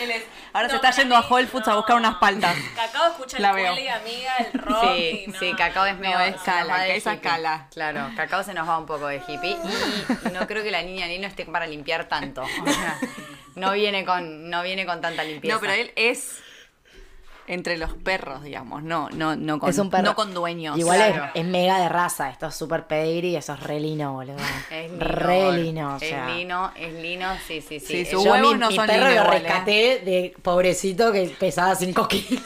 Él 0.00 0.10
es- 0.10 0.24
Ahora 0.54 0.68
se 0.68 0.74
está 0.76 0.90
yendo 0.90 1.16
a 1.16 1.20
Whole 1.26 1.46
Foods 1.46 1.66
a 1.68 1.76
buscar 1.76 1.96
unas 1.96 2.16
paltas. 2.16 2.54
Cacao 2.76 3.06
escucha 3.12 3.38
La 3.38 3.50
el 3.50 3.54
veo. 3.56 3.72
amiga, 3.72 4.36
el 4.36 4.52
rock. 4.60 4.82
Sí, 4.96 5.24
y 5.26 5.30
no. 5.30 5.38
sí, 5.38 5.54
Cacao 5.56 5.86
es 5.86 5.96
medio. 5.96 6.18
No, 6.18 6.24
se 6.24 6.28
es 6.30 6.34
nos 6.36 6.42
cala, 6.44 6.74
va 6.74 6.80
de 6.82 6.86
que 6.88 6.96
esa 6.96 7.14
hippie. 7.14 7.30
cala. 7.30 7.68
Claro, 7.72 8.10
Cacao 8.16 8.42
se 8.42 8.52
nos 8.52 8.68
va 8.68 8.76
un 8.78 8.84
poco 8.84 9.06
de 9.06 9.22
hippie. 9.26 9.56
Y 10.26 10.28
no 10.32 10.46
creo 10.46 10.62
que 10.62 10.70
la 10.70 10.82
niña 10.82 11.06
Lino 11.06 11.26
esté 11.26 11.46
para 11.46 11.66
limpiar 11.66 12.06
tanto. 12.06 12.42
O 12.42 12.46
sea, 12.70 12.98
no 13.56 13.72
viene 13.72 14.04
con, 14.04 14.48
no 14.50 14.62
viene 14.62 14.84
con 14.86 15.00
tanta 15.00 15.24
limpieza. 15.24 15.54
No, 15.56 15.60
pero 15.60 15.72
él 15.74 15.92
es 15.96 16.38
entre 17.48 17.76
los 17.76 17.92
perros, 17.94 18.44
digamos, 18.44 18.84
no, 18.84 19.10
no, 19.10 19.34
no 19.34 19.58
con, 19.58 19.68
es 19.68 19.76
un 19.78 19.90
perro. 19.90 20.04
no 20.04 20.14
con 20.14 20.32
dueños. 20.32 20.78
Igual 20.78 20.98
Claro. 21.12 21.24
es, 21.34 21.40
es 21.40 21.44
mega 21.44 21.78
de 21.80 21.88
raza. 21.88 22.30
Esto 22.30 22.46
es 22.46 22.54
súper 22.54 22.86
pedigree, 22.86 23.36
eso 23.36 23.52
es 23.54 23.60
re 23.60 23.80
lino, 23.80 24.12
boludo. 24.14 24.36
Es 24.70 24.90
lino. 24.92 25.04
Re 25.04 25.52
lino, 25.52 25.94
o 25.96 25.98
sea. 25.98 26.28
Es 26.30 26.36
lino, 26.36 26.72
es 26.76 26.92
lino, 26.94 27.34
sí, 27.46 27.60
sí, 27.60 27.80
sí. 27.80 27.86
Sí, 27.86 28.00
Es- 28.02 28.10
su 28.10 28.24
Yo 28.24 28.30
huevos 28.32 28.52
mi, 28.54 28.58
no 28.60 28.68
mi 28.68 28.76
son 28.76 28.86
perro 28.86 29.08
lino 29.08 29.24
lo 29.24 29.32
¿eh? 29.32 29.38
rescaté 29.40 29.72
de 30.04 30.34
pobrecito 30.40 31.12
que 31.12 31.34
pesaba 31.38 31.74
5 31.74 32.06
kilos. 32.08 32.42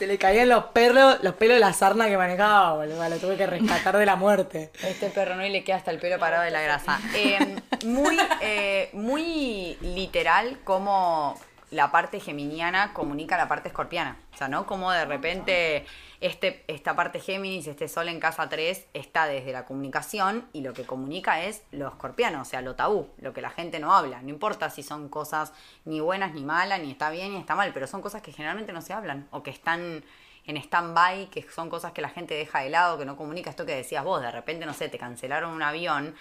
Se 0.00 0.06
le 0.06 0.16
caían 0.16 0.48
los 0.48 0.64
perros, 0.64 1.18
los 1.20 1.34
pelos 1.34 1.56
de 1.56 1.60
la 1.60 1.74
sarna 1.74 2.08
que 2.08 2.16
manejaba, 2.16 2.72
boludo. 2.72 3.06
Lo 3.06 3.18
tuve 3.18 3.36
que 3.36 3.46
rescatar 3.46 3.98
de 3.98 4.06
la 4.06 4.16
muerte. 4.16 4.70
Este 4.82 5.10
perro 5.10 5.34
no 5.34 5.44
y 5.44 5.50
le 5.50 5.62
queda 5.62 5.76
hasta 5.76 5.90
el 5.90 5.98
pelo 5.98 6.18
parado 6.18 6.42
de 6.42 6.50
la 6.50 6.62
grasa. 6.62 6.98
Eh, 7.14 7.56
muy, 7.84 8.16
eh, 8.40 8.88
muy 8.94 9.76
literal 9.82 10.56
como 10.64 11.38
la 11.70 11.90
parte 11.92 12.20
geminiana 12.20 12.92
comunica 12.92 13.36
la 13.36 13.48
parte 13.48 13.68
escorpiana. 13.68 14.18
O 14.34 14.36
sea, 14.36 14.48
¿no? 14.48 14.66
Como 14.66 14.90
de 14.90 15.04
repente 15.04 15.86
este, 16.20 16.64
esta 16.68 16.96
parte 16.96 17.20
Géminis, 17.20 17.66
este 17.66 17.88
sol 17.88 18.08
en 18.08 18.20
casa 18.20 18.48
3, 18.48 18.86
está 18.92 19.26
desde 19.26 19.52
la 19.52 19.64
comunicación 19.64 20.46
y 20.52 20.62
lo 20.62 20.74
que 20.74 20.84
comunica 20.84 21.42
es 21.42 21.62
lo 21.70 21.88
escorpiano, 21.88 22.42
o 22.42 22.44
sea, 22.44 22.60
lo 22.60 22.74
tabú, 22.74 23.08
lo 23.18 23.32
que 23.32 23.40
la 23.40 23.50
gente 23.50 23.78
no 23.78 23.94
habla. 23.94 24.20
No 24.22 24.28
importa 24.28 24.68
si 24.70 24.82
son 24.82 25.08
cosas 25.08 25.52
ni 25.84 26.00
buenas 26.00 26.34
ni 26.34 26.44
malas, 26.44 26.80
ni 26.80 26.90
está 26.90 27.10
bien 27.10 27.32
ni 27.32 27.38
está 27.38 27.54
mal, 27.54 27.72
pero 27.72 27.86
son 27.86 28.02
cosas 28.02 28.20
que 28.22 28.32
generalmente 28.32 28.72
no 28.72 28.82
se 28.82 28.92
hablan 28.92 29.28
o 29.30 29.42
que 29.42 29.50
están 29.50 30.04
en 30.46 30.56
stand-by, 30.56 31.28
que 31.30 31.42
son 31.50 31.70
cosas 31.70 31.92
que 31.92 32.02
la 32.02 32.08
gente 32.08 32.34
deja 32.34 32.60
de 32.60 32.70
lado, 32.70 32.98
que 32.98 33.04
no 33.04 33.16
comunica 33.16 33.50
esto 33.50 33.66
que 33.66 33.74
decías 33.74 34.04
vos, 34.04 34.20
de 34.20 34.30
repente, 34.30 34.66
no 34.66 34.74
sé, 34.74 34.88
te 34.88 34.98
cancelaron 34.98 35.52
un 35.52 35.62
avión. 35.62 36.14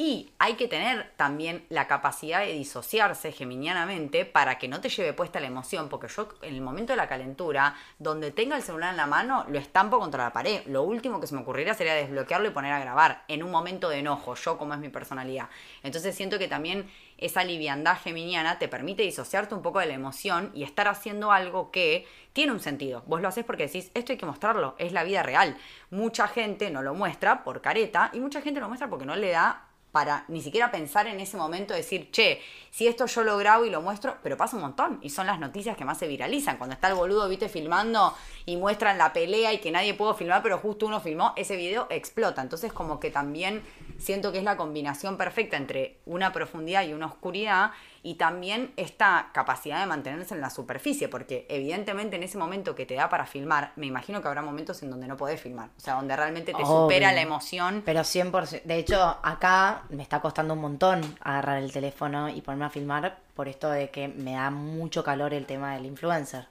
Y 0.00 0.30
hay 0.38 0.54
que 0.54 0.68
tener 0.68 1.10
también 1.16 1.66
la 1.70 1.88
capacidad 1.88 2.38
de 2.38 2.52
disociarse 2.52 3.32
geminianamente 3.32 4.24
para 4.24 4.56
que 4.56 4.68
no 4.68 4.80
te 4.80 4.90
lleve 4.90 5.12
puesta 5.12 5.40
la 5.40 5.48
emoción, 5.48 5.88
porque 5.88 6.06
yo 6.06 6.28
en 6.42 6.54
el 6.54 6.60
momento 6.60 6.92
de 6.92 6.98
la 6.98 7.08
calentura, 7.08 7.74
donde 7.98 8.30
tenga 8.30 8.54
el 8.54 8.62
celular 8.62 8.92
en 8.92 8.96
la 8.96 9.08
mano, 9.08 9.44
lo 9.48 9.58
estampo 9.58 9.98
contra 9.98 10.22
la 10.22 10.32
pared. 10.32 10.62
Lo 10.66 10.84
último 10.84 11.18
que 11.18 11.26
se 11.26 11.34
me 11.34 11.40
ocurriría 11.40 11.74
sería 11.74 11.94
desbloquearlo 11.94 12.46
y 12.46 12.52
poner 12.52 12.74
a 12.74 12.78
grabar 12.78 13.24
en 13.26 13.42
un 13.42 13.50
momento 13.50 13.88
de 13.88 13.98
enojo, 13.98 14.36
yo 14.36 14.56
como 14.56 14.72
es 14.72 14.78
mi 14.78 14.88
personalidad. 14.88 15.48
Entonces 15.82 16.14
siento 16.14 16.38
que 16.38 16.46
también 16.46 16.88
esa 17.16 17.42
liviandad 17.42 17.98
geminiana 17.98 18.60
te 18.60 18.68
permite 18.68 19.02
disociarte 19.02 19.56
un 19.56 19.62
poco 19.62 19.80
de 19.80 19.86
la 19.86 19.94
emoción 19.94 20.52
y 20.54 20.62
estar 20.62 20.86
haciendo 20.86 21.32
algo 21.32 21.72
que 21.72 22.06
tiene 22.32 22.52
un 22.52 22.60
sentido. 22.60 23.02
Vos 23.08 23.20
lo 23.20 23.26
haces 23.26 23.44
porque 23.44 23.66
decís, 23.66 23.90
esto 23.94 24.12
hay 24.12 24.18
que 24.18 24.26
mostrarlo, 24.26 24.76
es 24.78 24.92
la 24.92 25.02
vida 25.02 25.24
real. 25.24 25.56
Mucha 25.90 26.28
gente 26.28 26.70
no 26.70 26.82
lo 26.82 26.94
muestra 26.94 27.42
por 27.42 27.60
careta 27.60 28.12
y 28.12 28.20
mucha 28.20 28.40
gente 28.40 28.60
lo 28.60 28.68
muestra 28.68 28.88
porque 28.88 29.04
no 29.04 29.16
le 29.16 29.30
da 29.30 29.64
para 29.92 30.24
ni 30.28 30.42
siquiera 30.42 30.70
pensar 30.70 31.06
en 31.06 31.20
ese 31.20 31.36
momento, 31.36 31.74
decir, 31.74 32.10
che, 32.10 32.40
si 32.70 32.86
esto 32.86 33.06
yo 33.06 33.22
lo 33.24 33.36
grabo 33.38 33.64
y 33.64 33.70
lo 33.70 33.80
muestro, 33.80 34.18
pero 34.22 34.36
pasa 34.36 34.56
un 34.56 34.62
montón 34.62 34.98
y 35.02 35.10
son 35.10 35.26
las 35.26 35.40
noticias 35.40 35.76
que 35.76 35.84
más 35.84 35.98
se 35.98 36.06
viralizan. 36.06 36.58
Cuando 36.58 36.74
está 36.74 36.88
el 36.88 36.94
boludo, 36.94 37.28
viste, 37.28 37.48
filmando 37.48 38.14
y 38.44 38.56
muestran 38.56 38.98
la 38.98 39.12
pelea 39.12 39.52
y 39.52 39.58
que 39.58 39.70
nadie 39.70 39.94
pudo 39.94 40.14
filmar, 40.14 40.42
pero 40.42 40.58
justo 40.58 40.86
uno 40.86 41.00
filmó, 41.00 41.32
ese 41.36 41.56
video 41.56 41.86
explota. 41.90 42.42
Entonces 42.42 42.72
como 42.72 43.00
que 43.00 43.10
también 43.10 43.62
siento 43.98 44.30
que 44.32 44.38
es 44.38 44.44
la 44.44 44.56
combinación 44.56 45.16
perfecta 45.16 45.56
entre 45.56 45.98
una 46.06 46.32
profundidad 46.32 46.84
y 46.84 46.92
una 46.92 47.06
oscuridad 47.06 47.72
y 48.08 48.14
también 48.14 48.72
esta 48.78 49.28
capacidad 49.34 49.80
de 49.80 49.84
mantenerse 49.86 50.34
en 50.34 50.40
la 50.40 50.48
superficie, 50.48 51.08
porque 51.10 51.44
evidentemente 51.50 52.16
en 52.16 52.22
ese 52.22 52.38
momento 52.38 52.74
que 52.74 52.86
te 52.86 52.94
da 52.94 53.10
para 53.10 53.26
filmar, 53.26 53.72
me 53.76 53.84
imagino 53.84 54.22
que 54.22 54.28
habrá 54.28 54.40
momentos 54.40 54.82
en 54.82 54.88
donde 54.88 55.06
no 55.06 55.18
podés 55.18 55.38
filmar, 55.42 55.68
o 55.76 55.80
sea, 55.80 55.92
donde 55.96 56.16
realmente 56.16 56.54
te 56.54 56.64
supera 56.64 57.12
la 57.12 57.20
emoción. 57.20 57.82
Pero 57.84 58.00
100%. 58.00 58.62
De 58.64 58.76
hecho, 58.76 59.18
acá 59.22 59.82
me 59.90 60.02
está 60.02 60.20
costando 60.22 60.54
un 60.54 60.60
montón 60.62 61.02
agarrar 61.20 61.58
el 61.58 61.70
teléfono 61.70 62.30
y 62.30 62.40
ponerme 62.40 62.64
a 62.64 62.70
filmar 62.70 63.18
por 63.34 63.46
esto 63.46 63.68
de 63.68 63.90
que 63.90 64.08
me 64.08 64.32
da 64.32 64.48
mucho 64.50 65.04
calor 65.04 65.34
el 65.34 65.44
tema 65.44 65.74
del 65.74 65.84
influencer. 65.84 66.46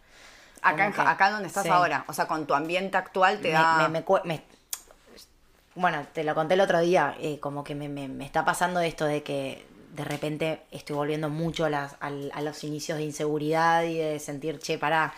Acá, 0.61 0.91
que- 0.91 1.01
acá 1.01 1.31
donde 1.31 1.47
estás 1.47 1.63
sí. 1.63 1.69
ahora, 1.69 2.05
o 2.07 2.13
sea, 2.13 2.27
con 2.27 2.45
tu 2.45 2.53
ambiente 2.53 2.97
actual 2.97 3.37
te 3.39 3.47
Me- 3.47 3.53
da... 3.55 3.87
me- 3.89 4.03
me- 4.25 4.43
bueno, 5.73 6.05
te 6.13 6.23
lo 6.23 6.35
conté 6.35 6.53
el 6.53 6.61
otro 6.61 6.79
día, 6.81 7.15
eh, 7.19 7.39
como 7.39 7.63
que 7.63 7.73
me, 7.73 7.89
me- 7.89 8.07
me 8.09 8.25
está 8.25 8.45
pasando 8.45 8.79
esto 8.79 9.05
de 9.05 9.23
que 9.23 9.65
de 9.95 10.03
repente 10.03 10.61
estoy 10.71 10.95
volviendo 10.95 11.29
mucho 11.29 11.65
a, 11.65 11.69
las- 11.69 11.95
a 12.01 12.41
los 12.41 12.63
inicios 12.63 12.97
de 12.97 13.05
inseguridad 13.05 13.83
y 13.83 13.97
de 13.97 14.19
sentir, 14.19 14.59
che, 14.59 14.77
pará, 14.77 15.13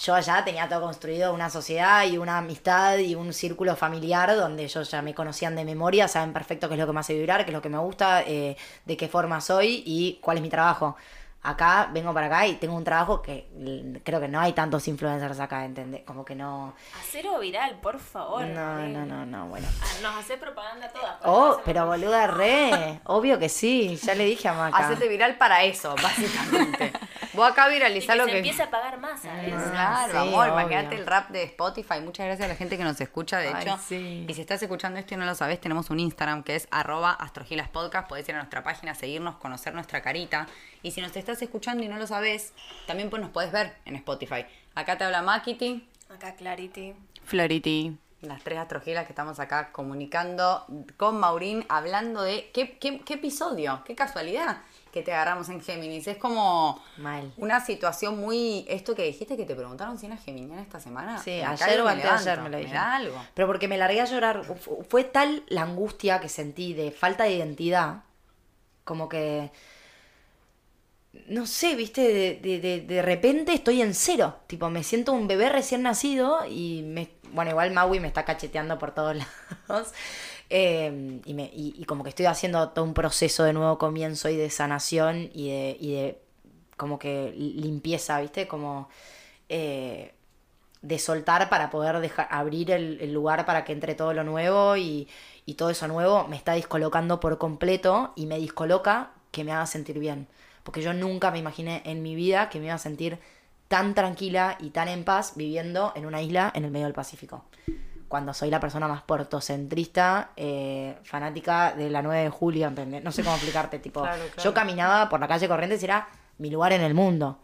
yo 0.00 0.14
allá 0.14 0.44
tenía 0.44 0.68
todo 0.68 0.80
construido, 0.82 1.32
una 1.34 1.50
sociedad 1.50 2.04
y 2.06 2.18
una 2.18 2.38
amistad 2.38 2.98
y 2.98 3.14
un 3.14 3.32
círculo 3.32 3.76
familiar 3.76 4.34
donde 4.36 4.64
ellos 4.64 4.90
ya 4.90 5.02
me 5.02 5.14
conocían 5.14 5.54
de 5.54 5.64
memoria, 5.64 6.08
saben 6.08 6.32
perfecto 6.32 6.68
qué 6.68 6.74
es 6.74 6.80
lo 6.80 6.86
que 6.86 6.92
me 6.92 7.00
hace 7.00 7.14
vibrar, 7.14 7.44
qué 7.44 7.50
es 7.50 7.54
lo 7.54 7.62
que 7.62 7.68
me 7.68 7.78
gusta, 7.78 8.22
eh, 8.22 8.56
de 8.84 8.96
qué 8.96 9.08
forma 9.08 9.40
soy 9.40 9.82
y 9.86 10.18
cuál 10.22 10.38
es 10.38 10.42
mi 10.42 10.48
trabajo. 10.48 10.96
Acá 11.44 11.88
vengo 11.92 12.14
para 12.14 12.26
acá 12.26 12.46
y 12.46 12.54
tengo 12.54 12.76
un 12.76 12.84
trabajo 12.84 13.20
que 13.20 13.48
mm, 13.56 13.96
creo 14.04 14.20
que 14.20 14.28
no 14.28 14.38
hay 14.38 14.52
tantos 14.52 14.86
influencers 14.86 15.40
acá, 15.40 15.64
¿entendés? 15.64 16.02
Como 16.04 16.24
que 16.24 16.36
no... 16.36 16.72
Acero 17.00 17.40
viral, 17.40 17.80
por 17.80 17.98
favor. 17.98 18.44
No, 18.46 18.78
Eh, 18.80 18.88
no, 18.88 19.04
no, 19.04 19.26
no, 19.26 19.46
bueno. 19.48 19.66
ah, 19.82 19.86
Nos 20.02 20.16
hace 20.18 20.36
propaganda 20.36 20.88
todas. 20.90 21.16
Oh, 21.24 21.60
pero 21.64 21.86
boluda, 21.86 22.28
re. 22.28 23.00
Obvio 23.06 23.40
que 23.40 23.48
sí, 23.48 23.96
ya 23.96 24.14
le 24.14 24.24
dije 24.24 24.46
a 24.48 24.52
Maca. 24.52 24.78
Hacete 24.86 25.08
viral 25.08 25.36
para 25.36 25.64
eso, 25.64 25.96
básicamente. 26.02 26.92
Vos 27.32 27.50
acá 27.50 27.68
Y 27.70 27.72
viralizá 27.74 28.12
que 28.12 28.18
lo 28.18 28.24
se 28.26 28.30
que... 28.30 28.36
empiece 28.38 28.62
a 28.62 28.70
pagar 28.70 28.98
más, 29.00 29.20
¿sabes? 29.20 29.52
Ah, 29.56 30.04
Claro, 30.06 30.12
sí, 30.12 30.28
amor, 30.28 30.48
obvio. 30.48 30.60
imagínate 30.60 30.94
el 30.94 31.06
rap 31.06 31.30
de 31.30 31.42
Spotify. 31.42 32.00
Muchas 32.04 32.26
gracias 32.26 32.44
a 32.46 32.48
la 32.50 32.56
gente 32.56 32.78
que 32.78 32.84
nos 32.84 33.00
escucha, 33.00 33.38
de 33.38 33.48
Ay, 33.48 33.62
hecho. 33.64 33.78
sí. 33.84 34.26
Y 34.28 34.34
si 34.34 34.40
estás 34.42 34.62
escuchando 34.62 35.00
esto 35.00 35.14
y 35.14 35.16
no 35.16 35.24
lo 35.24 35.34
sabes, 35.34 35.60
tenemos 35.60 35.90
un 35.90 35.98
Instagram 35.98 36.44
que 36.44 36.54
es 36.54 36.68
arroba 36.70 37.12
astrogilaspodcast. 37.14 38.08
Podés 38.08 38.28
ir 38.28 38.34
a 38.36 38.38
nuestra 38.38 38.62
página, 38.62 38.94
seguirnos, 38.94 39.36
conocer 39.36 39.74
nuestra 39.74 40.02
carita. 40.02 40.46
Y 40.82 40.90
si 40.90 41.00
nos 41.00 41.14
estás 41.16 41.40
escuchando 41.42 41.84
y 41.84 41.88
no 41.88 41.96
lo 41.96 42.06
sabes, 42.06 42.52
también 42.86 43.10
pues 43.10 43.22
nos 43.22 43.30
podés 43.30 43.52
ver 43.52 43.74
en 43.84 43.96
Spotify. 43.96 44.44
Acá 44.74 44.98
te 44.98 45.04
habla 45.04 45.22
Makiti. 45.22 45.86
Acá 46.08 46.34
Clarity. 46.34 46.94
Flority. 47.24 47.96
Las 48.22 48.42
tres 48.44 48.58
astrogilas 48.58 49.04
que 49.06 49.12
estamos 49.12 49.40
acá 49.40 49.72
comunicando 49.72 50.64
con 50.96 51.18
Maurín, 51.18 51.64
hablando 51.68 52.22
de 52.22 52.50
qué, 52.52 52.78
qué, 52.78 53.00
qué 53.00 53.14
episodio, 53.14 53.82
qué 53.84 53.96
casualidad 53.96 54.58
que 54.92 55.02
te 55.02 55.12
agarramos 55.12 55.48
en 55.48 55.60
Géminis. 55.60 56.06
Es 56.06 56.18
como 56.18 56.80
Mal. 56.98 57.32
una 57.38 57.58
situación 57.64 58.20
muy... 58.20 58.64
Esto 58.68 58.94
que 58.94 59.02
dijiste 59.04 59.36
que 59.36 59.44
te 59.44 59.56
preguntaron 59.56 59.98
si 59.98 60.06
eras 60.06 60.22
geminiana 60.22 60.62
esta 60.62 60.78
semana. 60.78 61.18
Sí, 61.18 61.40
ayer 61.40 61.80
o 61.80 61.88
antes 61.88 62.04
ayer 62.10 62.40
me 62.42 62.50
lo 62.50 62.62
da 62.72 62.96
algo. 62.96 63.16
Pero 63.34 63.46
porque 63.48 63.66
me 63.68 63.78
largué 63.78 64.00
a 64.02 64.04
llorar. 64.04 64.44
Fu- 64.44 64.84
Fue 64.88 65.02
tal 65.02 65.42
la 65.48 65.62
angustia 65.62 66.20
que 66.20 66.28
sentí 66.28 66.74
de 66.74 66.90
falta 66.92 67.24
de 67.24 67.34
identidad. 67.34 68.02
Como 68.84 69.08
que. 69.08 69.50
No 71.28 71.46
sé, 71.46 71.74
viste, 71.76 72.00
de, 72.02 72.40
de, 72.42 72.60
de, 72.60 72.80
de 72.80 73.02
repente 73.02 73.52
estoy 73.52 73.82
en 73.82 73.94
cero. 73.94 74.36
Tipo, 74.46 74.70
me 74.70 74.82
siento 74.82 75.12
un 75.12 75.28
bebé 75.28 75.48
recién 75.50 75.82
nacido 75.82 76.44
y 76.46 76.82
me. 76.84 77.10
Bueno, 77.32 77.50
igual 77.50 77.70
Maui 77.72 78.00
me 78.00 78.08
está 78.08 78.24
cacheteando 78.24 78.78
por 78.78 78.92
todos 78.94 79.16
lados. 79.68 79.92
Eh, 80.50 81.20
y, 81.24 81.34
me, 81.34 81.44
y, 81.44 81.74
y 81.78 81.84
como 81.84 82.02
que 82.02 82.10
estoy 82.10 82.26
haciendo 82.26 82.70
todo 82.70 82.84
un 82.84 82.94
proceso 82.94 83.44
de 83.44 83.52
nuevo 83.52 83.78
comienzo 83.78 84.28
y 84.28 84.36
de 84.36 84.50
sanación 84.50 85.30
y 85.34 85.50
de, 85.50 85.76
y 85.80 85.92
de 85.94 86.22
como 86.76 86.98
que 86.98 87.32
limpieza, 87.36 88.20
¿viste? 88.20 88.48
Como 88.48 88.88
eh, 89.48 90.14
de 90.82 90.98
soltar 90.98 91.48
para 91.50 91.70
poder 91.70 92.00
dejar 92.00 92.28
abrir 92.30 92.70
el, 92.70 93.00
el 93.00 93.12
lugar 93.12 93.46
para 93.46 93.64
que 93.64 93.72
entre 93.72 93.94
todo 93.94 94.14
lo 94.14 94.24
nuevo 94.24 94.76
y, 94.76 95.08
y 95.46 95.54
todo 95.54 95.70
eso 95.70 95.88
nuevo 95.88 96.26
me 96.28 96.36
está 96.36 96.54
descolocando 96.54 97.20
por 97.20 97.38
completo 97.38 98.12
y 98.16 98.26
me 98.26 98.40
descoloca 98.40 99.12
que 99.30 99.44
me 99.44 99.52
haga 99.52 99.66
sentir 99.66 99.98
bien. 99.98 100.28
Porque 100.62 100.82
yo 100.82 100.92
nunca 100.92 101.30
me 101.30 101.38
imaginé 101.38 101.82
en 101.84 102.02
mi 102.02 102.14
vida 102.14 102.48
que 102.48 102.58
me 102.58 102.66
iba 102.66 102.74
a 102.74 102.78
sentir 102.78 103.18
tan 103.68 103.94
tranquila 103.94 104.56
y 104.60 104.70
tan 104.70 104.88
en 104.88 105.04
paz 105.04 105.32
viviendo 105.34 105.92
en 105.96 106.06
una 106.06 106.20
isla 106.22 106.52
en 106.54 106.64
el 106.64 106.70
medio 106.70 106.86
del 106.86 106.94
Pacífico. 106.94 107.44
Cuando 108.08 108.34
soy 108.34 108.50
la 108.50 108.60
persona 108.60 108.86
más 108.86 109.02
puertocentrista, 109.02 110.32
eh, 110.36 110.98
fanática 111.02 111.72
de 111.72 111.88
la 111.88 112.02
9 112.02 112.24
de 112.24 112.28
julio, 112.28 112.68
¿entendés? 112.68 113.02
No 113.02 113.10
sé 113.10 113.22
cómo 113.24 113.34
explicarte, 113.36 113.78
tipo, 113.78 114.02
Claro, 114.02 114.22
claro. 114.34 114.42
yo 114.42 114.52
caminaba 114.54 115.08
por 115.08 115.20
la 115.20 115.28
calle 115.28 115.48
Corrientes 115.48 115.80
y 115.80 115.86
era 115.86 116.08
mi 116.38 116.50
lugar 116.50 116.72
en 116.72 116.82
el 116.82 116.92
mundo. 116.92 117.38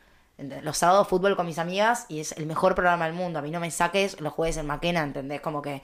Los 0.63 0.79
sábados 0.79 1.09
fútbol 1.09 1.35
con 1.35 1.47
mis 1.47 1.59
amigas 1.59 2.07
y 2.09 2.21
es 2.21 2.33
el 2.33 2.47
mejor 2.47 2.75
programa 2.75 3.07
del 3.07 3.15
mundo. 3.15 3.39
A 3.39 3.43
mí 3.43 3.51
no 3.51 3.59
me 3.59 3.71
saques 3.71 4.21
los 4.21 4.33
jueves 4.33 4.57
en 4.59 4.67
Maquena, 4.67 5.03
¿entendés? 5.03 5.41
Como 5.41 5.63
que 5.63 5.83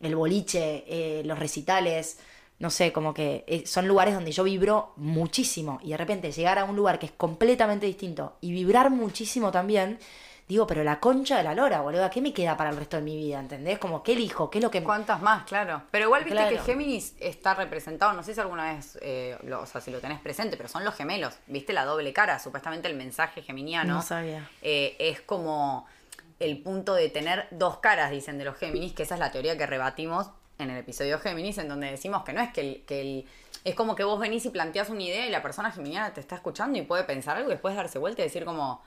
el 0.00 0.16
boliche, 0.16 0.84
eh, 0.88 1.22
los 1.24 1.38
recitales, 1.38 2.18
no 2.64 2.70
sé, 2.70 2.92
como 2.92 3.12
que 3.14 3.44
eh, 3.46 3.66
son 3.66 3.86
lugares 3.86 4.14
donde 4.14 4.32
yo 4.32 4.42
vibro 4.42 4.94
muchísimo. 4.96 5.78
Y 5.82 5.90
de 5.90 5.96
repente 5.98 6.32
llegar 6.32 6.58
a 6.58 6.64
un 6.64 6.74
lugar 6.74 6.98
que 6.98 7.06
es 7.06 7.12
completamente 7.12 7.84
distinto 7.86 8.36
y 8.40 8.52
vibrar 8.52 8.88
muchísimo 8.90 9.52
también, 9.52 9.98
digo, 10.48 10.66
pero 10.66 10.82
la 10.82 10.98
concha 10.98 11.36
de 11.36 11.42
la 11.42 11.54
lora, 11.54 11.80
boludo, 11.82 12.08
¿qué 12.10 12.20
me 12.20 12.32
queda 12.32 12.56
para 12.56 12.70
el 12.70 12.76
resto 12.76 12.96
de 12.96 13.02
mi 13.02 13.16
vida? 13.16 13.38
¿Entendés? 13.38 13.78
Como, 13.78 14.02
¿qué 14.02 14.12
elijo? 14.14 14.50
¿Qué 14.50 14.58
es 14.58 14.64
lo 14.64 14.70
que... 14.70 14.82
¿Cuántas 14.82 15.20
más? 15.22 15.44
Claro. 15.44 15.82
Pero 15.90 16.06
igual 16.06 16.24
viste 16.24 16.36
Claro. 16.38 16.56
que 16.56 16.62
Géminis 16.62 17.14
está 17.20 17.54
representado, 17.54 18.12
no 18.14 18.22
sé 18.22 18.34
si 18.34 18.40
alguna 18.40 18.72
vez, 18.74 18.98
eh, 19.02 19.36
lo- 19.44 19.60
o 19.62 19.66
sea, 19.66 19.80
si 19.80 19.90
lo 19.90 20.00
tenés 20.00 20.20
presente, 20.20 20.56
pero 20.56 20.68
son 20.68 20.84
los 20.84 20.94
gemelos. 20.94 21.34
¿Viste 21.46 21.72
la 21.74 21.84
doble 21.84 22.12
cara? 22.12 22.38
Supuestamente 22.38 22.88
el 22.88 22.96
mensaje 22.96 23.42
geminiano 23.42 23.94
No 23.94 24.02
sabía. 24.02 24.48
eh, 24.62 24.96
es 24.98 25.20
como 25.20 25.86
el 26.40 26.62
punto 26.62 26.94
de 26.94 27.08
tener 27.10 27.46
dos 27.50 27.78
caras, 27.78 28.10
dicen 28.10 28.38
de 28.38 28.44
los 28.44 28.56
Géminis, 28.56 28.92
que 28.92 29.04
esa 29.04 29.14
es 29.14 29.20
la 29.20 29.30
teoría 29.30 29.56
que 29.56 29.66
rebatimos 29.66 30.30
en 30.58 30.70
el 30.70 30.78
episodio 30.78 31.18
Géminis, 31.18 31.58
en 31.58 31.68
donde 31.68 31.90
decimos 31.90 32.24
que 32.24 32.32
no 32.32 32.40
es 32.40 32.52
que 32.52 32.60
el... 32.60 32.84
Que 32.86 33.00
el 33.00 33.26
es 33.64 33.74
como 33.74 33.94
que 33.94 34.04
vos 34.04 34.20
venís 34.20 34.44
y 34.44 34.50
planteás 34.50 34.90
una 34.90 35.02
idea 35.02 35.26
y 35.26 35.30
la 35.30 35.40
persona 35.40 35.72
geminiana 35.72 36.12
te 36.12 36.20
está 36.20 36.34
escuchando 36.34 36.78
y 36.78 36.82
puede 36.82 37.04
pensar 37.04 37.38
algo 37.38 37.48
y 37.48 37.52
después 37.54 37.74
darse 37.74 37.98
vuelta 37.98 38.20
y 38.20 38.24
decir 38.24 38.44
como, 38.44 38.82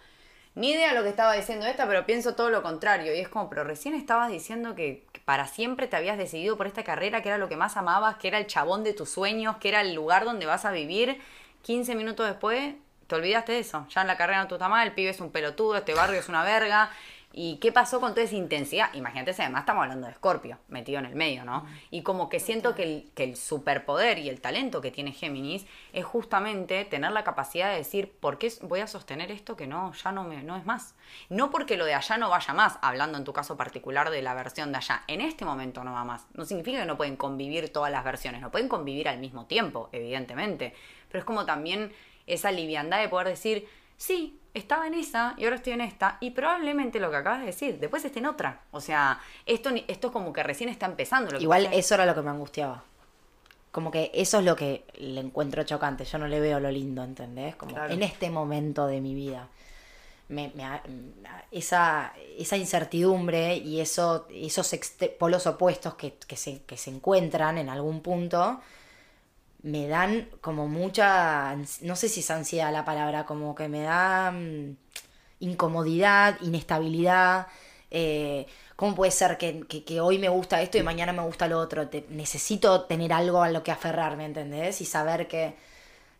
ni 0.53 0.71
idea 0.71 0.93
lo 0.93 1.03
que 1.03 1.10
estaba 1.10 1.34
diciendo 1.34 1.65
esta, 1.65 1.88
pero 1.88 2.06
pienso 2.06 2.36
todo 2.36 2.49
lo 2.49 2.62
contrario. 2.62 3.13
Y 3.15 3.19
es 3.19 3.27
como, 3.27 3.49
pero 3.49 3.63
recién 3.63 3.95
estabas 3.95 4.30
diciendo 4.32 4.75
que 4.75 5.03
para 5.25 5.47
siempre 5.47 5.88
te 5.88 5.95
habías 5.95 6.17
decidido 6.17 6.58
por 6.58 6.67
esta 6.67 6.84
carrera, 6.84 7.21
que 7.21 7.30
era 7.30 7.38
lo 7.39 7.49
que 7.49 7.58
más 7.58 7.75
amabas, 7.75 8.17
que 8.17 8.27
era 8.27 8.38
el 8.38 8.45
chabón 8.47 8.84
de 8.84 8.93
tus 8.93 9.10
sueños, 9.10 9.58
que 9.58 9.69
era 9.69 9.82
el 9.82 9.95
lugar 9.95 10.25
donde 10.25 10.45
vas 10.45 10.65
a 10.65 10.71
vivir. 10.71 11.19
15 11.63 11.95
minutos 11.95 12.27
después, 12.27 12.75
te 13.08 13.15
olvidaste 13.15 13.51
de 13.53 13.60
eso. 13.60 13.86
Ya 13.89 14.01
en 14.01 14.08
la 14.08 14.17
carrera 14.17 14.41
no 14.41 14.47
te 14.47 14.56
está 14.56 14.69
mal, 14.69 14.88
el 14.88 14.93
pibe 14.93 15.10
es 15.10 15.19
un 15.21 15.32
pelotudo, 15.32 15.77
este 15.77 15.93
barrio 15.93 16.19
es 16.19 16.30
una 16.30 16.43
verga. 16.43 16.91
¿Y 17.39 17.58
qué 17.58 17.71
pasó 17.71 18.00
con 18.00 18.15
toda 18.15 18.23
esa 18.23 18.36
intensidad? 18.36 18.91
Imagínate 18.95 19.32
si 19.32 19.43
además 19.43 19.62
estamos 19.62 19.84
hablando 19.84 20.08
de 20.08 20.13
Scorpio, 20.15 20.58
metido 20.69 20.97
en 20.97 21.06
el 21.06 21.13
medio, 21.13 21.45
¿no? 21.45 21.67
Y 21.91 22.02
como 22.02 22.30
que 22.30 22.39
siento 22.39 22.73
que 22.73 22.82
el, 22.82 23.12
que 23.13 23.23
el 23.26 23.36
superpoder 23.36 24.17
y 24.17 24.28
el 24.28 24.41
talento 24.41 24.82
que 24.82 24.89
tiene 24.89 25.12
Géminis 25.12 25.67
es 25.93 26.04
justamente 26.04 26.84
tener 26.86 27.12
la 27.12 27.23
capacidad 27.23 27.69
de 27.69 27.78
decir, 27.78 28.12
¿por 28.12 28.39
qué 28.39 28.52
voy 28.63 28.80
a 28.80 28.88
sostener 28.88 29.30
esto 29.30 29.56
que 29.56 29.67
no, 29.67 29.93
ya 29.93 30.12
no, 30.12 30.23
me, 30.23 30.41
no 30.41 30.58
es 30.58 30.65
más? 30.65 30.95
No 31.30 31.52
porque 31.52 31.78
lo 31.78 31.86
de 31.86 31.93
allá 31.93 32.17
no 32.17 32.32
vaya 32.32 32.56
más, 32.56 32.80
hablando 32.82 33.19
en 33.19 33.23
tu 33.23 33.34
caso 33.34 33.56
particular 33.56 34.10
de 34.10 34.23
la 34.23 34.34
versión 34.34 34.71
de 34.71 34.80
allá. 34.80 35.04
En 35.06 35.21
este 35.21 35.45
momento 35.45 35.84
no 35.84 35.93
va 35.93 36.04
más. 36.04 36.26
No 36.34 36.43
significa 36.43 36.80
que 36.80 36.88
no 36.88 36.97
pueden 36.97 37.17
convivir 37.17 37.71
todas 37.71 37.91
las 37.91 38.04
versiones, 38.04 38.41
no 38.41 38.50
pueden 38.50 38.67
convivir 38.67 39.08
al 39.10 39.19
mismo 39.19 39.45
tiempo, 39.45 39.89
evidentemente. 39.91 40.73
Pero 41.08 41.19
es 41.19 41.26
como 41.26 41.45
también 41.45 41.93
esa 42.26 42.50
liviandad 42.50 43.00
de 43.00 43.10
poder 43.10 43.28
decir, 43.28 43.69
sí, 43.95 44.39
estaba 44.58 44.88
en 44.88 44.93
esa 44.93 45.34
y 45.38 45.43
ahora 45.46 45.56
estoy 45.58 45.74
en 45.74 45.82
esta, 45.82 46.17
y 46.20 46.32
probablemente 46.32 47.00
lo 47.00 47.10
que 47.10 47.17
acabas 47.17 47.39
de 47.41 47.46
decir, 47.48 47.80
después 47.80 48.04
esté 48.06 48.20
en 48.20 48.26
otra. 48.26 48.62
O 48.72 48.82
sea, 48.82 49.20
esto, 49.46 49.72
ni- 49.72 49.86
esto 49.88 50.12
como 50.12 50.34
que 50.34 50.43
recién 50.43 50.70
está 50.70 50.86
empezando. 50.86 51.32
Lo 51.32 51.38
que 51.38 51.43
Igual 51.43 51.70
eso 51.72 51.93
era 51.96 52.06
lo 52.06 52.13
que 52.15 52.22
me 52.22 52.30
angustiaba. 52.30 52.84
Como 53.72 53.91
que 53.91 54.10
eso 54.13 54.39
es 54.39 54.46
lo 54.46 54.56
que 54.56 54.86
le 54.98 55.20
encuentro 55.22 55.62
chocante. 55.63 56.04
Yo 56.06 56.17
no 56.17 56.28
le 56.28 56.39
veo 56.39 56.60
lo 56.60 56.72
lindo, 56.72 57.04
¿entendés? 57.04 57.56
Como 57.56 57.74
Claro. 57.76 57.93
en 57.93 58.02
este 58.02 58.30
momento 58.30 58.88
de 58.88 59.02
mi 59.02 59.13
vida. 59.13 59.48
Me, 60.30 60.52
me 60.56 60.65
ha- 60.65 60.82
esa, 61.52 62.12
esa 62.38 62.58
incertidumbre 62.58 63.56
y 63.58 63.80
eso, 63.80 64.28
esos 64.32 64.76
polos 65.20 65.48
opuestos 65.48 65.93
que, 65.96 66.13
que 66.28 66.36
se, 66.36 66.63
que 66.63 66.76
se 66.76 66.89
encuentran 66.89 67.58
en 67.58 67.70
algún 67.70 68.02
punto 68.02 68.60
me 69.63 69.88
dan 69.88 70.30
como 70.41 70.67
mucha, 70.67 71.56
no 71.82 71.96
sé 71.96 72.10
si 72.10 72.22
es 72.22 72.32
ansiedad 72.32 72.72
la 72.72 72.86
palabra, 72.86 73.26
como 73.26 73.56
que 73.56 73.67
me 73.67 73.82
da 73.84 74.32
mm, 74.32 74.76
incomodidad, 75.39 76.38
inestabilidad. 76.41 77.48
eh, 77.91 78.48
¿Cómo 78.76 78.96
puede 78.96 79.12
ser 79.12 79.38
que, 79.38 79.62
que- 79.67 80.02
hoy 80.02 80.20
me 80.20 80.30
gusta 80.30 80.62
esto 80.62 80.78
y 80.78 80.84
mañana 80.84 81.13
me 81.13 81.24
gusta 81.24 81.48
lo 81.48 81.60
otro? 81.60 81.89
Necesito 82.10 82.84
tener 82.86 83.12
algo 83.13 83.41
a 83.41 83.50
lo 83.50 83.63
que 83.63 83.72
aferrarme, 83.72 84.26
¿entendés? 84.26 84.82
Y 84.82 84.86
saber 84.86 85.28
que... 85.28 85.56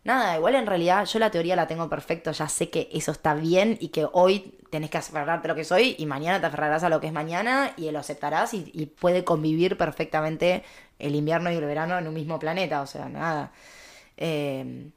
Nada, 0.04 0.36
igual 0.36 0.54
en 0.54 0.66
realidad 0.66 1.04
yo 1.04 1.18
la 1.18 1.30
teoría 1.30 1.56
la 1.56 1.66
tengo 1.66 1.88
perfecto, 1.88 2.32
ya 2.32 2.48
sé 2.48 2.70
que 2.70 2.88
eso 2.92 3.12
está 3.12 3.34
bien 3.34 3.76
y 3.80 3.88
que 3.88 4.06
hoy 4.12 4.54
tenés 4.70 4.90
que 4.90 4.98
aferrarte 4.98 5.48
a 5.48 5.50
lo 5.50 5.54
que 5.54 5.64
soy 5.64 5.96
y 5.98 6.06
mañana 6.06 6.40
te 6.40 6.46
aferrarás 6.46 6.82
a 6.84 6.88
lo 6.88 7.00
que 7.00 7.08
es 7.08 7.12
mañana 7.12 7.72
y 7.76 7.90
lo 7.90 7.98
aceptarás 7.98 8.54
y, 8.54 8.86
puede 9.00 9.24
convivir 9.24 9.76
perfectamente 9.76 10.64
el 10.98 11.14
invierno 11.14 11.50
y 11.52 11.56
el 11.56 11.64
verano 11.64 11.98
en 11.98 12.06
un 12.06 12.14
mismo 12.14 12.38
planeta, 12.38 12.80
o 12.80 12.86
sea, 12.86 13.08
nada. 13.08 13.52
Eh, 14.16 14.90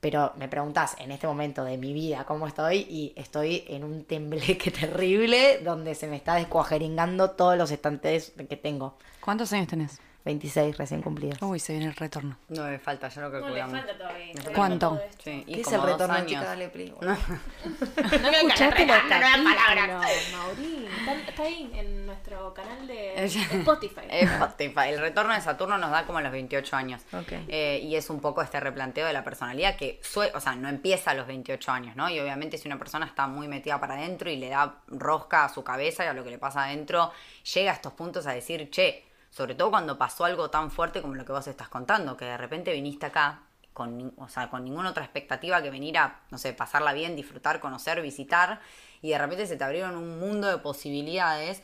pero 0.00 0.32
me 0.36 0.48
preguntás 0.48 0.96
en 0.98 1.10
este 1.10 1.26
momento 1.26 1.64
de 1.64 1.76
mi 1.76 1.92
vida 1.92 2.24
cómo 2.24 2.46
estoy 2.46 2.86
y 2.88 3.12
estoy 3.16 3.64
en 3.68 3.84
un 3.84 4.04
tembleque 4.04 4.70
terrible 4.70 5.58
donde 5.58 5.94
se 5.94 6.06
me 6.06 6.16
está 6.16 6.34
descuajeringando 6.34 7.30
todos 7.30 7.58
los 7.58 7.70
estantes 7.70 8.32
que 8.48 8.56
tengo. 8.56 8.94
¿Cuántos 9.20 9.52
años 9.52 9.68
tenés? 9.68 10.00
26 10.24 10.76
recién 10.76 11.00
cumplidos. 11.00 11.40
Uy, 11.40 11.58
se 11.58 11.72
viene 11.72 11.86
el 11.88 11.96
retorno. 11.96 12.36
No 12.48 12.64
me 12.64 12.78
falta, 12.78 13.08
yo 13.08 13.22
lo 13.22 13.28
No 13.30 13.34
le 13.36 13.40
calculamos. 13.40 13.78
falta 13.80 13.96
todavía. 13.96 14.32
Me 14.34 14.52
¿Cuánto? 14.52 15.00
Sí, 15.24 15.44
y 15.46 15.54
¿Qué 15.54 15.60
es 15.62 15.72
el 15.72 15.80
retorno, 15.82 16.14
años. 16.14 16.26
chica? 16.28 16.44
Dale, 16.44 16.68
play. 16.68 16.92
No 17.00 18.28
escuchaste 18.28 18.86
los 18.86 18.96
capítulos, 19.08 20.32
Mauri. 20.32 20.88
Está, 20.98 21.14
está 21.30 21.42
ahí 21.44 21.70
en 21.74 22.06
nuestro 22.06 22.52
canal 22.52 22.86
de 22.86 23.24
Spotify. 23.24 24.00
Spotify. 24.10 24.88
El 24.88 24.98
retorno 25.00 25.32
de 25.34 25.40
Saturno 25.40 25.78
nos 25.78 25.90
da 25.90 26.04
como 26.04 26.18
a 26.18 26.22
los 26.22 26.32
28 26.32 26.76
años. 26.76 27.02
Ok. 27.12 27.32
Eh, 27.48 27.80
y 27.82 27.96
es 27.96 28.10
un 28.10 28.20
poco 28.20 28.42
este 28.42 28.60
replanteo 28.60 29.06
de 29.06 29.12
la 29.12 29.24
personalidad 29.24 29.76
que, 29.76 29.98
sue- 30.02 30.30
o 30.34 30.40
sea, 30.40 30.54
no 30.56 30.68
empieza 30.68 31.12
a 31.12 31.14
los 31.14 31.26
28 31.26 31.72
años, 31.72 31.96
¿no? 31.96 32.08
Y 32.10 32.18
obviamente 32.20 32.58
si 32.58 32.68
una 32.68 32.78
persona 32.78 33.06
está 33.06 33.26
muy 33.26 33.48
metida 33.48 33.80
para 33.80 33.94
adentro 33.94 34.30
y 34.30 34.36
le 34.36 34.50
da 34.50 34.76
rosca 34.88 35.44
a 35.44 35.48
su 35.48 35.64
cabeza 35.64 36.04
y 36.04 36.08
a 36.08 36.12
lo 36.12 36.22
que 36.24 36.30
le 36.30 36.38
pasa 36.38 36.64
adentro, 36.64 37.12
llega 37.54 37.70
a 37.72 37.74
estos 37.74 37.92
puntos 37.94 38.26
a 38.26 38.32
decir, 38.32 38.68
che, 38.70 39.04
sobre 39.38 39.54
todo 39.54 39.70
cuando 39.70 39.96
pasó 39.96 40.24
algo 40.24 40.50
tan 40.50 40.68
fuerte 40.68 41.00
como 41.00 41.14
lo 41.14 41.24
que 41.24 41.30
vos 41.30 41.46
estás 41.46 41.68
contando, 41.68 42.16
que 42.16 42.24
de 42.24 42.36
repente 42.36 42.72
viniste 42.72 43.06
acá 43.06 43.42
con, 43.72 44.12
o 44.16 44.28
sea, 44.28 44.50
con 44.50 44.64
ninguna 44.64 44.90
otra 44.90 45.04
expectativa 45.04 45.62
que 45.62 45.70
venir 45.70 45.96
a, 45.96 46.22
no 46.32 46.38
sé, 46.38 46.52
pasarla 46.54 46.92
bien, 46.92 47.14
disfrutar, 47.14 47.60
conocer, 47.60 48.02
visitar, 48.02 48.58
y 49.00 49.10
de 49.10 49.18
repente 49.18 49.46
se 49.46 49.56
te 49.56 49.62
abrieron 49.62 49.94
un 49.94 50.18
mundo 50.18 50.48
de 50.48 50.58
posibilidades. 50.58 51.62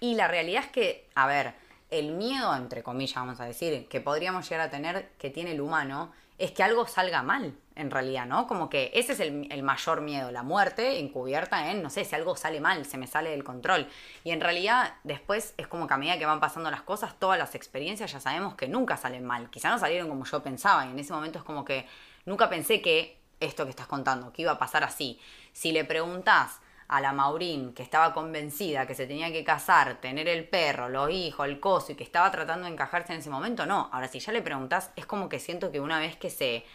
Y 0.00 0.16
la 0.16 0.26
realidad 0.26 0.64
es 0.64 0.72
que, 0.72 1.08
a 1.14 1.28
ver, 1.28 1.54
el 1.90 2.10
miedo, 2.10 2.56
entre 2.56 2.82
comillas, 2.82 3.14
vamos 3.14 3.38
a 3.38 3.44
decir, 3.44 3.86
que 3.86 4.00
podríamos 4.00 4.48
llegar 4.48 4.66
a 4.66 4.70
tener, 4.70 5.12
que 5.16 5.30
tiene 5.30 5.52
el 5.52 5.60
humano, 5.60 6.10
es 6.38 6.50
que 6.50 6.64
algo 6.64 6.88
salga 6.88 7.22
mal, 7.22 7.54
en 7.76 7.90
realidad, 7.90 8.26
¿no? 8.26 8.46
Como 8.46 8.68
que 8.68 8.90
ese 8.94 9.12
es 9.12 9.20
el, 9.20 9.48
el 9.50 9.62
mayor 9.62 10.00
miedo, 10.00 10.30
la 10.30 10.42
muerte 10.42 10.98
encubierta 10.98 11.70
en, 11.70 11.82
no 11.82 11.90
sé, 11.90 12.04
si 12.04 12.14
algo 12.14 12.36
sale 12.36 12.60
mal, 12.60 12.86
se 12.86 12.98
me 12.98 13.06
sale 13.06 13.30
del 13.30 13.44
control. 13.44 13.88
Y 14.24 14.30
en 14.30 14.40
realidad, 14.40 14.94
después 15.04 15.54
es 15.56 15.66
como 15.66 15.86
que 15.86 15.94
a 15.94 15.96
medida 15.96 16.18
que 16.18 16.26
van 16.26 16.40
pasando 16.40 16.70
las 16.70 16.82
cosas, 16.82 17.18
todas 17.18 17.38
las 17.38 17.54
experiencias 17.54 18.12
ya 18.12 18.20
sabemos 18.20 18.54
que 18.54 18.68
nunca 18.68 18.96
salen 18.96 19.24
mal. 19.24 19.50
Quizá 19.50 19.70
no 19.70 19.78
salieron 19.78 20.08
como 20.08 20.24
yo 20.24 20.42
pensaba, 20.42 20.86
y 20.86 20.90
en 20.90 20.98
ese 20.98 21.12
momento 21.12 21.38
es 21.38 21.44
como 21.44 21.64
que 21.64 21.86
nunca 22.26 22.48
pensé 22.48 22.80
que 22.80 23.18
esto 23.40 23.64
que 23.64 23.70
estás 23.70 23.86
contando, 23.86 24.32
que 24.32 24.42
iba 24.42 24.52
a 24.52 24.58
pasar 24.58 24.84
así. 24.84 25.20
Si 25.52 25.72
le 25.72 25.84
preguntás 25.84 26.60
a 26.88 27.00
la 27.00 27.12
Maurín, 27.12 27.72
que 27.72 27.82
estaba 27.82 28.12
convencida 28.12 28.86
que 28.86 28.94
se 28.94 29.06
tenía 29.06 29.32
que 29.32 29.44
casar, 29.44 30.00
tener 30.00 30.28
el 30.28 30.46
perro, 30.46 30.90
los 30.90 31.10
hijos, 31.10 31.46
el 31.46 31.58
coso, 31.58 31.92
y 31.92 31.94
que 31.94 32.04
estaba 32.04 32.30
tratando 32.30 32.66
de 32.66 32.72
encajarse 32.72 33.14
en 33.14 33.20
ese 33.20 33.30
momento, 33.30 33.64
no. 33.64 33.88
Ahora, 33.92 34.08
si 34.08 34.20
ya 34.20 34.30
le 34.30 34.42
preguntás, 34.42 34.90
es 34.94 35.06
como 35.06 35.28
que 35.28 35.38
siento 35.38 35.72
que 35.72 35.80
una 35.80 35.98
vez 35.98 36.16
que 36.16 36.28
se, 36.28 36.66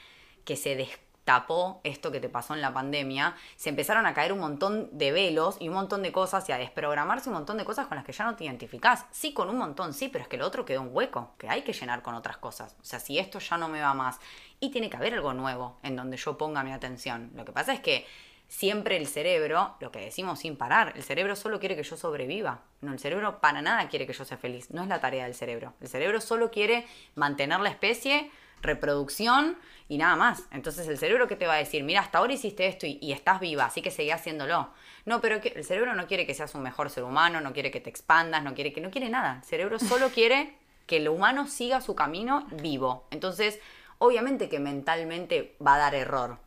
que 0.48 0.56
se 0.56 0.78
destapó 0.78 1.82
esto 1.84 2.10
que 2.10 2.22
te 2.22 2.30
pasó 2.30 2.54
en 2.54 2.62
la 2.62 2.74
pandemia, 2.74 3.36
se 3.58 3.68
empezaron 3.68 4.06
a 4.06 4.14
caer 4.14 4.32
un 4.32 4.40
montón 4.40 4.90
de 4.98 5.12
velos 5.12 5.58
y 5.60 5.68
un 5.68 5.74
montón 5.74 6.02
de 6.02 6.14
cosas 6.14 6.48
y 6.48 6.54
a 6.54 6.58
desprogramarse 6.58 7.28
un 7.28 7.36
montón 7.36 7.58
de 7.58 7.66
cosas 7.66 7.88
con 7.88 7.98
las 7.98 8.06
que 8.06 8.14
ya 8.14 8.24
no 8.24 8.38
te 8.38 8.46
identificás. 8.46 9.06
Sí, 9.12 9.34
con 9.34 9.50
un 9.50 9.58
montón, 9.58 9.94
sí, 9.94 10.08
pero 10.08 10.24
es 10.24 10.30
que 10.30 10.38
el 10.38 10.42
otro 10.42 10.64
quedó 10.64 10.82
un 10.82 10.90
hueco, 10.94 11.34
que 11.38 11.50
hay 11.50 11.64
que 11.64 11.74
llenar 11.74 12.02
con 12.02 12.16
otras 12.16 12.38
cosas. 12.38 12.78
O 12.82 12.86
sea, 12.86 13.02
si 13.02 13.20
esto 13.20 13.40
ya 13.40 13.58
no 13.58 13.68
me 13.68 13.82
va 13.82 13.94
más. 13.94 14.22
Y 14.62 14.72
tiene 14.72 14.90
que 14.90 14.96
haber 14.96 15.16
algo 15.16 15.34
nuevo 15.34 15.78
en 15.84 15.98
donde 15.98 16.16
yo 16.16 16.38
ponga 16.38 16.64
mi 16.64 16.72
atención. 16.72 17.30
Lo 17.36 17.44
que 17.44 17.52
pasa 17.52 17.74
es 17.74 17.82
que 17.82 18.08
siempre 18.48 18.96
el 18.96 19.06
cerebro, 19.06 19.76
lo 19.82 19.92
que 19.92 20.00
decimos 20.00 20.40
sin 20.40 20.56
parar, 20.56 20.94
el 20.96 21.04
cerebro 21.04 21.36
solo 21.36 21.60
quiere 21.60 21.76
que 21.76 21.84
yo 21.84 21.98
sobreviva. 21.98 22.62
No, 22.80 22.94
el 22.94 23.00
cerebro 23.00 23.42
para 23.42 23.62
nada 23.62 23.90
quiere 23.90 24.08
que 24.08 24.14
yo 24.14 24.24
sea 24.24 24.38
feliz. 24.38 24.72
No 24.72 24.82
es 24.82 24.88
la 24.88 25.02
tarea 25.02 25.26
del 25.26 25.36
cerebro. 25.36 25.74
El 25.82 25.90
cerebro 25.90 26.22
solo 26.22 26.52
quiere 26.52 26.88
mantener 27.16 27.60
la 27.60 27.70
especie, 27.70 28.32
reproducción 28.62 29.58
y 29.88 29.98
nada 29.98 30.16
más. 30.16 30.44
Entonces 30.52 30.88
el 30.88 30.98
cerebro 30.98 31.28
que 31.28 31.36
te 31.36 31.48
va 31.48 31.54
a 31.54 31.58
decir, 31.58 31.84
mira, 31.84 32.02
hasta 32.02 32.18
ahora 32.18 32.34
hiciste 32.34 32.68
esto 32.68 32.86
y, 32.86 33.00
y 33.02 33.12
estás 33.12 33.40
viva, 33.40 33.66
así 33.66 33.82
que 33.82 33.92
seguí 33.92 34.12
haciéndolo. 34.12 34.70
No, 35.06 35.22
pero 35.22 35.40
que, 35.40 35.50
el 35.50 35.64
cerebro 35.64 35.96
no 35.96 36.08
quiere 36.08 36.26
que 36.26 36.34
seas 36.34 36.54
un 36.56 36.64
mejor 36.64 36.90
ser 36.90 37.04
humano, 37.04 37.40
no 37.40 37.54
quiere 37.54 37.72
que 37.72 37.80
te 37.80 37.90
expandas, 37.90 38.44
no 38.44 38.54
quiere 38.54 38.74
que 38.74 38.82
no 38.82 38.92
quiere 38.92 39.10
nada. 39.10 39.38
El 39.38 39.44
cerebro 39.44 39.80
solo 39.80 40.10
quiere 40.14 40.56
que 40.86 40.98
el 40.98 41.08
humano 41.08 41.48
siga 41.48 41.82
su 41.82 41.96
camino 41.96 42.48
vivo. 42.62 43.08
Entonces, 43.12 43.60
obviamente 44.00 44.50
que 44.50 44.60
mentalmente 44.60 45.56
va 45.66 45.76
a 45.76 45.80
dar 45.80 45.96
error. 45.96 46.40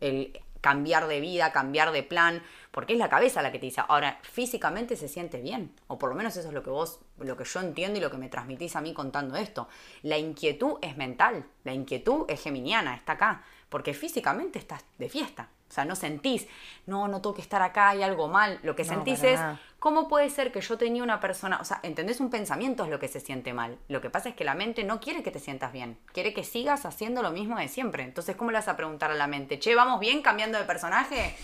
El, 0.00 0.38
cambiar 0.64 1.08
de 1.08 1.20
vida, 1.20 1.52
cambiar 1.52 1.92
de 1.92 2.02
plan, 2.02 2.42
porque 2.74 2.94
es 2.94 2.98
la 2.98 3.08
cabeza 3.08 3.40
la 3.40 3.52
que 3.52 3.60
te 3.60 3.66
dice, 3.66 3.82
ahora 3.86 4.18
físicamente 4.22 4.96
se 4.96 5.06
siente 5.06 5.40
bien, 5.40 5.72
o 5.86 5.96
por 5.96 6.08
lo 6.10 6.16
menos 6.16 6.36
eso 6.36 6.48
es 6.48 6.54
lo 6.54 6.64
que 6.64 6.70
vos, 6.70 6.98
lo 7.18 7.36
que 7.36 7.44
yo 7.44 7.60
entiendo 7.60 8.00
y 8.00 8.02
lo 8.02 8.10
que 8.10 8.16
me 8.16 8.28
transmitís 8.28 8.74
a 8.74 8.80
mí 8.80 8.92
contando 8.92 9.36
esto. 9.36 9.68
La 10.02 10.18
inquietud 10.18 10.78
es 10.82 10.96
mental, 10.96 11.46
la 11.62 11.72
inquietud 11.72 12.24
es 12.28 12.42
geminiana, 12.42 12.96
está 12.96 13.12
acá, 13.12 13.44
porque 13.68 13.94
físicamente 13.94 14.58
estás 14.58 14.84
de 14.98 15.08
fiesta. 15.08 15.50
O 15.70 15.72
sea, 15.74 15.84
no 15.84 15.94
sentís, 15.94 16.48
no, 16.86 17.06
no 17.08 17.20
tengo 17.20 17.34
que 17.34 17.42
estar 17.42 17.62
acá, 17.62 17.90
hay 17.90 18.02
algo 18.02 18.28
mal. 18.28 18.58
Lo 18.62 18.76
que 18.76 18.82
No, 18.84 18.90
sentís 18.90 19.22
es, 19.22 19.40
nada. 19.40 19.60
¿cómo 19.78 20.08
puede 20.08 20.28
ser 20.30 20.50
que 20.52 20.60
yo 20.60 20.76
tenía 20.76 21.02
una 21.02 21.20
persona, 21.20 21.58
o 21.60 21.64
sea, 21.64 21.78
entendés 21.82 22.20
un 22.20 22.30
pensamiento 22.30 22.84
es 22.84 22.90
lo 22.90 22.98
que 22.98 23.08
se 23.08 23.20
siente 23.20 23.52
mal? 23.52 23.78
Lo 23.88 24.00
que 24.00 24.10
pasa 24.10 24.28
es 24.28 24.34
que 24.34 24.44
la 24.44 24.54
mente 24.54 24.82
no 24.84 25.00
quiere 25.00 25.22
que 25.22 25.30
te 25.30 25.38
sientas 25.38 25.72
bien, 25.72 25.96
quiere 26.12 26.34
que 26.34 26.44
sigas 26.44 26.86
haciendo 26.86 27.22
lo 27.22 27.30
mismo 27.30 27.56
de 27.56 27.68
siempre. 27.68 28.02
Entonces, 28.02 28.36
¿cómo 28.36 28.50
le 28.50 28.58
vas 28.58 28.68
a 28.68 28.76
preguntar 28.76 29.10
a 29.10 29.14
la 29.14 29.26
mente, 29.28 29.58
che, 29.58 29.74
vamos 29.74 30.00
bien 30.00 30.22
cambiando 30.22 30.58
de 30.58 30.64
personaje? 30.64 31.36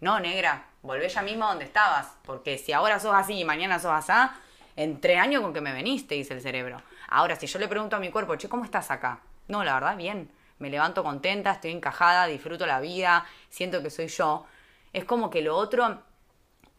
No, 0.00 0.18
negra, 0.18 0.64
volvé 0.82 1.10
ya 1.10 1.20
mismo 1.20 1.46
donde 1.46 1.64
estabas, 1.64 2.16
porque 2.24 2.56
si 2.56 2.72
ahora 2.72 2.98
sos 2.98 3.14
así 3.14 3.38
y 3.38 3.44
mañana 3.44 3.78
sos 3.78 3.92
asá, 3.92 4.34
en 4.76 4.98
tres 4.98 5.18
años 5.18 5.42
con 5.42 5.52
que 5.52 5.60
me 5.60 5.74
veniste, 5.74 6.14
dice 6.14 6.32
el 6.32 6.40
cerebro. 6.40 6.80
Ahora, 7.08 7.36
si 7.36 7.46
yo 7.46 7.58
le 7.58 7.68
pregunto 7.68 7.96
a 7.96 8.00
mi 8.00 8.10
cuerpo, 8.10 8.36
che, 8.36 8.48
¿cómo 8.48 8.64
estás 8.64 8.90
acá? 8.90 9.20
No, 9.48 9.62
la 9.62 9.74
verdad, 9.74 9.96
bien. 9.96 10.30
Me 10.58 10.70
levanto 10.70 11.04
contenta, 11.04 11.52
estoy 11.52 11.72
encajada, 11.72 12.26
disfruto 12.26 12.66
la 12.66 12.80
vida, 12.80 13.26
siento 13.50 13.82
que 13.82 13.90
soy 13.90 14.08
yo. 14.08 14.46
Es 14.94 15.04
como 15.04 15.28
que 15.28 15.42
lo 15.42 15.54
otro, 15.56 16.02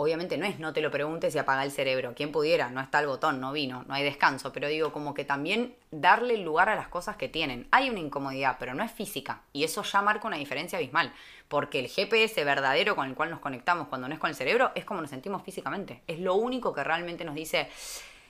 obviamente 0.02 0.38
no 0.38 0.46
es 0.46 0.60
no 0.60 0.74
te 0.74 0.82
lo 0.82 0.92
preguntes 0.92 1.34
y 1.36 1.38
apaga 1.38 1.64
el 1.64 1.72
cerebro. 1.72 2.14
Quien 2.16 2.32
pudiera, 2.32 2.70
no 2.70 2.82
está 2.82 3.00
el 3.00 3.08
botón, 3.08 3.40
no 3.40 3.52
vino, 3.52 3.84
no 3.88 3.94
hay 3.94 4.04
descanso. 4.04 4.52
Pero 4.52 4.68
digo, 4.68 4.92
como 4.92 5.14
que 5.14 5.26
también 5.26 5.76
darle 5.92 6.38
lugar 6.38 6.70
a 6.70 6.76
las 6.76 6.88
cosas 6.88 7.16
que 7.16 7.30
tienen. 7.30 7.68
Hay 7.72 7.90
una 7.90 8.00
incomodidad, 8.00 8.58
pero 8.60 8.74
no 8.74 8.84
es 8.84 8.92
física. 8.92 9.42
Y 9.54 9.64
eso 9.64 9.84
ya 9.84 10.02
marca 10.02 10.28
una 10.28 10.38
diferencia 10.38 10.78
abismal. 10.78 11.14
Porque 11.48 11.80
el 11.80 11.88
GPS 11.88 12.44
verdadero 12.44 12.96
con 12.96 13.08
el 13.08 13.16
cual 13.16 13.30
nos 13.30 13.40
conectamos 13.40 13.88
cuando 13.88 14.08
no 14.08 14.14
es 14.14 14.20
con 14.20 14.30
el 14.30 14.36
cerebro 14.36 14.72
es 14.76 14.86
como 14.86 15.02
nos 15.02 15.10
sentimos 15.10 15.44
físicamente. 15.44 16.02
Es 16.08 16.20
lo 16.20 16.36
único 16.36 16.74
que 16.74 16.84
realmente 16.84 17.26
nos 17.26 17.36
dice, 17.36 17.70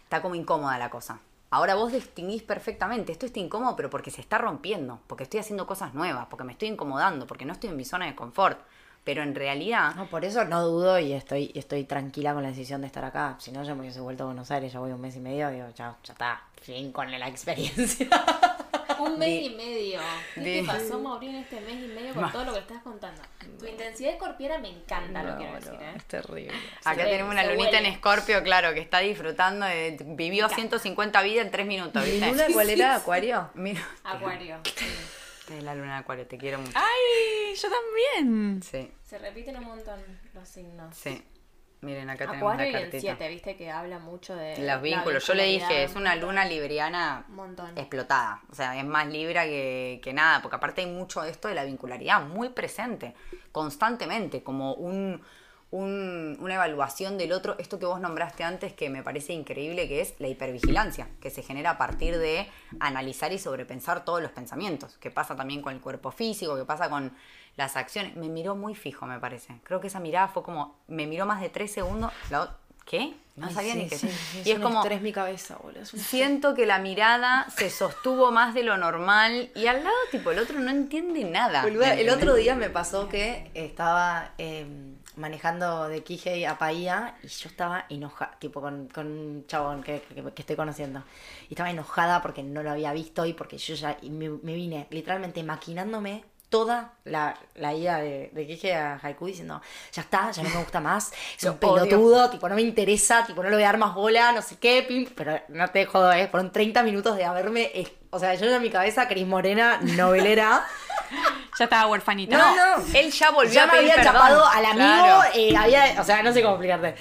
está 0.04 0.22
como 0.22 0.36
incómoda 0.36 0.78
la 0.78 0.90
cosa. 0.90 1.20
Ahora 1.54 1.76
vos 1.76 1.92
distinguís 1.92 2.44
perfectamente, 2.44 3.12
esto 3.12 3.26
está 3.26 3.40
incómodo, 3.40 3.76
pero 3.76 3.90
porque 3.90 4.10
se 4.10 4.22
está 4.22 4.38
rompiendo, 4.38 5.02
porque 5.08 5.24
estoy 5.24 5.42
haciendo 5.42 5.68
cosas 5.68 5.94
nuevas, 5.94 6.28
porque 6.30 6.46
me 6.46 6.54
estoy 6.54 6.70
incomodando, 6.70 7.28
porque 7.28 7.44
no 7.44 7.52
estoy 7.52 7.72
en 7.72 7.76
mi 7.76 7.84
zona 7.84 8.06
de 8.06 8.16
confort. 8.16 8.58
Pero 9.04 9.24
en 9.24 9.34
realidad, 9.34 9.95
No, 9.95 10.06
por 10.08 10.26
eso 10.26 10.45
no 10.45 10.62
dudo 10.64 10.99
y 10.99 11.14
estoy, 11.14 11.52
estoy 11.56 11.86
tranquila 11.86 12.34
con 12.34 12.43
la 12.43 12.49
decisión 12.49 12.82
de 12.82 12.88
estar 12.88 13.04
acá. 13.04 13.36
Si 13.39 13.52
no, 13.52 13.64
ya 13.64 13.74
me 13.74 13.82
hubiese 13.82 13.99
vuelto 13.99 14.24
a 14.24 14.26
Buenos 14.28 14.52
Aires, 14.52 14.72
ya 14.72 14.80
voy 14.80 14.91
un 14.91 15.02
mes 15.02 15.16
y 15.16 15.20
medio, 15.20 15.49
digo, 15.49 15.68
ya, 15.76 15.95
ya 16.04 16.14
está, 16.14 16.41
fin 16.62 16.91
con 16.91 17.10
la 17.12 17.28
experiencia. 17.28 18.08
Un 18.99 19.18
mes 19.18 19.45
y 19.45 19.49
medio. 19.56 19.99
¿Qué 20.36 20.41
te 20.41 20.64
pasó, 20.64 20.99
Maureen, 20.99 21.38
este 21.38 21.60
mes 21.62 21.74
y 21.74 21.88
medio 21.88 22.14
con 22.14 22.32
todo 22.32 22.45
lo 22.45 22.54
que 22.54 22.60
estás 22.60 22.84
contando? 22.84 23.20
Tu 23.58 23.66
intensidad 23.66 24.12
escorpiana 24.12 24.60
me 24.60 24.70
encanta, 24.70 25.24
lo 25.24 25.38
quiero 25.38 25.56
decir, 25.56 25.74
¿eh? 25.74 25.93
es 25.95 26.06
terrible. 26.06 26.54
acá 26.86 27.04
tenemos 27.06 27.32
una 27.34 27.43
lunita 27.45 27.72
huele. 27.72 27.78
en 27.80 27.86
Escorpio, 27.93 28.43
claro, 28.43 28.76
que 28.76 28.80
está 28.80 28.99
disfrutando, 28.99 29.66
de, 29.66 29.97
vivió 30.06 30.47
150 30.49 31.20
vidas 31.24 31.45
en 31.45 31.52
3 31.52 31.66
minutos, 31.66 32.04
¿Mi 32.06 32.12
¿viste? 32.12 32.28
luna 32.30 32.43
cuál 32.54 32.70
era? 32.70 32.95
¿Acuario? 32.97 33.49
Mira, 33.56 33.82
Acuario. 34.04 34.58
sí. 34.66 34.86
Es 35.52 35.64
la 35.64 35.76
luna 35.76 35.93
de 35.95 35.99
Acuario, 35.99 36.28
te 36.28 36.38
quiero 36.38 36.60
mucho. 36.60 36.74
¡Ay! 36.76 37.56
Yo 37.56 37.68
también. 37.70 38.62
Sí, 38.64 38.91
Se 39.04 39.18
repiten 39.18 39.58
un 39.58 39.66
montón 39.66 39.99
los 40.34 40.47
signos. 40.47 40.95
sí. 40.95 41.24
Miren, 41.84 42.12
acá 42.12 42.28
tenemos 42.28 42.54
Acuario 42.54 42.70
y 42.70 42.72
la 42.74 42.78
el 42.78 42.84
cartita. 42.91 43.16
7, 43.18 43.28
viste 43.30 43.58
que 43.58 43.72
habla 43.72 43.97
mucho 43.97 44.36
de. 44.36 44.52
Los 44.56 44.60
la 44.68 44.78
vínculos. 44.78 45.26
Yo 45.26 45.34
le 45.34 45.45
dije, 45.45 45.84
es 45.86 45.95
una 45.95 46.14
un 46.14 46.22
luna 46.22 46.45
libriana 46.45 47.26
montón. 47.30 47.76
explotada. 47.76 48.43
O 48.52 48.54
sea, 48.54 48.78
es 48.78 48.86
más 48.86 49.08
libra 49.08 49.45
que, 49.45 49.99
que 50.04 50.14
nada, 50.14 50.43
porque 50.43 50.58
aparte 50.58 50.82
hay 50.82 50.88
mucho 50.88 51.24
de 51.24 51.32
esto 51.32 51.47
de 51.47 51.56
la 51.56 51.64
vincularidad 51.64 52.22
muy 52.22 52.49
presente, 52.49 53.16
constantemente, 53.52 54.43
como 54.43 54.76
un, 54.76 55.24
un- 55.72 56.38
una 56.42 56.56
evaluación 56.56 57.18
del 57.18 57.32
otro. 57.32 57.56
Esto 57.58 57.80
que 57.80 57.86
vos 57.86 58.00
nombraste 58.00 58.44
antes, 58.44 58.74
que 58.74 58.90
me 58.90 59.04
parece 59.04 59.34
increíble, 59.34 59.88
que 59.88 60.02
es 60.02 60.14
la 60.20 60.28
hipervigilancia, 60.28 61.08
que 61.22 61.30
se 61.30 61.42
genera 61.44 61.72
a 61.72 61.78
partir 61.78 62.18
de 62.18 62.48
analizar 62.80 63.32
y 63.32 63.40
sobrepensar 63.40 64.04
todos 64.06 64.22
los 64.22 64.32
pensamientos, 64.32 64.98
que 65.00 65.12
pasa 65.12 65.36
también 65.36 65.62
con 65.62 65.74
el 65.74 65.80
cuerpo 65.82 66.12
físico, 66.12 66.56
que 66.58 66.66
pasa 66.66 66.90
con 66.90 67.14
las 67.56 67.78
acciones. 67.78 68.16
Me 68.16 68.28
miró 68.28 68.56
muy 68.56 68.76
fijo, 68.76 69.06
me 69.06 69.20
parece. 69.20 69.56
Creo 69.64 69.80
que 69.80 69.88
esa 69.88 70.00
mirada 70.00 70.28
fue 70.28 70.44
como, 70.44 70.76
me 70.88 71.08
miró 71.08 71.26
más 71.26 71.42
de 71.42 71.50
tres 71.50 71.72
segundos. 71.72 72.12
La 72.30 72.58
¿Qué? 72.84 73.14
No 73.36 73.48
Ay, 73.48 73.54
sabía 73.54 73.74
sí, 73.74 73.80
ni 73.80 73.88
qué. 73.88 73.98
sí, 73.98 74.10
sí, 74.10 74.42
y 74.44 74.52
es 74.52 74.60
como, 74.60 74.80
estrés 74.82 75.02
mi 75.02 75.14
cabeza, 75.14 75.56
boludo. 75.62 75.86
Siento 75.86 76.56
que 76.56 76.66
la 76.66 76.80
mirada 76.80 77.48
se 77.56 77.70
sostuvo 77.70 78.32
más 78.32 78.54
de 78.56 78.64
lo 78.64 78.76
normal 78.76 79.52
y 79.56 79.68
al 79.68 79.84
lado, 79.84 79.96
tipo, 80.10 80.32
el 80.32 80.40
otro 80.40 80.60
no 80.60 80.72
entiende 80.72 81.24
nada. 81.24 81.62
Boluda, 81.62 81.94
¿me 81.96 82.02
el 82.02 82.10
otro 82.10 82.34
día 82.34 82.56
me 82.56 82.70
pasó 82.72 83.08
que 83.08 83.52
estaba 83.54 84.32
eh, 84.40 84.66
manejando 85.22 85.88
de 85.88 86.04
Quijay 86.04 86.44
a 86.46 86.56
Bahía 86.56 87.16
y 87.24 87.28
yo 87.28 87.48
estaba 87.50 87.86
enojada, 87.90 88.36
tipo 88.40 88.60
con, 88.60 88.88
con 88.90 89.08
un 89.08 89.46
chabón 89.48 89.84
que, 89.84 90.02
que- 90.02 90.22
que 90.34 90.42
estoy 90.42 90.56
conociendo. 90.58 91.04
Y 91.50 91.54
estaba 91.54 91.70
enojada 91.72 92.22
porque 92.22 92.44
no 92.44 92.62
lo 92.64 92.72
había 92.72 92.92
visto 92.92 93.26
y 93.26 93.34
porque 93.34 93.58
yo 93.58 93.76
ya 93.76 93.98
me, 94.04 94.28
me 94.30 94.54
vine 94.54 94.88
literalmente 94.90 95.42
maquinándome 95.44 96.26
toda 96.50 96.96
la, 97.06 97.38
la 97.56 97.74
ida 97.74 98.00
de, 98.00 98.30
de 98.34 98.46
Quijay 98.48 98.72
a 98.72 99.00
Haiku 99.02 99.26
diciendo, 99.28 99.62
ya 99.94 100.02
está, 100.02 100.32
ya 100.32 100.44
no 100.44 100.50
me 100.50 100.58
gusta 100.58 100.82
más, 100.82 101.14
es 101.38 101.44
un 101.54 101.58
pelotudo, 101.86 102.30
tipo 102.30 102.50
no 102.50 102.56
me 102.56 102.62
interesa, 102.62 103.26
tipo 103.26 103.42
no 103.42 103.48
le 103.50 103.56
voy 103.56 103.64
a 103.64 103.68
dar 103.68 103.78
más 103.78 103.96
bola, 103.96 104.34
no 104.34 104.42
sé 104.42 104.58
qué, 104.58 104.84
pim, 104.86 105.08
pero 105.16 105.40
no 105.48 105.70
te 105.70 105.86
jodo, 105.86 106.12
eh, 106.12 106.28
fueron 106.28 106.52
30 106.52 106.84
minutos 106.84 107.16
de 107.16 107.24
haberme, 107.24 107.72
o 108.10 108.20
sea, 108.20 108.34
yo 108.36 108.54
en 108.54 108.62
mi 108.62 108.70
cabeza, 108.70 109.08
Cris 109.08 109.26
Morena, 109.26 109.80
novelera. 109.82 110.66
Ya 111.62 111.66
estaba 111.66 111.88
huerfanita. 111.91 112.38
No, 112.38 112.78
no. 112.78 112.86
Él 112.93 113.12
ya 113.12 113.32
volvió 113.32 113.53
ya 113.53 113.64
a 113.64 113.68
me 113.68 113.72
pedir 113.74 113.91
había 113.91 113.95
perdón. 114.03 114.14
chapado 114.14 114.45
al 114.47 114.66
amigo, 114.66 114.80
Claro. 115.20 115.24
eh, 115.36 115.55
había, 115.57 116.01
o 116.01 116.03
sea, 116.03 116.24
no 116.24 116.34
sé 116.34 116.41
cómo 116.41 116.55
explicarte. 116.55 116.95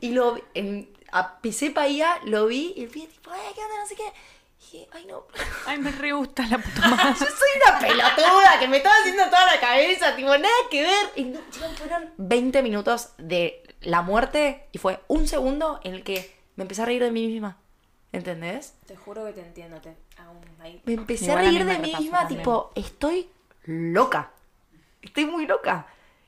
Y 0.00 0.10
lo, 0.12 0.38
en, 0.54 0.90
a, 1.12 1.38
pisé 1.40 1.70
para 1.70 1.86
allá, 1.86 2.18
lo 2.24 2.46
vi, 2.46 2.72
y 2.76 2.84
el 2.84 2.88
pibe 2.90 3.06
tipo, 3.08 3.30
ay, 3.30 3.40
¿qué 3.54 3.60
onda? 3.62 3.76
No 3.80 3.86
sé 3.86 3.94
qué. 3.96 4.02
Y 4.58 4.64
dije, 4.78 4.88
ay, 4.92 5.06
no, 5.06 5.26
Ay, 5.66 5.78
me 5.78 5.90
re 5.92 6.12
gusta 6.12 6.46
la 6.46 6.58
puta 6.58 6.88
madre. 6.88 7.14
yo 7.20 7.26
soy 7.26 7.48
una 7.64 7.78
pelotuda 7.78 8.58
que 8.58 8.68
me 8.68 8.76
estaba 8.78 8.94
haciendo 9.00 9.24
toda 9.26 9.46
la 9.46 9.60
cabeza, 9.60 10.16
tipo, 10.16 10.28
nada 10.28 10.48
que 10.70 10.82
ver. 10.82 11.06
Y 11.16 11.24
no, 11.24 11.40
chicos, 11.50 11.68
fueron 11.78 12.10
20 12.16 12.62
minutos 12.62 13.10
de 13.18 13.62
la 13.82 14.02
muerte 14.02 14.66
y 14.72 14.78
fue 14.78 15.00
un 15.08 15.28
segundo 15.28 15.78
en 15.84 15.94
el 15.94 16.02
que 16.02 16.34
me 16.56 16.62
empecé 16.62 16.82
a 16.82 16.86
reír 16.86 17.02
de 17.02 17.10
mí 17.10 17.26
misma. 17.26 17.58
¿Entendés? 18.12 18.74
Te 18.86 18.96
juro 18.96 19.24
que 19.26 19.32
te 19.32 19.40
entiendo. 19.42 19.78
Te, 19.80 19.94
aún 20.18 20.38
ahí. 20.60 20.80
Me 20.86 20.94
empecé 20.94 21.26
Igual 21.26 21.38
a 21.38 21.42
reír 21.42 21.64
me 21.64 21.72
de 21.74 21.78
mí 21.80 21.94
misma, 21.98 22.20
también. 22.20 22.40
tipo, 22.40 22.72
estoy 22.74 23.28
loca. 23.66 24.30
Estoy 25.02 25.26
muy 25.26 25.46
loca. 25.46 25.86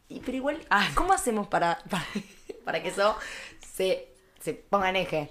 Y, 0.09 0.21
pero 0.21 0.37
igual, 0.37 0.67
Ah. 0.71 0.89
¿cómo 0.95 1.13
hacemos 1.13 1.47
para, 1.49 1.79
para, 1.91 2.05
para 2.65 2.83
que 2.83 2.89
eso 2.89 3.17
se, 3.61 4.09
se 4.41 4.55
ponga 4.55 4.89
en 4.91 4.97
eje? 4.97 5.31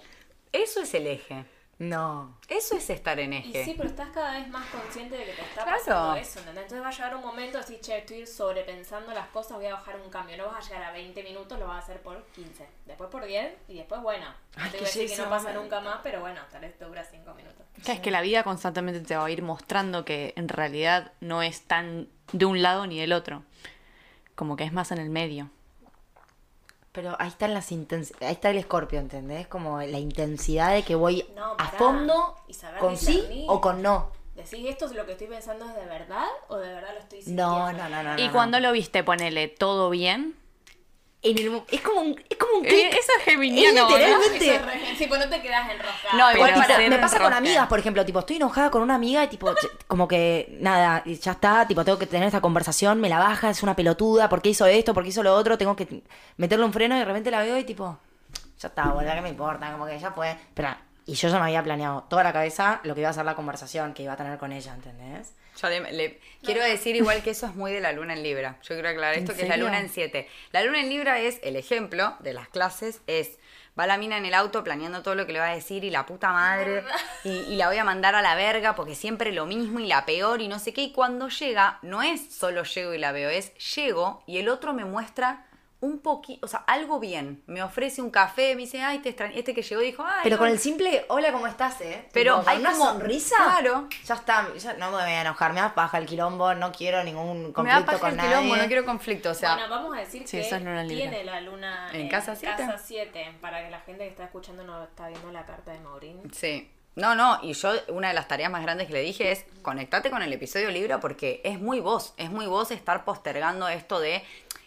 Eso 0.51 0.81
es 0.81 0.93
el 0.93 1.07
eje. 1.07 1.45
No. 1.79 2.35
Eso 2.49 2.75
es 2.75 2.89
estar 2.89 3.19
en 3.19 3.33
Y 3.33 3.37
eje. 3.37 3.65
sí, 3.65 3.73
pero 3.77 3.87
estás 3.89 4.09
cada 4.09 4.31
vez 4.39 4.47
más 4.47 4.65
consciente 4.69 5.15
de 5.15 5.25
que 5.25 5.33
te 5.33 5.41
está 5.43 5.63
Claro. 5.63 5.77
pasando 5.77 6.15
eso, 6.15 6.39
¿entendés? 6.39 6.63
Entonces 6.63 6.83
va 6.83 6.87
a 6.89 6.91
llegar 6.91 7.15
un 7.15 7.21
momento 7.21 7.59
así, 7.59 7.77
che, 7.79 7.99
estoy 7.99 8.25
sobrepensando 8.25 9.13
las 9.13 9.27
cosas, 9.27 9.57
voy 9.57 9.67
a 9.67 9.73
bajar 9.75 9.99
un 10.01 10.09
cambio. 10.09 10.37
No 10.37 10.47
vas 10.47 10.65
a 10.65 10.69
llegar 10.69 10.83
a 10.85 10.91
20 10.91 11.21
minutos, 11.21 11.59
lo 11.59 11.67
vas 11.67 11.75
a 11.75 11.79
hacer 11.83 12.01
por 12.01 12.23
15. 12.33 12.67
Después 12.87 13.09
por 13.11 13.25
10 13.25 13.53
y 13.67 13.75
después, 13.75 14.01
bueno. 14.01 14.25
No 14.25 14.63
Ay, 14.63 14.71
te 14.71 14.77
que 14.79 14.83
voy 14.85 14.91
a 14.91 14.93
decir 14.93 15.09
que 15.15 15.17
no 15.21 15.29
pasa 15.29 15.53
nunca 15.53 15.79
más, 15.81 15.99
pero 16.01 16.21
bueno, 16.21 16.41
tal 16.51 16.61
vez 16.61 16.75
te 16.79 16.85
dura 16.85 17.03
5 17.03 17.33
minutos. 17.35 17.61
Es 17.85 17.99
que 17.99 18.09
la 18.09 18.21
vida 18.21 18.43
constantemente 18.43 19.01
te 19.01 19.15
va 19.15 19.25
a 19.25 19.29
ir 19.29 19.43
mostrando 19.43 20.03
que 20.03 20.33
en 20.35 20.49
realidad 20.49 21.11
no 21.21 21.43
es 21.43 21.61
tan 21.61 22.07
de 22.31 22.45
un 22.45 22.63
lado 22.63 22.87
ni 22.87 22.99
del 22.99 23.13
otro. 23.13 23.43
Como 24.33 24.55
que 24.55 24.63
es 24.63 24.73
más 24.73 24.91
en 24.91 24.97
el 24.97 25.09
medio. 25.11 25.51
Pero 26.97 27.15
ahí 27.19 27.27
están 27.27 27.53
las 27.53 27.71
intens- 27.71 28.11
ahí 28.21 28.31
está 28.33 28.49
el 28.49 28.57
escorpio, 28.57 28.97
¿entendés? 28.99 29.45
Como 29.47 29.79
la 29.79 29.99
intensidad 29.99 30.73
de 30.73 30.81
que 30.81 30.95
voy 30.95 31.23
No, 31.35 31.53
a 31.59 31.67
fondo 31.67 32.33
Y 32.47 32.55
saber 32.55 32.79
con 32.79 32.97
sí 32.97 33.45
o 33.47 33.61
con 33.61 33.83
no. 33.83 34.09
¿Decís 34.33 34.65
esto 34.67 34.87
es 34.87 34.93
lo 34.93 35.05
que 35.05 35.11
estoy 35.11 35.27
pensando 35.27 35.65
es 35.69 35.75
de 35.75 35.85
verdad 35.85 36.25
o 36.47 36.57
de 36.57 36.73
verdad 36.73 36.89
lo 36.95 36.99
estoy 36.99 37.19
sintiendo? 37.21 37.45
No, 37.45 37.71
no, 37.71 37.87
no, 37.87 38.01
no. 38.01 38.17
Y 38.19 38.25
no, 38.25 38.33
cuando 38.33 38.59
no. 38.59 38.65
lo 38.65 38.71
viste, 38.73 39.03
ponele 39.03 39.47
todo 39.47 39.91
bien. 39.91 40.35
En 41.23 41.37
el 41.37 41.49
mo- 41.49 41.65
es 41.71 41.81
como 41.81 42.01
un, 42.01 42.15
es 42.29 42.37
como 42.37 42.59
un 42.59 42.65
Eh, 42.65 42.69
clic. 42.69 42.93
eso 42.93 43.11
es 43.17 43.23
geminiano, 43.25 43.69
Es 43.69 43.75
¿no? 43.83 43.89
literalmente- 43.97 44.37
Eso 44.37 44.53
es 44.53 44.65
re- 44.65 44.95
Sí, 44.97 45.07
pues 45.07 45.19
no 45.19 45.29
te 45.29 45.41
quedas 45.41 45.69
enroscada. 45.69 46.13
No, 46.13 46.25
Pero 46.31 46.37
igual 46.37 46.67
tipo, 46.67 46.89
me 46.89 46.99
pasa 46.99 47.19
con 47.19 47.33
amigas, 47.33 47.67
por 47.67 47.79
ejemplo, 47.79 48.05
tipo, 48.05 48.19
estoy 48.19 48.35
enojada 48.35 48.69
con 48.69 48.81
una 48.83 48.95
amiga 48.95 49.23
y 49.23 49.27
tipo, 49.27 49.51
como 49.87 50.07
que, 50.07 50.57
nada, 50.61 51.01
y 51.05 51.15
ya 51.15 51.31
está, 51.31 51.67
tipo, 51.67 51.83
tengo 51.83 51.97
que 51.97 52.05
tener 52.05 52.27
esta 52.27 52.39
conversación, 52.39 53.01
me 53.01 53.09
la 53.09 53.17
baja, 53.19 53.49
es 53.49 53.63
una 53.63 53.75
pelotuda, 53.75 54.29
¿por 54.29 54.41
qué 54.43 54.49
hizo 54.49 54.65
esto? 54.67 54.93
¿Por 54.93 55.03
qué 55.03 55.09
hizo 55.09 55.23
lo 55.23 55.33
otro? 55.35 55.57
Tengo 55.57 55.75
que 55.75 56.03
meterle 56.37 56.65
un 56.65 56.71
freno 56.73 56.95
y 56.95 56.99
de 56.99 57.05
repente 57.05 57.31
la 57.31 57.39
veo 57.41 57.57
y 57.57 57.63
tipo, 57.63 57.97
ya 58.59 58.67
está, 58.67 58.85
boludo, 58.89 59.11
¿qué 59.13 59.21
me 59.21 59.29
importa? 59.29 59.71
Como 59.71 59.87
que 59.87 59.99
ya 59.99 60.11
fue. 60.11 60.37
Pero, 60.53 60.69
y 61.07 61.15
yo 61.15 61.29
ya 61.29 61.39
me 61.39 61.45
había 61.45 61.63
planeado 61.63 62.03
toda 62.09 62.23
la 62.23 62.31
cabeza 62.31 62.79
lo 62.83 62.93
que 62.93 63.01
iba 63.01 63.09
a 63.09 63.13
ser 63.13 63.25
la 63.25 63.33
conversación 63.35 63.93
que 63.95 64.03
iba 64.03 64.13
a 64.13 64.17
tener 64.17 64.37
con 64.37 64.51
ella, 64.51 64.73
¿entendés? 64.73 65.33
Yo 65.61 65.69
le- 65.69 65.91
le- 65.91 66.19
quiero 66.43 66.63
decir 66.63 66.95
igual 66.95 67.23
que 67.23 67.31
eso 67.31 67.45
es 67.47 67.55
muy 67.55 67.71
de 67.73 67.81
la 67.81 67.91
luna 67.91 68.13
en 68.13 68.23
Libra. 68.23 68.57
Yo 68.63 68.75
quiero 68.75 68.89
aclarar 68.89 69.15
¿En 69.15 69.23
esto 69.23 69.35
que 69.35 69.41
es 69.43 69.49
la 69.49 69.57
luna 69.57 69.79
en 69.79 69.89
7. 69.89 70.27
La 70.51 70.63
luna 70.63 70.79
en 70.81 70.89
Libra 70.89 71.19
es 71.19 71.39
el 71.43 71.55
ejemplo 71.55 72.15
de 72.19 72.33
las 72.33 72.47
clases, 72.49 73.01
es 73.07 73.39
va 73.79 73.85
la 73.85 73.97
mina 73.97 74.17
en 74.17 74.25
el 74.25 74.33
auto 74.33 74.63
planeando 74.63 75.03
todo 75.03 75.13
lo 75.15 75.27
que 75.27 75.33
le 75.33 75.39
va 75.39 75.49
a 75.51 75.55
decir 75.55 75.83
y 75.83 75.91
la 75.91 76.05
puta 76.07 76.31
madre 76.33 76.83
y, 77.23 77.29
y 77.29 77.55
la 77.57 77.67
voy 77.67 77.77
a 77.77 77.83
mandar 77.83 78.15
a 78.15 78.21
la 78.23 78.33
verga 78.35 78.75
porque 78.75 78.95
siempre 78.95 79.31
lo 79.31 79.45
mismo 79.45 79.79
y 79.79 79.85
la 79.87 80.03
peor 80.05 80.41
y 80.41 80.47
no 80.47 80.57
sé 80.59 80.73
qué. 80.73 80.81
Y 80.81 80.91
cuando 80.93 81.29
llega, 81.29 81.79
no 81.81 82.01
es 82.01 82.33
solo 82.33 82.63
llego 82.63 82.93
y 82.93 82.97
la 82.97 83.11
veo, 83.11 83.29
es 83.29 83.53
llego 83.75 84.23
y 84.27 84.37
el 84.37 84.49
otro 84.49 84.73
me 84.73 84.85
muestra 84.85 85.45
un 85.79 85.99
poquito, 85.99 86.43
o 86.45 86.49
sea, 86.49 86.61
algo 86.65 86.99
bien. 86.99 87.43
Me 87.45 87.61
ofrece 87.61 88.01
un 88.01 88.09
café, 88.09 88.55
me 88.55 88.61
dice, 88.61 88.81
ay, 88.81 88.97
te 88.99 89.09
extrañé. 89.09 89.37
Este 89.37 89.53
que 89.53 89.61
llegó 89.61 89.81
dijo, 89.81 90.03
ay, 90.03 90.21
Pero 90.23 90.37
con 90.37 90.45
hola". 90.47 90.53
el 90.53 90.59
simple, 90.59 91.05
hola, 91.09 91.31
¿cómo 91.31 91.45
estás, 91.45 91.79
eh? 91.81 92.09
Pero 92.13 92.43
hay 92.47 92.59
una 92.59 92.71
como- 92.71 92.85
sonrisa. 92.85 93.35
Claro. 93.37 93.87
Ya 94.03 94.15
está, 94.15 94.47
ya 94.55 94.73
no 94.73 94.87
me 94.89 94.93
voy 95.03 95.03
a 95.11 95.21
enojar, 95.21 95.53
me 95.53 95.59
da 95.61 95.75
paja 95.75 95.99
el 95.99 96.07
quilombo, 96.07 96.55
no 96.55 96.71
quiero 96.71 97.03
ningún 97.03 97.41
me 97.43 97.47
da 97.49 97.53
conflicto 97.53 97.85
paja 97.85 97.99
con 97.99 98.09
el 98.09 98.17
nadie. 98.17 98.29
quilombo, 98.29 98.55
no 98.55 98.65
quiero 98.67 98.85
conflicto, 98.85 99.29
o 99.29 99.33
sea, 99.35 99.53
bueno, 99.53 99.69
vamos 99.69 99.95
a 99.95 99.99
decir 99.99 100.27
Sí, 100.27 100.37
que 100.37 100.47
eso 100.47 100.55
es 100.55 100.63
luna 100.63 100.83
libre. 100.83 100.97
tiene 101.09 101.23
la 101.23 101.41
luna 101.41 101.89
¿En 101.93 102.09
casa 102.09 102.35
siete? 102.35 102.55
casa 102.65 102.77
7, 102.83 103.35
para 103.39 103.63
que 103.63 103.69
la 103.69 103.79
gente 103.81 104.03
que 104.03 104.09
está 104.09 104.23
escuchando 104.23 104.63
no 104.63 104.83
está 104.83 105.07
viendo 105.09 105.31
la 105.31 105.45
carta 105.45 105.71
de 105.73 105.79
Maurín. 105.81 106.21
Sí. 106.33 106.71
No, 106.95 107.13
no, 107.13 107.37
y 107.43 107.53
yo 107.53 107.71
una 107.89 108.07
de 108.07 108.15
las 108.15 108.27
tareas 108.27 108.49
más 108.49 108.63
grandes 108.63 108.87
que 108.87 108.93
le 108.93 109.01
dije 109.01 109.31
es 109.31 109.45
conectate 109.61 110.09
con 110.09 110.23
el 110.23 110.33
episodio 110.33 110.71
Libra 110.71 110.99
porque 110.99 111.41
es 111.43 111.59
muy 111.59 111.79
vos, 111.79 112.15
es 112.17 112.31
muy 112.31 112.47
vos 112.47 112.71
estar 112.71 113.05
postergando 113.05 113.67
esto 113.67 113.99
de 113.99 114.23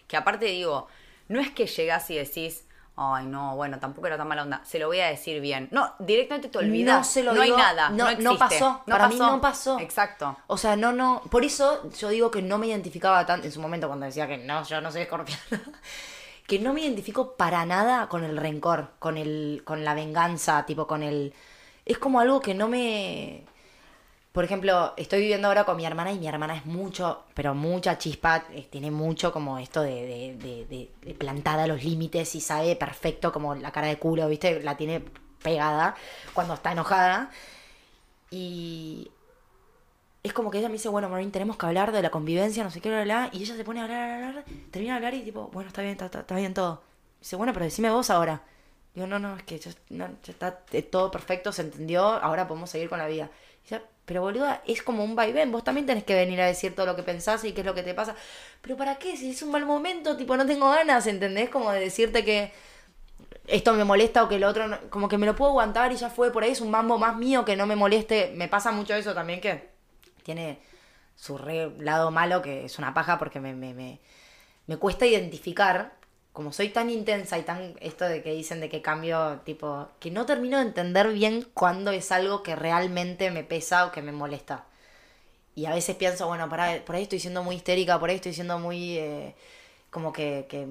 que 0.06 0.16
aparte 0.16 0.44
digo, 0.44 0.86
no 1.30 1.40
es 1.40 1.50
que 1.52 1.66
llegás 1.66 2.10
y 2.10 2.16
decís, 2.16 2.66
ay 2.96 3.24
no, 3.24 3.56
bueno, 3.56 3.78
tampoco 3.78 4.08
era 4.08 4.18
tan 4.18 4.28
mala 4.28 4.42
onda, 4.42 4.60
se 4.64 4.78
lo 4.78 4.88
voy 4.88 5.00
a 5.00 5.06
decir 5.06 5.40
bien. 5.40 5.68
No, 5.70 5.94
directamente 6.00 6.48
te 6.48 6.58
olvidas. 6.58 6.98
No 6.98 7.04
se 7.04 7.22
lo 7.22 7.32
no 7.32 7.42
digo, 7.42 7.56
hay 7.56 7.62
nada, 7.62 7.90
no- 7.90 8.10
no, 8.12 8.18
no 8.32 8.36
pasó, 8.38 8.82
para 8.86 9.08
mí 9.08 9.16
no 9.16 9.40
pasó. 9.40 9.78
Exacto. 9.78 10.36
O 10.48 10.58
sea, 10.58 10.76
no, 10.76 10.92
no. 10.92 11.22
Por 11.30 11.44
eso 11.44 11.88
yo 11.98 12.08
digo 12.10 12.30
que 12.30 12.42
no 12.42 12.58
me 12.58 12.66
identificaba 12.66 13.24
tanto 13.24 13.46
en 13.46 13.52
su 13.52 13.60
momento 13.60 13.86
cuando 13.86 14.06
decía 14.06 14.26
que 14.26 14.38
no, 14.38 14.64
yo 14.64 14.80
no 14.80 14.90
soy 14.92 15.02
escorpiana. 15.02 15.40
que 16.46 16.58
no 16.58 16.72
me 16.74 16.80
identifico 16.80 17.36
para 17.36 17.64
nada 17.64 18.08
con 18.08 18.24
el 18.24 18.36
rencor, 18.36 18.90
con 18.98 19.16
el, 19.16 19.62
con 19.64 19.84
la 19.84 19.94
venganza, 19.94 20.66
tipo 20.66 20.86
con 20.88 21.04
el. 21.04 21.32
Es 21.86 21.96
como 21.98 22.18
algo 22.18 22.40
que 22.40 22.54
no 22.54 22.66
me. 22.66 23.44
Por 24.32 24.44
ejemplo, 24.44 24.94
estoy 24.96 25.20
viviendo 25.22 25.48
ahora 25.48 25.64
con 25.64 25.76
mi 25.76 25.84
hermana 25.84 26.12
y 26.12 26.18
mi 26.18 26.28
hermana 26.28 26.56
es 26.56 26.64
mucho, 26.64 27.24
pero 27.34 27.52
mucha 27.54 27.98
chispa, 27.98 28.44
eh, 28.52 28.68
tiene 28.70 28.92
mucho 28.92 29.32
como 29.32 29.58
esto 29.58 29.82
de, 29.82 30.36
de, 30.40 30.66
de- 31.02 31.14
plantada 31.14 31.64
a 31.64 31.66
los 31.66 31.82
límites 31.82 32.34
y 32.36 32.40
sabe 32.40 32.76
perfecto 32.76 33.32
como 33.32 33.56
la 33.56 33.72
cara 33.72 33.88
de 33.88 33.98
culo, 33.98 34.28
¿viste? 34.28 34.62
La 34.62 34.76
tiene 34.76 35.02
pegada 35.42 35.96
cuando 36.32 36.54
está 36.54 36.70
enojada. 36.72 37.30
Y 38.30 39.10
es 40.22 40.32
como 40.32 40.50
que 40.50 40.58
ella 40.58 40.68
me 40.68 40.74
dice, 40.74 40.88
bueno, 40.88 41.08
Maureen, 41.08 41.32
tenemos 41.32 41.56
que 41.56 41.66
hablar 41.66 41.92
de 41.92 42.02
la 42.02 42.10
convivencia, 42.10 42.62
no 42.62 42.70
sé 42.70 42.80
qué, 42.80 42.90
bla, 42.90 43.04
bla, 43.04 43.28
bla", 43.28 43.30
y 43.32 43.42
ella 43.42 43.56
se 43.56 43.64
pone 43.64 43.80
a 43.80 43.84
hablar, 43.84 44.44
termina 44.70 44.94
de 44.94 44.96
hablar 44.98 45.14
y 45.14 45.22
tipo, 45.22 45.48
bueno, 45.52 45.68
está 45.68 45.82
bien, 45.82 45.96
está, 46.00 46.34
bien 46.34 46.52
todo. 46.54 46.82
Dice, 47.20 47.36
bueno, 47.36 47.52
pero 47.52 47.64
decime 47.64 47.90
vos 47.90 48.10
ahora. 48.10 48.42
Digo, 48.94 49.06
no, 49.06 49.18
no, 49.18 49.36
es 49.36 49.42
que 49.44 49.58
ya, 49.58 49.70
no, 49.90 50.08
está 50.26 50.60
eh, 50.72 50.82
todo 50.82 51.10
perfecto, 51.10 51.52
se 51.52 51.62
entendió, 51.62 52.02
ahora 52.04 52.46
podemos 52.48 52.68
seguir 52.70 52.88
con 52.90 52.98
la 52.98 53.06
vida. 53.06 53.30
Dice, 53.62 53.80
pero 54.10 54.22
boluda, 54.22 54.60
es 54.66 54.82
como 54.82 55.04
un 55.04 55.14
vaivén, 55.14 55.52
vos 55.52 55.62
también 55.62 55.86
tenés 55.86 56.02
que 56.02 56.16
venir 56.16 56.40
a 56.40 56.46
decir 56.46 56.74
todo 56.74 56.84
lo 56.84 56.96
que 56.96 57.04
pensás 57.04 57.44
y 57.44 57.52
qué 57.52 57.60
es 57.60 57.66
lo 57.66 57.74
que 57.76 57.84
te 57.84 57.94
pasa. 57.94 58.16
Pero 58.60 58.76
¿para 58.76 58.96
qué? 58.98 59.16
Si 59.16 59.30
es 59.30 59.40
un 59.42 59.52
mal 59.52 59.64
momento, 59.64 60.16
tipo, 60.16 60.36
no 60.36 60.44
tengo 60.46 60.68
ganas, 60.68 61.06
¿entendés? 61.06 61.48
Como 61.48 61.70
de 61.70 61.78
decirte 61.78 62.24
que 62.24 62.50
esto 63.46 63.72
me 63.74 63.84
molesta 63.84 64.22
o 64.24 64.28
que 64.28 64.36
el 64.36 64.44
otro, 64.44 64.68
no- 64.68 64.78
como 64.90 65.08
que 65.08 65.18
me 65.18 65.26
lo 65.26 65.34
puedo 65.36 65.50
aguantar 65.50 65.92
y 65.92 65.96
ya 65.96 66.10
fue, 66.10 66.32
por 66.32 66.42
ahí 66.44 66.52
es 66.52 66.60
un 66.60 66.70
mambo 66.70 66.98
más 66.98 67.16
mío 67.16 67.44
que 67.44 67.56
no 67.56 67.66
me 67.66 67.76
moleste. 67.76 68.32
Me 68.36 68.48
pasa 68.48 68.72
mucho 68.72 68.94
eso 68.94 69.14
también 69.14 69.40
que 69.40 69.70
tiene 70.22 70.60
su 71.16 71.38
re 71.38 71.70
lado 71.78 72.10
malo 72.10 72.42
que 72.42 72.64
es 72.66 72.78
una 72.78 72.94
paja 72.94 73.18
porque 73.18 73.40
me, 73.40 73.54
me, 73.54 73.74
me, 73.74 74.00
me 74.66 74.76
cuesta 74.78 75.06
identificar, 75.06 75.94
como 76.32 76.52
soy 76.52 76.68
tan 76.70 76.90
intensa 76.90 77.38
y 77.38 77.42
tan 77.42 77.74
esto 77.80 78.04
de 78.04 78.22
que 78.22 78.32
dicen 78.32 78.60
de 78.60 78.68
que 78.68 78.82
cambio, 78.82 79.40
tipo, 79.44 79.88
que 79.98 80.10
no 80.10 80.26
termino 80.26 80.58
de 80.58 80.64
entender 80.64 81.08
bien 81.08 81.46
cuándo 81.54 81.90
es 81.90 82.12
algo 82.12 82.42
que 82.42 82.54
realmente 82.56 83.30
me 83.30 83.42
pesa 83.44 83.86
o 83.86 83.92
que 83.92 84.02
me 84.02 84.12
molesta. 84.12 84.64
Y 85.54 85.66
a 85.66 85.74
veces 85.74 85.96
pienso, 85.96 86.26
bueno, 86.28 86.48
por 86.48 86.60
ahí, 86.60 86.80
por 86.80 86.94
ahí 86.96 87.02
estoy 87.02 87.18
siendo 87.18 87.42
muy 87.42 87.56
histérica, 87.56 87.98
por 87.98 88.08
ahí 88.10 88.16
estoy 88.16 88.32
siendo 88.32 88.58
muy, 88.58 88.96
eh, 88.98 89.34
como 89.90 90.12
que, 90.12 90.46
que, 90.48 90.66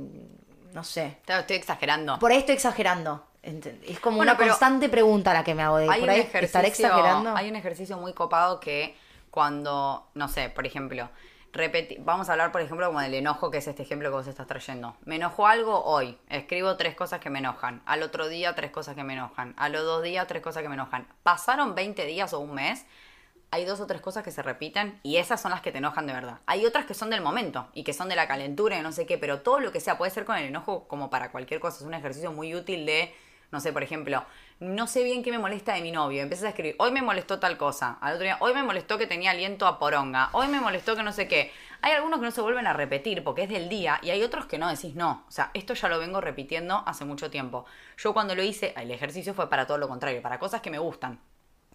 no 0.74 0.84
sé, 0.84 1.18
Claro, 1.26 1.42
estoy 1.42 1.58
exagerando. 1.58 2.18
por 2.20 2.32
ahí 2.32 2.38
estoy 2.40 2.56
exagerando. 2.56 3.26
Es 3.42 4.00
como 4.00 4.18
Bueno, 4.18 4.34
una 4.34 4.38
constante 4.38 4.90
pregunta 4.90 5.34
la 5.34 5.44
que 5.44 5.56
me 5.56 5.64
hago 5.64 5.78
de 5.78 5.90
hay 5.90 6.00
por 6.02 6.10
ahí 6.10 6.30
estaré 6.42 6.68
exagerando. 6.68 7.36
Hay 7.36 7.50
un 7.50 7.56
ejercicio 7.56 7.98
muy 7.98 8.14
copado 8.14 8.60
que 8.60 8.96
cuando, 9.32 10.08
no 10.14 10.28
sé, 10.28 10.50
por 10.50 10.66
ejemplo, 10.66 11.10
repeti- 11.54 11.98
vamos 12.00 12.30
a 12.30 12.34
hablar, 12.34 12.52
por 12.52 12.62
ejemplo, 12.62 12.86
como 12.88 13.00
del 13.02 13.14
enojo, 13.14 13.52
que 13.52 13.58
es 13.60 13.68
este 13.68 13.84
ejemplo 13.84 14.10
que 14.10 14.16
vos 14.16 14.28
estás 14.28 14.48
trayendo. 14.48 14.96
Me 15.06 15.16
enojó 15.16 15.48
algo 15.48 15.84
hoy, 15.84 16.18
escribo 16.30 16.78
tres 16.78 16.96
cosas 16.96 17.20
que 17.20 17.30
me 17.30 17.40
enojan. 17.40 17.82
Al 17.86 18.04
otro 18.04 18.28
día, 18.28 18.56
tres 18.56 18.72
cosas 18.72 18.96
que 18.96 19.04
me 19.04 19.14
enojan. 19.14 19.54
A 19.58 19.70
los 19.70 19.84
dos 19.84 20.04
días, 20.04 20.28
tres 20.28 20.42
cosas 20.42 20.64
que 20.64 20.70
me 20.70 20.76
enojan. 20.76 21.08
Pasaron 21.24 21.76
20 21.76 22.06
días 22.06 22.34
o 22.34 22.40
un 22.40 22.54
mes, 22.54 22.86
hay 23.52 23.66
dos 23.66 23.80
o 23.80 23.88
tres 23.88 24.00
cosas 24.02 24.24
que 24.24 24.30
se 24.30 24.44
repiten 24.44 25.00
y 25.02 25.18
esas 25.18 25.42
son 25.42 25.50
las 25.50 25.62
que 25.62 25.72
te 25.72 25.80
enojan 25.80 26.06
de 26.06 26.14
verdad. 26.14 26.38
Hay 26.46 26.68
otras 26.68 26.86
que 26.86 26.94
son 26.94 27.10
del 27.10 27.22
momento 27.22 27.68
y 27.74 27.84
que 27.84 27.94
son 27.94 28.08
de 28.08 28.16
la 28.16 28.28
calentura 28.28 28.78
y 28.78 28.82
no 28.84 28.92
sé 28.92 29.08
qué, 29.08 29.18
pero 29.18 29.42
todo 29.42 29.60
lo 29.60 29.72
que 29.72 29.80
sea 29.80 29.98
puede 29.98 30.12
ser 30.12 30.24
con 30.26 30.38
el 30.38 30.46
enojo 30.46 30.88
como 30.88 31.10
para 31.10 31.32
cualquier 31.32 31.60
cosa. 31.60 31.78
Es 31.78 31.84
un 31.84 31.96
ejercicio 31.96 32.32
muy 32.32 32.54
útil 32.54 32.86
de, 32.86 33.12
no 33.52 33.60
sé, 33.60 33.74
por 33.74 33.82
ejemplo, 33.82 34.24
no 34.60 34.88
sé 34.88 35.04
bien 35.04 35.24
qué 35.24 35.32
me 35.32 35.40
molesta 35.40 35.74
de 35.74 35.82
mi 35.82 35.92
novio. 35.92 36.22
Empiezas 36.22 36.46
a 36.46 36.50
escribir, 36.50 36.76
hoy 36.80 36.92
me 36.92 37.02
molestó 37.02 37.40
tal 37.40 37.58
cosa. 37.58 37.98
Al 38.02 38.16
otro 38.16 38.24
día, 38.24 38.38
hoy 38.42 38.54
me 38.54 38.64
molestó 38.64 38.98
que 38.98 39.08
tenía 39.08 39.32
aliento 39.32 39.66
a 39.66 39.80
poronga. 39.80 40.30
Hoy 40.34 40.48
me 40.48 40.60
molestó 40.60 40.96
que 40.96 41.04
no 41.04 41.14
sé 41.14 41.28
qué. 41.28 41.52
Hay 41.82 41.94
algunos 41.94 42.20
que 42.20 42.26
no 42.26 42.32
se 42.32 42.42
vuelven 42.42 42.68
a 42.68 42.74
repetir 42.74 43.24
porque 43.24 43.44
es 43.44 43.50
del 43.50 43.70
día 43.70 44.00
y 44.02 44.10
hay 44.10 44.22
otros 44.22 44.46
que 44.48 44.58
no 44.58 44.70
decís 44.70 44.96
no. 44.96 45.24
O 45.28 45.32
sea, 45.32 45.52
esto 45.54 45.74
ya 45.74 45.88
lo 45.88 45.98
vengo 45.98 46.20
repitiendo 46.20 46.84
hace 46.86 47.06
mucho 47.06 47.30
tiempo. 47.30 47.66
Yo 47.98 48.14
cuando 48.14 48.36
lo 48.36 48.44
hice, 48.44 48.74
el 48.76 48.92
ejercicio 48.92 49.34
fue 49.34 49.50
para 49.50 49.66
todo 49.66 49.78
lo 49.78 49.88
contrario, 49.88 50.22
para 50.22 50.40
cosas 50.40 50.62
que 50.62 50.72
me 50.72 50.80
gustan. 50.80 51.20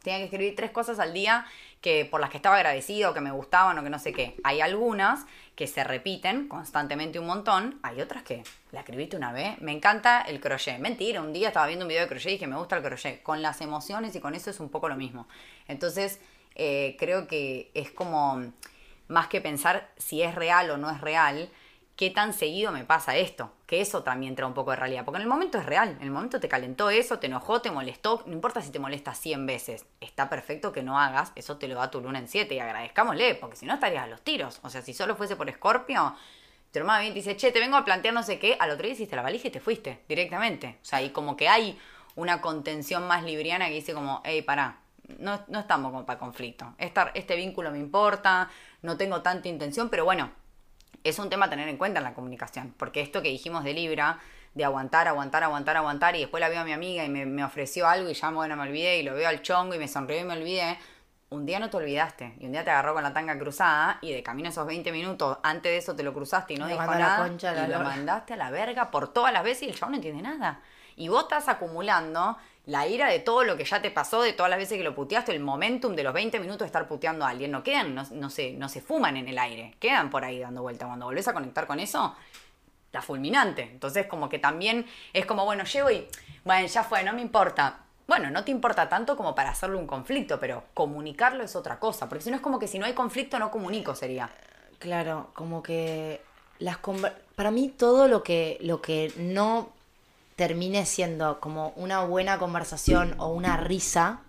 Tenía 0.05 0.19
que 0.19 0.25
escribir 0.27 0.55
tres 0.55 0.71
cosas 0.71 0.99
al 0.99 1.15
día 1.15 1.47
que 1.81 2.05
por 2.05 2.21
las 2.21 2.29
que 2.29 2.37
estaba 2.37 2.57
agradecido, 2.57 3.15
que 3.15 3.23
me 3.23 3.31
gustaban 3.31 3.79
o 3.79 3.83
que 3.83 3.89
no 3.89 3.99
sé 3.99 4.13
qué. 4.13 4.37
Hay 4.45 4.61
algunas 4.61 5.25
que 5.57 5.67
se 5.67 5.83
repiten 5.83 6.47
constantemente 6.47 7.19
un 7.19 7.27
montón. 7.27 7.81
Hay 7.83 8.03
otras 8.03 8.23
que 8.23 8.43
la 8.71 8.81
escribiste 8.81 9.17
una 9.17 9.33
vez. 9.33 9.59
Me 9.63 9.73
encanta 9.73 10.21
el 10.21 10.41
crochet. 10.41 10.79
Mentira, 10.79 11.23
un 11.23 11.33
día 11.33 11.49
estaba 11.49 11.67
viendo 11.67 11.87
un 11.87 11.89
video 11.89 12.03
de 12.03 12.09
crochet 12.09 12.29
y 12.29 12.33
dije 12.33 12.47
me 12.47 12.57
gusta 12.57 12.77
el 12.77 12.83
crochet. 12.83 13.23
Con 13.23 13.41
las 13.41 13.63
emociones 13.63 14.15
y 14.15 14.21
con 14.21 14.35
eso 14.35 14.51
es 14.51 14.61
un 14.61 14.69
poco 14.69 14.91
lo 14.91 14.97
mismo. 14.97 15.27
Entonces, 15.69 16.21
eh, 16.55 16.97
creo 16.99 17.27
que 17.27 17.71
es 17.73 17.91
como 17.91 18.45
más 19.09 19.29
que 19.29 19.41
pensar 19.41 19.91
si 19.97 20.21
es 20.21 20.35
real 20.35 20.71
o 20.71 20.77
no 20.77 20.91
es 20.91 21.01
real, 21.01 21.49
qué 21.97 22.11
tan 22.11 22.35
seguido 22.35 22.73
me 22.73 22.85
pasa 22.85 23.17
esto. 23.17 23.53
Eso 23.81 24.03
también 24.03 24.35
trae 24.35 24.47
un 24.47 24.55
poco 24.55 24.71
de 24.71 24.77
realidad. 24.77 25.05
Porque 25.05 25.17
en 25.17 25.23
el 25.23 25.29
momento 25.29 25.59
es 25.59 25.67
real. 25.67 25.97
En 26.01 26.03
el 26.03 26.11
momento 26.11 26.41
te 26.41 26.49
calentó 26.49 26.91
eso, 26.91 27.19
te 27.19 27.27
enojó, 27.27 27.61
te 27.61 27.71
molestó. 27.71 28.23
No 28.27 28.33
importa 28.33 28.61
si 28.63 28.71
te 28.71 28.79
molesta 28.79 29.15
100 29.15 29.47
veces. 29.47 29.87
Está 30.01 30.29
perfecto 30.29 30.73
que 30.73 30.83
no 30.83 30.99
hagas. 30.99 31.33
Eso 31.35 31.57
te 31.57 31.69
lo 31.69 31.77
da 31.77 31.91
tu 31.91 32.01
luna 32.01 32.19
en 32.19 32.29
7. 32.29 32.55
Y 32.55 32.59
agradezcámosle. 32.59 33.35
Porque 33.37 33.57
si 33.57 33.67
no 33.67 33.75
estarías 33.75 34.05
a 34.05 34.07
los 34.07 34.23
tiros. 34.23 34.61
O 34.63 34.71
sea, 34.71 34.83
si 34.83 34.95
solo 34.95 35.17
fuese 35.17 35.37
por 35.37 35.49
Escorpio. 35.49 36.15
Tu 36.73 36.79
hermana 36.81 37.01
viene 37.01 37.13
y 37.19 37.23
te 37.23 37.31
dice, 37.31 37.37
che, 37.37 37.53
te 37.53 37.61
vengo 37.61 37.77
a 37.77 37.85
plantear 37.85 38.13
no 38.15 38.23
sé 38.23 38.39
qué. 38.39 38.57
Al 38.59 38.71
otro 38.71 38.85
día 38.85 38.95
hiciste 38.95 39.15
la 39.15 39.23
valija 39.23 39.49
y 39.49 39.51
te 39.51 39.61
fuiste 39.61 40.03
directamente. 40.09 40.79
O 40.83 40.85
sea, 40.85 41.03
y 41.03 41.11
como 41.11 41.37
que 41.37 41.49
hay 41.49 41.79
una 42.17 42.41
contención 42.41 43.07
más 43.07 43.23
libriana 43.23 43.69
que 43.69 43.75
dice 43.75 43.95
como, 43.95 44.21
hey, 44.25 44.43
pará, 44.43 44.79
no, 45.19 45.41
no 45.49 45.61
estamos 45.61 45.93
como 45.93 46.07
para 46.07 46.19
conflicto. 46.19 46.75
Este 46.79 47.37
vínculo 47.37 47.71
me 47.71 47.79
importa, 47.79 48.51
no 48.83 48.97
tengo 48.97 49.23
tanta 49.23 49.49
intención, 49.49 49.89
pero 49.89 50.05
bueno, 50.05 50.31
es 51.05 51.19
un 51.19 51.31
tema 51.31 51.47
a 51.47 51.51
tener 51.51 51.69
en 51.69 51.77
cuenta 51.77 52.01
en 52.01 52.05
la 52.05 52.15
comunicación, 52.15 52.75
porque 52.77 53.01
esto 53.01 53.23
que 53.23 53.29
dijimos 53.29 53.63
de 53.63 53.75
Libra, 53.75 54.19
de 54.55 54.65
aguantar, 54.65 55.07
aguantar, 55.07 55.45
aguantar, 55.45 55.77
aguantar, 55.77 56.17
y 56.17 56.21
después 56.21 56.41
la 56.41 56.49
veo 56.49 56.61
a 56.61 56.65
mi 56.65 56.73
amiga 56.73 57.05
y 57.05 57.09
me, 57.09 57.27
me 57.27 57.45
ofreció 57.45 57.87
algo 57.87 58.11
y 58.11 58.15
ya, 58.15 58.31
bueno, 58.31 58.57
me 58.57 58.63
olvidé, 58.63 58.99
y 58.99 59.03
lo 59.03 59.15
veo 59.15 59.29
al 59.29 59.43
chongo 59.43 59.75
y 59.75 59.79
me 59.79 59.87
sonrió 59.87 60.19
y 60.19 60.25
me 60.25 60.33
olvidé, 60.33 60.79
un 61.31 61.47
día 61.47 61.59
no 61.59 61.69
te 61.69 61.77
olvidaste 61.77 62.35
y 62.39 62.47
un 62.47 62.53
día 62.53 62.65
te 62.65 62.71
agarró 62.71 62.95
con 62.95 63.03
la 63.03 63.13
tanga 63.13 63.39
cruzada 63.39 63.99
y 64.01 64.13
de 64.13 64.23
camino 64.23 64.49
esos 64.49 64.67
20 64.67 64.93
minutos, 64.93 65.39
antes 65.43 65.73
de 65.73 65.79
eso 65.79 65.95
te 65.95 66.03
lo 66.03 66.15
cruzaste 66.15 66.55
y 66.55 66.57
no 66.57 66.67
dijo 66.67 66.81
la 66.81 66.99
nada 66.99 67.29
la 67.29 67.67
y 67.67 67.71
lo 67.71 67.81
mandaste 67.81 68.35
a 68.35 68.37
la 68.37 68.51
verga 68.51 68.91
por 68.91 69.13
todas 69.13 69.33
las 69.33 69.43
veces 69.43 69.69
y 69.69 69.71
el 69.71 69.81
no 69.81 69.95
entiende 69.95 70.23
nada. 70.23 70.61
Y 70.97 71.09
vos 71.09 71.25
estás 71.25 71.49
acumulando 71.49 72.37
la 72.67 72.87
ira 72.87 73.09
de 73.09 73.19
todo 73.19 73.45
lo 73.45 73.57
que 73.57 73.65
ya 73.65 73.83
te 73.83 73.91
pasó, 73.91 74.23
de 74.23 74.33
todas 74.33 74.49
las 74.49 74.59
veces 74.59 74.79
que 74.79 74.85
lo 74.85 74.95
puteaste, 74.95 75.33
el 75.33 75.41
momentum 75.41 75.95
de 75.95 76.03
los 76.03 76.15
20 76.15 76.41
minutos 76.41 76.61
de 76.61 76.67
estar 76.67 76.89
puteando 76.89 77.25
a 77.25 77.29
alguien. 77.29 77.51
No 77.51 77.63
quedan, 77.63 77.95
no, 77.95 78.05
no 78.13 78.31
se, 78.31 78.53
no 78.53 78.69
se 78.69 78.81
fuman 78.81 79.17
en 79.17 79.29
el 79.29 79.39
aire, 79.39 79.75
quedan 79.79 80.11
por 80.11 80.25
ahí 80.25 80.39
dando 80.39 80.63
vuelta. 80.63 80.87
Cuando 80.87 81.07
volvés 81.07 81.29
a 81.29 81.35
conectar 81.35 81.67
con 81.67 81.79
eso, 81.81 82.15
la 82.93 83.03
fulminante. 83.03 83.63
Entonces, 83.63 84.07
como 84.07 84.29
que 84.29 84.39
también 84.39 84.87
es 85.13 85.27
como, 85.27 85.45
bueno, 85.45 85.65
llego 85.65 85.91
y, 85.91 86.07
bueno, 86.45 86.67
ya 86.67 86.85
fue, 86.85 87.03
no 87.03 87.13
me 87.13 87.21
importa. 87.21 87.81
Bueno, 88.07 88.31
no 88.31 88.45
te 88.45 88.51
importa 88.51 88.89
tanto 88.89 89.17
como 89.17 89.35
para 89.35 89.51
hacerle 89.51 89.77
un 89.77 89.87
conflicto, 89.87 90.39
pero 90.39 90.65
comunicarlo 90.75 91.43
es 91.43 91.57
otra 91.57 91.79
cosa. 91.79 92.09
Porque 92.09 92.25
si 92.25 92.31
no 92.31 92.37
es 92.37 92.43
como 92.43 92.59
que 92.59 92.69
si 92.69 92.79
no 92.79 92.87
hay 92.87 92.93
conflicto, 92.93 93.39
no 93.39 93.51
comunico, 93.51 93.95
sería. 93.95 94.31
Claro, 94.79 95.31
como 95.35 95.63
que 95.63 96.23
las 96.59 96.79
para 97.35 97.51
mí 97.51 97.69
todo 97.69 98.07
lo 98.07 98.23
que 98.23 98.59
lo 98.61 98.81
que 98.81 99.13
no 99.17 99.71
termine 100.37 100.87
siendo 100.87 101.41
como 101.41 101.73
una 101.77 102.05
buena 102.05 102.39
conversación 102.39 103.15
o 103.19 103.29
una 103.29 103.57
risa, 103.57 104.21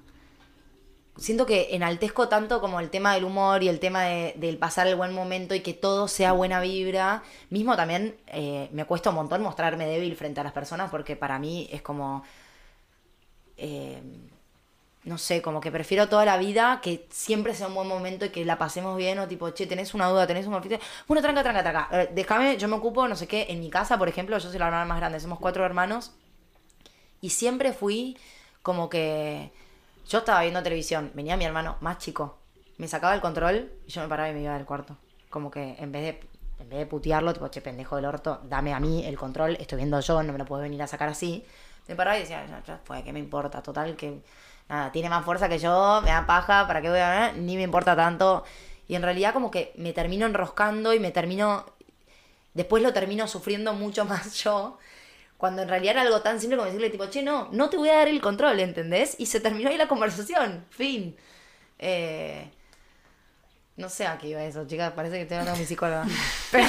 siento 1.18 1.46
que 1.46 1.70
enaltezco 1.76 2.28
tanto 2.28 2.60
como 2.62 2.80
el 2.80 2.90
tema 2.90 3.14
del 3.14 3.24
humor 3.24 3.64
y 3.64 3.70
el 3.70 3.80
tema 3.80 4.04
de- 4.04 4.34
del 4.38 4.58
pasar 4.58 4.88
el 4.88 4.96
buen 4.96 5.14
momento 5.14 5.56
y 5.56 5.62
que 5.62 5.74
todo 5.74 6.08
sea 6.08 6.34
buena 6.34 6.60
vibra. 6.60 7.24
Mismo 7.50 7.76
también 7.76 8.18
eh, 8.28 8.70
me 8.74 8.86
cuesta 8.86 9.10
un 9.12 9.16
montón 9.16 9.42
mostrarme 9.42 9.86
débil 9.88 10.16
frente 10.16 10.42
a 10.42 10.44
las 10.44 10.54
personas 10.54 10.90
porque 10.92 11.16
para 11.16 11.40
mí 11.40 11.70
es 11.72 11.82
como... 11.82 12.24
eh, 13.58 14.02
no 15.06 15.20
sé, 15.20 15.42
como 15.42 15.62
que 15.62 15.72
prefiero 15.72 16.10
toda 16.10 16.26
la 16.26 16.38
vida 16.38 16.80
que 16.82 17.08
siempre 17.12 17.54
sea 17.54 17.68
un 17.68 17.76
buen 17.76 17.88
momento 17.88 18.26
y 18.26 18.30
que 18.30 18.44
la 18.44 18.58
pasemos 18.58 18.98
bien 18.98 19.20
o 19.20 19.28
tipo, 19.28 19.52
che, 19.52 19.68
tenés 19.68 19.94
una 19.94 20.08
duda, 20.10 20.26
tenés 20.26 20.48
un 20.48 20.54
conflicto. 20.54 20.84
Bueno, 21.08 21.22
tranca, 21.22 21.44
tranca, 21.44 21.62
tranca. 21.62 21.90
Eh, 21.92 22.10
déjame, 22.14 22.58
yo 22.58 22.68
me 22.68 22.76
ocupo, 22.76 23.08
no 23.08 23.16
sé 23.16 23.28
qué, 23.28 23.46
en 23.50 23.60
mi 23.60 23.70
casa, 23.70 23.98
por 24.00 24.10
ejemplo, 24.10 24.38
yo 24.38 24.50
soy 24.50 24.58
la 24.58 24.66
hermana 24.66 24.86
más 24.86 24.98
grande, 24.98 25.20
somos 25.20 25.40
cuatro 25.40 25.64
hermanos 25.64 26.12
y 27.22 27.30
siempre 27.30 27.72
fui 27.72 28.18
como 28.64 28.90
que 28.90 29.52
yo 30.08 30.20
estaba 30.20 30.42
viendo 30.42 30.64
televisión, 30.64 31.12
venía 31.14 31.38
mi 31.38 31.46
hermano 31.46 31.78
más 31.82 32.00
chico, 32.00 32.40
me 32.78 32.88
sacaba 32.88 33.14
el 33.14 33.22
control 33.22 33.72
y 33.88 33.92
yo 33.92 34.02
me 34.02 34.08
paraba 34.08 34.30
y 34.30 34.34
me 34.34 34.42
iba 34.42 34.56
del 34.56 34.66
cuarto. 34.66 34.98
Como 35.30 35.52
que 35.52 35.76
en 35.78 35.92
vez 35.92 36.02
de 36.02 36.36
en 36.58 36.70
vez 36.70 36.80
de 36.80 36.86
putearlo, 36.86 37.34
tipo, 37.34 37.48
che, 37.50 37.62
pendejo 37.62 37.96
del 37.98 38.06
orto, 38.06 38.40
dame 38.46 38.74
a 38.74 38.80
mí 38.80 39.06
el 39.06 39.18
control, 39.18 39.58
estoy 39.60 39.78
viendo 39.78 40.00
yo, 40.00 40.24
no 40.24 40.32
me 40.32 40.40
lo 40.40 40.46
puedes 40.46 40.64
venir 40.64 40.82
a 40.82 40.88
sacar 40.88 41.10
así. 41.10 41.46
Me 41.88 41.96
paraba 41.96 42.18
y 42.18 42.22
decía, 42.22 42.46
ya, 42.48 42.64
ya 42.64 42.80
fue, 42.84 43.04
¿qué 43.04 43.14
me 43.14 43.20
importa? 43.20 43.62
Total, 43.62 43.96
que 43.96 44.22
nada, 44.70 44.92
tiene 44.92 45.10
más 45.10 45.26
fuerza 45.26 45.50
que 45.50 45.60
yo, 45.60 46.02
me 46.04 46.12
da 46.12 46.26
paja, 46.26 46.68
¿para 46.68 46.82
qué 46.82 46.90
voy 46.90 47.00
a 47.00 47.10
ver? 47.10 47.38
Ni 47.38 47.56
me 47.56 47.64
importa 47.64 47.96
tanto. 47.96 48.44
Y 48.88 48.96
en 48.96 49.02
realidad 49.02 49.34
como 49.34 49.52
que 49.52 49.74
me 49.78 49.94
termino 49.94 50.26
enroscando 50.26 50.94
y 50.94 51.00
me 51.00 51.12
termino 51.12 51.66
después 52.56 52.82
lo 52.82 52.94
termino 52.94 53.28
sufriendo 53.28 53.74
mucho 53.74 54.06
más 54.06 54.34
yo. 54.44 54.80
Cuando 55.38 55.62
en 55.62 55.68
realidad 55.68 55.96
era 55.96 56.02
algo 56.02 56.22
tan 56.22 56.40
simple 56.40 56.58
como 56.58 56.66
decirle, 56.66 56.90
tipo, 56.90 57.06
che, 57.08 57.22
no, 57.22 57.50
no 57.52 57.70
te 57.70 57.78
voy 57.78 57.90
a 57.90 57.98
dar 57.98 58.08
el 58.08 58.22
control, 58.22 58.60
¿entendés? 58.62 59.16
Y 59.20 59.26
se 59.26 59.42
terminó 59.42 59.70
ahí 59.70 59.78
la 59.78 59.88
conversación. 59.88 60.66
Fin. 60.70 61.16
Eh, 61.78 62.50
no 63.76 63.90
sé 63.90 64.08
a 64.08 64.18
qué 64.18 64.30
iba 64.30 64.44
eso, 64.44 64.66
chicas. 64.66 64.94
Parece 64.94 65.18
que 65.18 65.24
estoy 65.24 65.36
hablando 65.36 65.52
con 65.52 65.60
mi 65.60 65.68
psicóloga. 65.68 66.06
Pero 66.52 66.66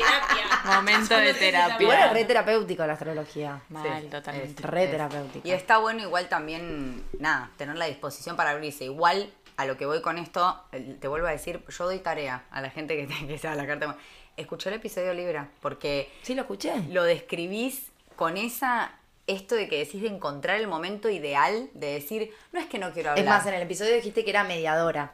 Terapia. 0.00 0.60
Momento 0.76 1.16
de 1.16 1.34
terapia. 1.34 1.76
igual 1.80 1.98
es 1.98 2.12
re 2.12 2.24
terapéutico 2.24 2.86
la 2.86 2.92
astrología. 2.94 3.60
Mal, 3.68 4.02
Sí, 4.02 4.08
totalmente. 4.08 4.62
Re 4.62 4.84
Es- 4.84 4.90
terapéutico. 4.90 5.46
Y 5.48 5.52
está 5.52 5.78
bueno 5.78 6.02
igual 6.02 6.28
también, 6.28 7.04
nada, 7.18 7.50
tener 7.56 7.76
la 7.76 7.86
disposición 7.86 8.36
para 8.36 8.50
abrirse. 8.50 8.84
Igual 8.84 9.32
a 9.56 9.64
lo 9.66 9.76
que 9.76 9.86
voy 9.86 10.00
con 10.02 10.18
esto, 10.18 10.62
te 11.00 11.08
vuelvo 11.08 11.26
a 11.26 11.30
decir, 11.32 11.62
yo 11.68 11.84
doy 11.84 11.98
tarea 11.98 12.44
a 12.50 12.60
la 12.60 12.70
gente 12.70 12.96
que, 12.96 13.06
te- 13.06 13.26
que 13.26 13.38
sea 13.38 13.54
la 13.54 13.66
carta. 13.66 13.96
Escuchó 14.36 14.68
el 14.68 14.76
episodio 14.76 15.12
Libra, 15.14 15.48
porque 15.60 16.12
¿Sí 16.22 16.34
lo 16.36 16.42
escuché? 16.42 16.72
lo 16.90 17.02
describís 17.02 17.90
con 18.14 18.36
esa, 18.36 18.92
esto 19.26 19.56
de 19.56 19.68
que 19.68 19.78
decís 19.78 20.00
de 20.02 20.08
encontrar 20.08 20.58
el 20.60 20.68
momento 20.68 21.08
ideal, 21.10 21.68
de 21.74 21.88
decir, 21.94 22.32
no 22.52 22.60
es 22.60 22.66
que 22.66 22.78
no 22.78 22.92
quiero 22.92 23.10
hablar. 23.10 23.24
Es 23.24 23.28
más, 23.28 23.46
en 23.46 23.54
el 23.54 23.62
episodio 23.62 23.94
dijiste 23.96 24.22
que 24.24 24.30
era 24.30 24.44
mediadora. 24.44 25.12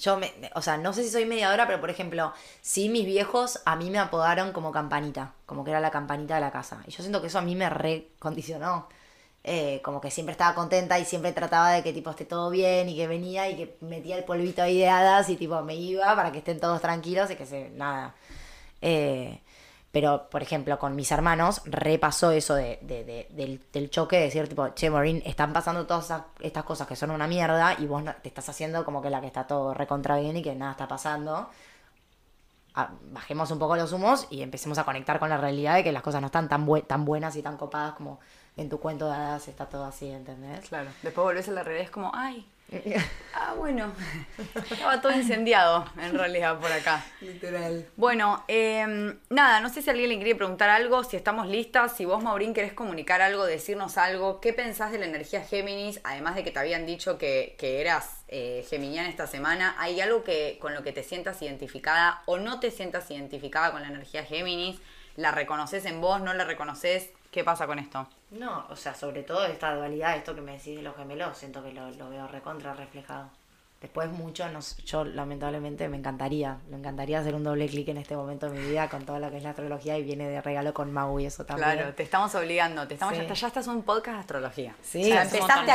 Yo, 0.00 0.18
me, 0.18 0.32
o 0.54 0.62
sea, 0.62 0.76
no 0.78 0.92
sé 0.92 1.04
si 1.04 1.10
soy 1.10 1.24
mediadora, 1.26 1.66
pero 1.66 1.80
por 1.80 1.90
ejemplo, 1.90 2.32
sí 2.60 2.88
mis 2.88 3.04
viejos 3.06 3.60
a 3.64 3.76
mí 3.76 3.90
me 3.90 3.98
apodaron 3.98 4.52
como 4.52 4.72
campanita, 4.72 5.34
como 5.46 5.64
que 5.64 5.70
era 5.70 5.80
la 5.80 5.90
campanita 5.90 6.34
de 6.36 6.40
la 6.40 6.50
casa. 6.50 6.82
Y 6.86 6.90
yo 6.90 7.02
siento 7.02 7.20
que 7.20 7.28
eso 7.28 7.38
a 7.38 7.42
mí 7.42 7.54
me 7.56 7.70
recondicionó. 7.70 8.88
Eh, 9.42 9.80
como 9.82 10.00
que 10.02 10.10
siempre 10.10 10.32
estaba 10.32 10.54
contenta 10.54 10.98
y 10.98 11.06
siempre 11.06 11.32
trataba 11.32 11.70
de 11.72 11.82
que 11.82 11.94
tipo 11.94 12.10
esté 12.10 12.26
todo 12.26 12.50
bien 12.50 12.90
y 12.90 12.96
que 12.96 13.06
venía 13.08 13.48
y 13.48 13.56
que 13.56 13.76
metía 13.80 14.18
el 14.18 14.24
polvito 14.24 14.60
ahí 14.62 14.78
de 14.78 14.88
hadas 14.88 15.30
y 15.30 15.36
tipo 15.36 15.62
me 15.62 15.74
iba 15.76 16.14
para 16.14 16.30
que 16.30 16.38
estén 16.38 16.60
todos 16.60 16.80
tranquilos 16.82 17.30
y 17.30 17.36
que 17.36 17.46
se, 17.46 17.70
nada. 17.70 18.14
Eh, 18.82 19.40
pero, 19.92 20.28
por 20.30 20.42
ejemplo, 20.42 20.78
con 20.78 20.94
mis 20.94 21.10
hermanos 21.10 21.62
repasó 21.64 22.30
eso 22.30 22.54
de, 22.54 22.78
de- 22.82 23.04
de- 23.04 23.26
del, 23.30 23.60
del 23.72 23.90
choque 23.90 24.16
de 24.16 24.22
decir, 24.24 24.48
tipo, 24.48 24.68
che, 24.74 24.88
Maureen, 24.90 25.22
están 25.26 25.52
pasando 25.52 25.86
todas 25.86 26.04
esas- 26.06 26.22
estas 26.40 26.64
cosas 26.64 26.86
que 26.86 26.94
son 26.96 27.10
una 27.10 27.26
mierda 27.26 27.74
y 27.78 27.86
vos 27.86 28.02
te 28.22 28.28
estás 28.28 28.48
haciendo 28.48 28.84
como 28.84 29.02
que 29.02 29.10
la 29.10 29.20
que 29.20 29.26
está 29.26 29.46
todo 29.46 29.74
recontra 29.74 30.16
bien 30.18 30.36
y 30.36 30.42
que 30.42 30.54
nada 30.54 30.72
está 30.72 30.86
pasando. 30.88 31.48
Ah, 32.72 32.90
bajemos 33.10 33.50
un 33.50 33.58
poco 33.58 33.74
los 33.74 33.90
humos 33.92 34.28
y 34.30 34.42
empecemos 34.42 34.78
a 34.78 34.84
conectar 34.84 35.18
con 35.18 35.28
la 35.28 35.36
realidad 35.36 35.74
de 35.74 35.82
que 35.82 35.90
las 35.90 36.02
cosas 36.04 36.20
no 36.20 36.26
están 36.26 36.48
tan, 36.48 36.68
tan 36.86 37.04
buenas 37.04 37.34
y 37.34 37.42
tan 37.42 37.56
copadas 37.56 37.94
como 37.94 38.20
en 38.56 38.68
tu 38.68 38.78
cuento 38.78 39.06
de 39.06 39.12
hadas 39.14 39.48
está 39.48 39.66
todo 39.66 39.84
así, 39.84 40.08
¿entendés? 40.08 40.68
Claro, 40.68 40.88
después 41.02 41.24
volvés 41.24 41.48
a 41.48 41.52
la 41.52 41.64
realidad, 41.64 41.84
es 41.86 41.90
como, 41.90 42.12
ay, 42.14 42.46
ah, 43.34 43.54
bueno, 43.56 43.92
estaba 44.54 45.00
todo 45.00 45.12
incendiado 45.12 45.84
en 46.00 46.16
realidad 46.16 46.58
por 46.60 46.70
acá. 46.70 47.04
Literal. 47.20 47.86
Bueno, 47.96 48.44
eh, 48.48 49.16
nada, 49.28 49.60
no 49.60 49.68
sé 49.68 49.82
si 49.82 49.90
alguien 49.90 50.08
le 50.08 50.16
quiere 50.16 50.34
preguntar 50.36 50.70
algo, 50.70 51.02
si 51.02 51.16
estamos 51.16 51.48
listas, 51.48 51.96
si 51.96 52.04
vos, 52.04 52.22
Maurín, 52.22 52.54
querés 52.54 52.72
comunicar 52.72 53.22
algo, 53.22 53.44
decirnos 53.44 53.98
algo, 53.98 54.40
¿qué 54.40 54.52
pensás 54.52 54.92
de 54.92 54.98
la 54.98 55.06
energía 55.06 55.42
Géminis? 55.42 56.00
Además 56.04 56.36
de 56.36 56.44
que 56.44 56.52
te 56.52 56.58
habían 56.60 56.86
dicho 56.86 57.18
que, 57.18 57.56
que 57.58 57.80
eras 57.80 58.24
eh, 58.28 58.64
geminiana 58.68 59.08
esta 59.08 59.26
semana, 59.26 59.74
¿hay 59.78 60.00
algo 60.00 60.22
que 60.22 60.58
con 60.60 60.74
lo 60.74 60.82
que 60.82 60.92
te 60.92 61.02
sientas 61.02 61.42
identificada 61.42 62.22
o 62.26 62.38
no 62.38 62.60
te 62.60 62.70
sientas 62.70 63.10
identificada 63.10 63.72
con 63.72 63.82
la 63.82 63.88
energía 63.88 64.24
Géminis? 64.24 64.78
¿La 65.16 65.32
reconoces 65.32 65.84
en 65.86 66.00
vos, 66.00 66.20
no 66.20 66.32
la 66.34 66.44
reconoces? 66.44 67.10
¿Qué 67.30 67.44
pasa 67.44 67.66
con 67.66 67.78
esto? 67.78 68.08
No, 68.32 68.66
o 68.70 68.76
sea, 68.76 68.94
sobre 68.94 69.22
todo 69.22 69.44
esta 69.46 69.74
dualidad, 69.74 70.16
esto 70.16 70.34
que 70.34 70.40
me 70.40 70.52
decís 70.52 70.76
de 70.76 70.82
los 70.82 70.96
gemelos, 70.96 71.36
siento 71.38 71.62
que 71.62 71.72
lo, 71.72 71.90
lo 71.92 72.10
veo 72.10 72.26
recontra 72.26 72.74
reflejado. 72.74 73.28
Después 73.80 74.10
mucho, 74.10 74.46
no 74.50 74.58
yo 74.84 75.04
lamentablemente 75.04 75.88
me 75.88 75.96
encantaría, 75.96 76.58
me 76.68 76.76
encantaría 76.76 77.20
hacer 77.20 77.34
un 77.34 77.44
doble 77.44 77.66
clic 77.66 77.88
en 77.88 77.96
este 77.96 78.14
momento 78.14 78.50
de 78.50 78.58
mi 78.58 78.68
vida 78.68 78.90
con 78.90 79.06
todo 79.06 79.18
lo 79.18 79.30
que 79.30 79.38
es 79.38 79.42
la 79.42 79.50
astrología 79.50 79.96
y 79.96 80.02
viene 80.02 80.28
de 80.28 80.42
regalo 80.42 80.74
con 80.74 80.92
Mau 80.92 81.18
y 81.18 81.24
eso 81.24 81.46
también. 81.46 81.70
Claro, 81.72 81.94
te 81.94 82.02
estamos 82.02 82.34
obligando, 82.34 82.86
te 82.86 82.94
estamos 82.94 83.14
Sí. 83.14 83.18
ya, 83.20 83.22
está- 83.22 83.34
ya 83.34 83.46
estás 83.46 83.66
un 83.68 83.82
podcast 83.82 84.16
de 84.16 84.20
astrología. 84.20 84.74
Sí, 84.82 85.00
O 85.02 85.06
sea, 85.06 85.22
empezaste 85.22 85.54
montón. 85.54 85.70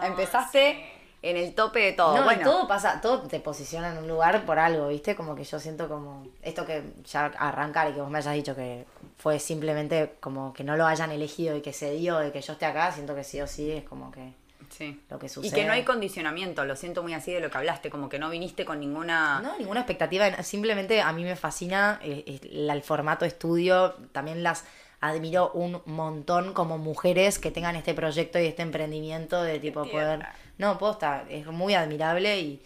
acá, 0.00 0.06
empezaste 0.06 0.72
sí. 0.72 0.99
En 1.22 1.36
el 1.36 1.54
tope 1.54 1.80
de 1.80 1.92
todo. 1.92 2.14
No, 2.16 2.22
y 2.22 2.24
bueno, 2.24 2.42
todo 2.50 2.66
pasa, 2.68 3.00
todo 3.00 3.20
te 3.22 3.40
posiciona 3.40 3.90
en 3.92 3.98
un 3.98 4.08
lugar 4.08 4.44
por 4.46 4.58
algo, 4.58 4.88
¿viste? 4.88 5.14
Como 5.14 5.34
que 5.34 5.44
yo 5.44 5.60
siento 5.60 5.88
como 5.88 6.26
esto 6.42 6.64
que 6.64 6.82
ya 7.04 7.26
arrancar 7.38 7.90
y 7.90 7.92
que 7.94 8.00
vos 8.00 8.10
me 8.10 8.18
hayas 8.18 8.34
dicho 8.34 8.54
que 8.56 8.86
fue 9.18 9.38
simplemente 9.38 10.14
como 10.20 10.52
que 10.54 10.64
no 10.64 10.76
lo 10.76 10.86
hayan 10.86 11.10
elegido 11.12 11.56
y 11.56 11.60
que 11.60 11.72
se 11.72 11.90
dio 11.92 12.18
de 12.18 12.32
que 12.32 12.40
yo 12.40 12.54
esté 12.54 12.64
acá, 12.66 12.90
siento 12.92 13.14
que 13.14 13.24
sí 13.24 13.40
o 13.40 13.46
sí 13.46 13.70
es 13.70 13.84
como 13.84 14.10
que 14.10 14.32
Sí. 14.70 15.00
lo 15.10 15.18
que 15.18 15.26
Y 15.26 15.28
sucede. 15.28 15.52
que 15.52 15.64
no 15.66 15.72
hay 15.72 15.82
condicionamiento, 15.82 16.64
lo 16.64 16.76
siento 16.76 17.02
muy 17.02 17.12
así 17.12 17.32
de 17.32 17.40
lo 17.40 17.50
que 17.50 17.58
hablaste, 17.58 17.90
como 17.90 18.08
que 18.08 18.20
no 18.20 18.30
viniste 18.30 18.64
con 18.64 18.78
ninguna... 18.78 19.40
No, 19.42 19.58
ninguna 19.58 19.80
expectativa. 19.80 20.42
Simplemente 20.44 21.02
a 21.02 21.12
mí 21.12 21.24
me 21.24 21.34
fascina 21.34 21.98
eh, 22.02 22.38
el 22.52 22.82
formato 22.82 23.24
estudio. 23.24 23.94
También 24.12 24.44
las 24.44 24.64
admiro 25.00 25.50
un 25.52 25.82
montón 25.86 26.52
como 26.52 26.78
mujeres 26.78 27.40
que 27.40 27.50
tengan 27.50 27.74
este 27.74 27.94
proyecto 27.94 28.38
y 28.38 28.46
este 28.46 28.62
emprendimiento 28.62 29.42
de 29.42 29.58
tipo 29.58 29.84
poder... 29.86 30.24
No, 30.60 30.76
posta, 30.76 31.24
es 31.30 31.46
muy 31.46 31.72
admirable 31.72 32.38
y 32.38 32.62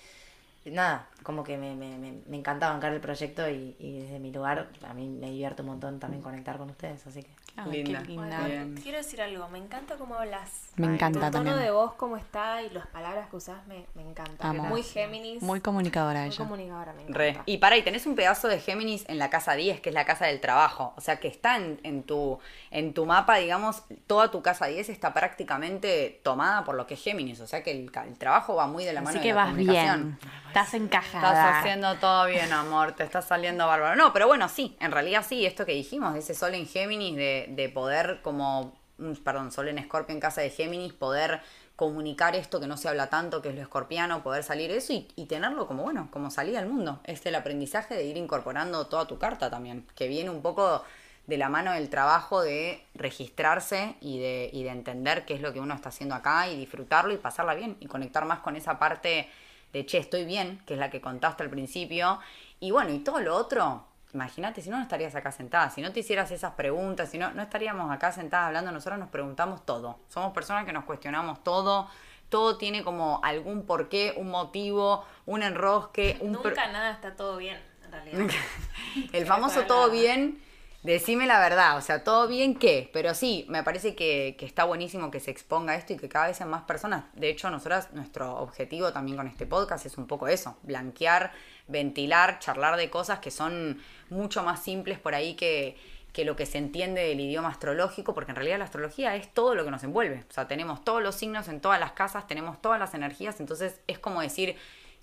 nada, 0.67 1.09
como 1.23 1.45
que 1.45 1.57
me, 1.57 1.77
me, 1.77 1.97
me, 1.97 2.37
encanta 2.37 2.71
bancar 2.71 2.93
el 2.93 3.01
proyecto 3.01 3.49
y, 3.49 3.77
y 3.79 4.01
desde 4.01 4.19
mi 4.19 4.33
lugar 4.33 4.69
a 4.83 4.95
mí 4.95 5.09
me 5.09 5.31
divierte 5.31 5.63
un 5.63 5.69
montón 5.69 6.01
también 6.01 6.21
conectar 6.21 6.59
con 6.59 6.71
ustedes, 6.71 7.07
así 7.07 7.23
que... 7.23 7.44
Ay, 7.57 7.71
Linda. 7.85 8.03
qué 8.03 8.09
linda. 8.09 8.41
Bueno, 8.41 8.47
Bien. 8.47 8.75
quiero 8.83 8.99
decir 8.99 9.23
algo, 9.23 9.49
me 9.49 9.59
encanta 9.59 9.95
cómo 9.97 10.17
hablas. 10.17 10.71
Me 10.77 10.87
encanta 10.89 11.21
Tu 11.21 11.33
tono 11.33 11.33
también. 11.51 11.59
de 11.59 11.71
voz, 11.71 11.93
cómo 11.95 12.17
está 12.17 12.63
y 12.63 12.71
las 12.71 12.87
palabras 12.89 13.29
que 13.31 13.37
usás 13.37 13.65
me, 13.69 13.87
me 13.95 14.03
encanta. 14.03 14.49
Amo. 14.49 14.65
Muy 14.65 14.83
Géminis. 14.83 15.41
Muy 15.41 15.61
comunicadora 15.61 16.21
muy 16.21 16.29
ella. 16.31 16.39
comunicadora, 16.39 16.93
me 16.95 17.03
encanta. 17.03 17.19
Re. 17.19 17.41
Y 17.47 17.59
para, 17.59 17.77
y 17.77 17.83
tenés 17.83 18.07
un 18.07 18.17
pedazo 18.17 18.49
de 18.49 18.59
Géminis 18.59 19.05
en 19.09 19.19
la 19.21 19.31
casa 19.31 19.55
10, 19.55 19.81
que 19.81 19.91
es 19.91 19.95
la 19.95 20.05
casa 20.05 20.27
del 20.27 20.41
trabajo. 20.41 20.95
O 20.97 21.01
sea, 21.01 21.21
que 21.21 21.29
está 21.29 21.57
en, 21.57 21.79
en 21.85 22.03
tu, 22.03 22.41
en 22.73 22.93
tu 22.93 23.07
mapa, 23.07 23.37
digamos, 23.37 23.85
toda 24.09 24.33
tu 24.33 24.43
casa 24.43 24.67
10 24.67 24.89
está 24.89 25.15
prácticamente 25.15 26.21
tomada 26.25 26.65
por 26.65 26.75
lo 26.75 26.87
que 26.89 26.95
es 26.95 27.03
Géminis. 27.03 27.41
O 27.41 27.47
sea, 27.47 27.63
que 27.63 27.71
el, 27.71 27.91
el 28.07 28.19
trabajo 28.19 28.57
va 28.57 28.67
muy 28.67 28.85
de 28.85 28.93
la 28.93 29.01
mano 29.01 29.11
Así 29.11 29.19
de 29.19 29.23
que 29.23 29.29
la 29.29 29.35
vas 29.37 29.47
comunicación. 29.51 30.19
bien. 30.21 30.31
Estás 30.55 30.75
encajada. 30.75 31.33
Estás 31.33 31.57
haciendo 31.59 31.95
todo 31.97 32.27
bien, 32.27 32.53
amor, 32.53 32.93
te 32.93 33.03
está 33.03 33.23
saliendo 33.23 33.67
bárbaro. 33.67 33.97
No, 33.97 34.13
pero 34.13 34.29
bueno, 34.29 34.49
sí, 34.49 34.77
en 34.79 34.93
realidad 34.93 35.25
sí, 35.29 35.45
esto 35.45 35.67
que 35.67 35.73
dijimos, 35.73 36.13
de 36.15 36.21
ese 36.21 36.33
sol 36.33 36.55
en 36.55 36.65
Géminis, 36.69 37.17
de, 37.17 37.47
de 37.49 37.69
poder 37.69 38.21
como, 38.23 38.73
un- 38.99 39.17
perdón, 39.17 39.51
sol 39.51 39.67
en 39.67 39.79
Escorpio 39.79 40.15
en 40.15 40.21
casa 40.21 40.43
de 40.43 40.51
Géminis, 40.51 40.93
poder 40.93 41.41
comunicar 41.75 42.37
esto 42.37 42.61
que 42.61 42.69
no 42.69 42.77
se 42.77 42.89
habla 42.89 43.09
tanto, 43.11 43.43
que 43.43 43.49
es 43.49 43.57
lo 43.57 43.63
escorpiano, 43.63 44.23
poder 44.23 44.45
salir 44.45 44.71
eso 44.71 44.93
y, 44.93 45.09
y 45.17 45.27
tenerlo 45.27 45.67
como, 45.67 45.83
bueno, 45.83 46.07
como 46.13 46.31
salida 46.31 46.61
al 46.61 46.67
mundo. 46.69 47.01
Es 47.03 47.27
el 47.27 47.35
aprendizaje 47.35 47.97
de 47.97 48.05
ir 48.05 48.17
incorporando 48.17 48.87
toda 48.87 49.09
tu 49.09 49.19
carta 49.19 49.51
también, 49.51 49.85
que 49.97 50.07
viene 50.07 50.31
un 50.31 50.41
poco 50.41 50.85
de 51.27 51.37
la 51.37 51.49
mano 51.49 51.73
del 51.73 51.89
trabajo 51.91 52.43
de 52.43 52.85
registrarse 52.95 53.97
y 54.01 54.21
de, 54.21 54.51
y 54.53 54.63
de 54.63 54.71
entender 54.71 55.25
qué 55.25 55.35
es 55.35 55.41
lo 55.41 55.53
que 55.53 55.59
uno 55.59 55.75
está 55.75 55.89
haciendo 55.89 56.15
acá 56.15 56.47
y 56.47 56.57
disfrutarlo 56.57 57.13
y 57.13 57.17
pasarla 57.17 57.55
bien 57.55 57.77
y 57.81 57.87
conectar 57.87 58.25
más 58.25 58.39
con 58.39 58.55
esa 58.55 58.79
parte 58.79 59.29
de, 59.75 59.85
che, 59.85 59.99
estoy 59.99 60.25
bien, 60.25 60.63
que 60.67 60.75
es 60.75 60.81
la 60.81 60.89
que 60.89 61.01
contaste 61.01 61.43
al 61.43 61.51
principio. 61.51 62.21
Y 62.61 62.71
bueno, 62.71 62.93
y 62.93 63.01
todo 63.01 63.21
lo 63.21 63.37
otro, 63.37 63.85
imagínate, 64.15 64.63
si 64.63 64.71
no, 64.71 64.77
no 64.77 64.83
estarías 64.85 65.15
acá 65.17 65.33
sentada, 65.33 65.69
si 65.69 65.83
no 65.83 65.93
te 65.93 66.01
hicieras 66.01 66.31
esas 66.31 66.53
preguntas, 66.55 67.11
si 67.11 67.19
no, 67.19 67.33
no 67.33 67.43
estaríamos 67.43 67.91
acá 67.91 68.13
sentadas 68.13 68.47
hablando, 68.47 68.71
nosotros 68.71 69.01
nos 69.01 69.11
preguntamos 69.11 69.67
todo. 69.67 69.99
Somos 70.09 70.33
personas 70.33 70.65
que 70.65 70.73
nos 70.73 70.85
cuestionamos 70.85 71.43
todo. 71.43 71.89
Todo 72.29 72.57
tiene 72.57 72.83
como 72.83 73.21
algún 73.23 73.67
porqué, 73.67 74.15
un 74.17 74.31
motivo, 74.31 75.05
un 75.27 75.43
enrosque, 75.43 76.17
un... 76.21 76.33
Nunca 76.33 76.69
nada 76.69 76.93
está 76.93 77.17
todo 77.17 77.37
bien, 77.37 77.61
en 77.85 77.93
realidad. 77.93 78.35
el 79.13 79.27
famoso 79.27 79.65
todo 79.67 79.91
bien, 79.91 80.41
decime 80.85 81.27
la 81.27 81.41
verdad, 81.41 81.79
o 81.79 81.81
sea, 81.81 82.05
todo 82.05 82.29
bien 82.29 82.55
qué, 82.55 82.91
pero 82.93 83.15
sí, 83.15 83.47
me 83.49 83.63
parece 83.63 83.95
que, 83.95 84.37
que 84.39 84.47
está 84.47 84.65
buenísimo 84.65 85.11
que 85.11 85.19
se 85.19 85.31
exponga 85.31 85.75
esto 85.75 85.95
y 85.95 85.97
que 85.97 86.11
cada 86.11 86.29
vez 86.29 86.37
sean 86.37 86.51
más 86.51 86.63
personas. 86.65 87.05
De 87.15 87.31
hecho, 87.31 87.51
nosotras, 87.51 87.93
nuestro 87.95 88.37
objetivo 88.37 88.93
también 88.93 89.17
con 89.17 89.27
este 89.27 89.47
podcast 89.47 89.87
es 89.87 89.97
un 89.97 90.07
poco 90.07 90.29
eso, 90.29 90.57
blanquear, 90.63 91.33
ventilar, 91.67 92.39
charlar 92.39 92.77
de 92.77 92.91
cosas 92.91 93.19
que 93.19 93.31
son 93.31 93.81
mucho 94.11 94.43
más 94.43 94.63
simples 94.63 94.99
por 94.99 95.15
ahí 95.15 95.35
que, 95.35 95.77
que 96.13 96.27
lo 96.27 96.37
que 96.37 96.45
se 96.45 96.59
entiende 96.59 97.01
del 97.01 97.19
idioma 97.19 97.49
astrológico, 97.49 98.15
porque 98.15 98.33
en 98.33 98.37
realidad 98.37 98.59
la 98.59 98.67
astrología 98.67 99.17
es 99.17 99.33
todo 99.33 99.55
lo 99.55 99.65
que 99.65 99.71
nos 99.71 99.83
envuelve. 99.85 100.25
O 100.29 100.33
sea, 100.33 100.47
tenemos 100.47 100.85
todos 100.85 101.03
los 101.03 101.15
signos 101.15 101.49
en 101.49 101.61
todas 101.61 101.81
las 101.81 101.93
casas, 101.93 102.27
tenemos 102.27 102.61
todas 102.61 102.79
las 102.79 102.93
energías, 102.93 103.41
entonces 103.41 103.81
es 103.87 103.99
como 103.99 104.21
decir, 104.21 104.57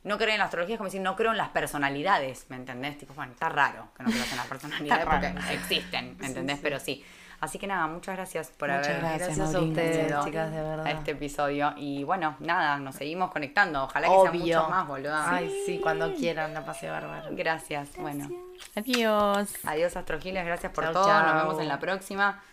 no 0.03 0.17
creo 0.17 0.29
en 0.31 0.39
la 0.39 0.45
astrología, 0.45 0.75
es 0.75 0.77
como 0.79 0.87
decir, 0.87 1.01
no 1.01 1.15
creo 1.15 1.31
en 1.31 1.37
las 1.37 1.49
personalidades, 1.49 2.45
¿me 2.49 2.55
entendés? 2.55 2.97
Tipo, 2.97 3.13
bueno, 3.13 3.33
está 3.33 3.49
raro 3.49 3.89
que 3.95 4.03
no 4.03 4.09
creas 4.11 4.31
en 4.31 4.37
las 4.37 4.47
personalidades 4.47 5.05
porque 5.05 5.33
existen, 5.53 6.17
¿me 6.19 6.27
entendés? 6.27 6.59
Pero 6.61 6.79
sí. 6.79 7.03
Así 7.39 7.57
que 7.57 7.65
nada, 7.65 7.87
muchas 7.87 8.15
gracias 8.15 8.49
por 8.51 8.69
Muchas 8.69 8.87
haber 8.89 8.99
gracias, 9.01 9.35
Gracias 9.35 9.55
a 9.55 9.59
ustedes, 9.61 10.13
chicas, 10.23 10.51
de 10.51 10.61
verdad. 10.61 10.85
a 10.85 10.91
este 10.91 11.11
episodio. 11.11 11.73
Y 11.75 12.03
bueno, 12.03 12.35
nada, 12.39 12.77
nos 12.77 12.93
seguimos 12.93 13.31
conectando. 13.31 13.83
Ojalá 13.85 14.07
que 14.07 14.13
sean 14.21 14.37
muchos 14.37 14.69
más, 14.69 14.87
boludo. 14.87 15.15
Ay, 15.15 15.51
sí, 15.65 15.79
cuando 15.81 16.13
quieran, 16.13 16.53
la 16.53 16.63
pasé 16.63 16.87
bárbaro. 16.91 17.29
Gracias. 17.31 17.89
Bueno, 17.97 18.29
Adiós. 18.75 19.55
adiós, 19.65 19.95
Astrogiles. 19.97 20.45
Gracias 20.45 20.71
por 20.71 20.83
Chau, 20.83 20.93
todo. 20.93 21.07
chau. 21.07 21.23
Nos 21.25 21.35
vemos 21.43 21.59
en 21.61 21.67
la 21.67 21.79
próxima. 21.79 22.43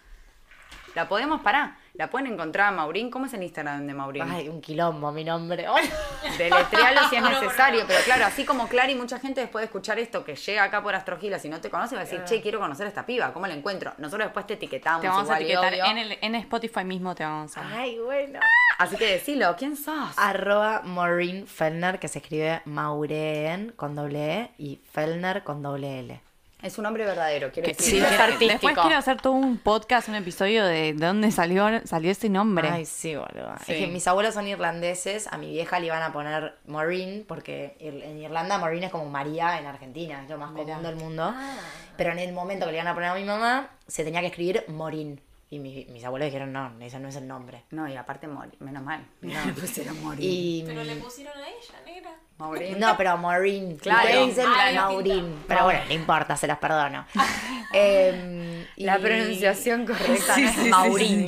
La 0.95 1.07
podemos 1.07 1.43
parar. 1.43 1.77
La 1.99 2.09
pueden 2.09 2.33
encontrar 2.33 2.69
a 2.69 2.71
Maurín. 2.71 3.11
¿Cómo 3.11 3.27
es 3.27 3.35
el 3.35 3.43
Instagram 3.43 3.85
de 3.85 3.93
Maurín? 3.93 4.23
Ay, 4.23 4.49
un 4.49 4.61
quilombo, 4.61 5.11
mi 5.11 5.25
nombre. 5.25 5.67
Deletrealo 6.39 7.09
si 7.11 7.17
es 7.17 7.23
necesario, 7.43 7.83
pero 7.89 7.99
claro, 8.05 8.25
así 8.25 8.45
como 8.45 8.69
Clara 8.69 8.93
y 8.93 8.95
mucha 8.95 9.19
gente 9.19 9.41
después 9.41 9.63
de 9.63 9.65
escuchar 9.65 9.99
esto 9.99 10.25
que 10.25 10.37
llega 10.37 10.63
acá 10.63 10.81
por 10.81 10.95
Astrogilas 10.95 11.45
y 11.45 11.49
no 11.49 11.61
te 11.61 11.71
conoce, 11.71 11.97
va 11.97 12.03
a 12.03 12.05
decir, 12.05 12.23
che, 12.23 12.41
quiero 12.41 12.61
conocer 12.61 12.87
a 12.87 12.89
esta 12.91 13.05
piba, 13.05 13.33
¿cómo 13.33 13.49
la 13.49 13.55
encuentro? 13.55 13.95
Nosotros 13.99 14.29
después 14.29 14.47
te 14.47 14.55
etiquetamos. 14.55 15.01
Te 15.01 15.09
vamos 15.09 15.29
a 15.29 15.41
igual 15.41 15.43
etiquetar 15.43 15.73
obvio. 15.73 15.85
en, 15.87 15.99
el, 15.99 16.19
en 16.21 16.35
Spotify 16.37 16.85
mismo, 16.85 17.17
te 17.17 17.25
vamos 17.25 17.57
a... 17.57 17.69
Ay, 17.69 17.99
bueno. 17.99 18.39
Así 18.79 18.95
que 18.95 19.07
decilo, 19.07 19.57
¿quién 19.59 19.77
sos? 19.77 20.17
Arroba 20.19 20.83
Maureen 20.85 21.49
Fellner, 21.49 21.99
que 21.99 22.07
se 22.07 22.21
escribe 22.21 22.63
Maureen 22.65 23.73
con 23.75 23.97
doble 23.97 24.35
E 24.35 24.51
y 24.57 24.81
Fellner 24.93 25.43
con 25.43 25.65
doble 25.65 25.99
L. 25.99 26.28
Es 26.61 26.77
un 26.77 26.83
nombre 26.85 27.05
verdadero, 27.05 27.53
quiero 27.53 27.69
Que- 27.69 27.75
decir. 27.75 27.95
sí, 27.95 28.01
no 28.01 28.07
es 28.07 28.17
que- 28.17 28.23
artístico. 28.23 28.53
después 28.53 28.79
quiero 28.79 28.97
hacer 28.99 29.21
todo 29.21 29.33
un 29.35 29.59
podcast, 29.59 30.09
un 30.09 30.17
episodio 30.17 30.65
de, 30.65 30.93
de 30.93 31.07
dónde 31.07 31.31
salió, 31.31 31.69
salió 31.87 32.11
ese 32.11 32.29
nombre. 32.29 32.69
Ay, 32.69 32.85
sí, 32.85 33.15
boludo. 33.15 33.55
Sí. 33.65 33.73
Es 33.75 33.79
que 33.79 33.87
mis 33.87 34.07
abuelos 34.09 34.35
son 34.35 34.49
irlandeses, 34.49 35.29
a 35.29 35.39
mi 35.39 35.51
vieja 35.53 35.79
le 35.79 35.87
iban 35.87 36.03
a 36.03 36.13
poner 36.13 36.57
Maureen, 36.67 37.25
porque 37.29 37.77
en 37.79 38.19
Irlanda 38.19 38.59
Maureen 38.59 38.83
es 38.85 38.91
como 38.91 39.07
María 39.09 39.59
en 39.61 39.67
Argentina, 39.67 40.21
es 40.25 40.29
lo 40.31 40.37
más 40.39 40.51
común 40.51 40.83
del 40.83 40.97
mundo. 40.97 41.33
Pero 41.97 42.11
en 42.13 42.19
el 42.19 42.33
momento 42.33 42.67
que 42.67 42.73
le 42.73 42.79
iban 42.79 42.89
a 42.89 42.95
poner 42.95 43.11
a 43.11 43.15
mi 43.15 43.25
mamá, 43.25 43.71
se 43.87 44.03
tenía 44.03 44.21
que 44.21 44.27
escribir 44.27 44.65
Morín. 44.69 45.21
Y 45.51 45.59
mi- 45.61 45.87
mis 45.87 46.05
abuelos 46.05 46.27
dijeron, 46.27 46.53
no, 46.53 46.73
ese 46.81 46.99
no 47.01 47.09
es 47.09 47.17
el 47.17 47.27
nombre. 47.27 47.65
No, 47.71 47.89
y 47.89 47.97
aparte 47.97 48.29
Mori, 48.29 48.51
menos 48.61 48.83
mal. 48.83 49.03
No, 49.23 49.45
le 49.47 49.53
pusieron 49.55 49.99
Mori. 50.05 50.19
Y... 50.25 50.63
Pero 50.67 50.85
le 50.85 50.97
pusieron 50.97 51.33
a 51.39 51.49
ella, 51.49 51.81
negra. 51.87 52.11
Maurín. 52.37 52.79
No, 52.79 52.97
pero 52.99 53.17
Maureen. 53.17 53.77
Claro. 53.83 54.27
Dicen 54.27 54.45
Ah, 54.47 54.71
Maureen. 54.75 55.43
Pero 55.49 55.65
bueno, 55.65 55.81
no 55.89 55.93
importa, 55.95 56.37
se 56.37 56.47
las 56.47 56.59
perdono. 56.59 57.07
Em, 57.73 58.65
La 58.77 58.99
y- 58.99 59.03
pronunciación 59.03 59.87
correcta 59.87 60.35
Sí, 60.35 60.43
no 60.43 60.49
es 60.49 60.55
sí, 60.55 60.63
sí, 60.65 60.69
Maurín. 60.71 61.27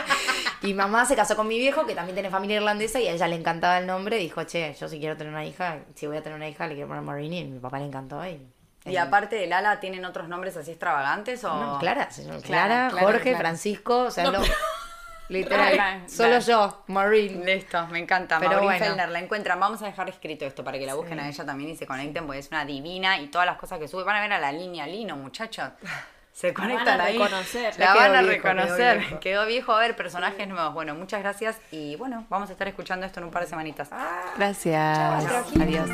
y 0.62 0.74
mamá 0.74 1.04
se 1.04 1.14
casó 1.16 1.36
con 1.36 1.46
mi 1.48 1.58
viejo, 1.58 1.84
que 1.86 1.94
también 1.94 2.14
tiene 2.14 2.30
familia 2.30 2.56
irlandesa, 2.56 3.00
y 3.00 3.08
a 3.08 3.12
ella 3.12 3.28
le 3.28 3.36
encantaba 3.36 3.78
el 3.78 3.86
nombre. 3.86 4.18
Dijo, 4.18 4.42
che, 4.44 4.74
yo 4.78 4.88
si 4.88 4.98
quiero 4.98 5.16
tener 5.16 5.32
una 5.32 5.44
hija, 5.44 5.80
si 5.94 6.06
voy 6.06 6.16
a 6.16 6.22
tener 6.22 6.36
una 6.36 6.48
hija, 6.48 6.66
le 6.66 6.74
quiero 6.74 6.88
poner 6.88 7.02
Maureen. 7.02 7.32
Y 7.32 7.42
a 7.42 7.44
mi 7.44 7.58
papá 7.58 7.78
le 7.78 7.86
encantó. 7.86 8.24
Y, 8.26 8.40
Y 8.90 8.96
aparte 8.96 9.36
de 9.36 9.46
Lala, 9.46 9.80
¿tienen 9.80 10.04
otros 10.04 10.28
nombres 10.28 10.56
así 10.56 10.70
extravagantes 10.70 11.42
o...? 11.44 11.54
No, 11.54 11.78
Clara, 11.78 12.08
Clara, 12.08 12.40
Clara, 12.40 12.88
Clara, 12.90 13.04
Jorge, 13.04 13.22
Clara. 13.22 13.38
Francisco, 13.38 13.98
o 14.04 14.10
sea, 14.10 14.30
lo- 14.30 14.40
literal, 15.28 16.04
solo 16.08 16.38
yo, 16.38 16.82
Maureen. 16.86 17.44
Listo, 17.44 17.86
me 17.88 17.98
encanta. 17.98 18.38
Pero 18.38 18.52
Maureen 18.52 18.68
bueno. 18.70 18.84
Fellner, 18.86 19.08
la 19.10 19.18
encuentran. 19.18 19.60
Vamos 19.60 19.82
a 19.82 19.86
dejar 19.86 20.08
escrito 20.08 20.44
esto 20.46 20.64
para 20.64 20.78
que 20.78 20.86
la 20.86 20.94
busquen 20.94 21.20
a 21.20 21.28
ella 21.28 21.44
también 21.44 21.70
y 21.70 21.76
se 21.76 21.86
conecten, 21.86 22.24
porque 22.26 22.38
es 22.40 22.48
una 22.48 22.64
divina 22.64 23.18
y 23.18 23.26
todas 23.28 23.46
las 23.46 23.58
cosas 23.58 23.78
que 23.78 23.88
sube. 23.88 24.04
Van 24.04 24.16
a 24.16 24.20
ver 24.22 24.32
a 24.32 24.38
la 24.38 24.52
línea 24.52 24.86
Lino, 24.86 25.16
muchachos. 25.16 25.68
Se 26.32 26.52
van 26.52 26.62
a 26.66 26.68
conectan 26.68 27.00
ahí. 27.00 27.18
reconocer. 27.18 27.74
La 27.78 27.94
van 27.94 28.14
a 28.14 28.22
viejo, 28.22 28.42
quedó 28.42 28.52
reconocer. 28.54 28.98
viejo. 28.98 29.20
Quedó 29.20 29.46
viejo 29.46 29.72
a 29.72 29.80
ver 29.80 29.96
personajes 29.96 30.46
nuevos. 30.48 30.72
Bueno, 30.72 30.94
muchas 30.94 31.20
gracias 31.20 31.58
y 31.72 31.96
bueno, 31.96 32.26
vamos 32.28 32.48
a 32.48 32.52
estar 32.52 32.68
escuchando 32.68 33.04
esto 33.06 33.18
en 33.20 33.24
un 33.24 33.30
par 33.32 33.42
de 33.42 33.48
semanitas. 33.48 33.90
Gracias. 34.36 35.26
Adiós. 35.60 35.90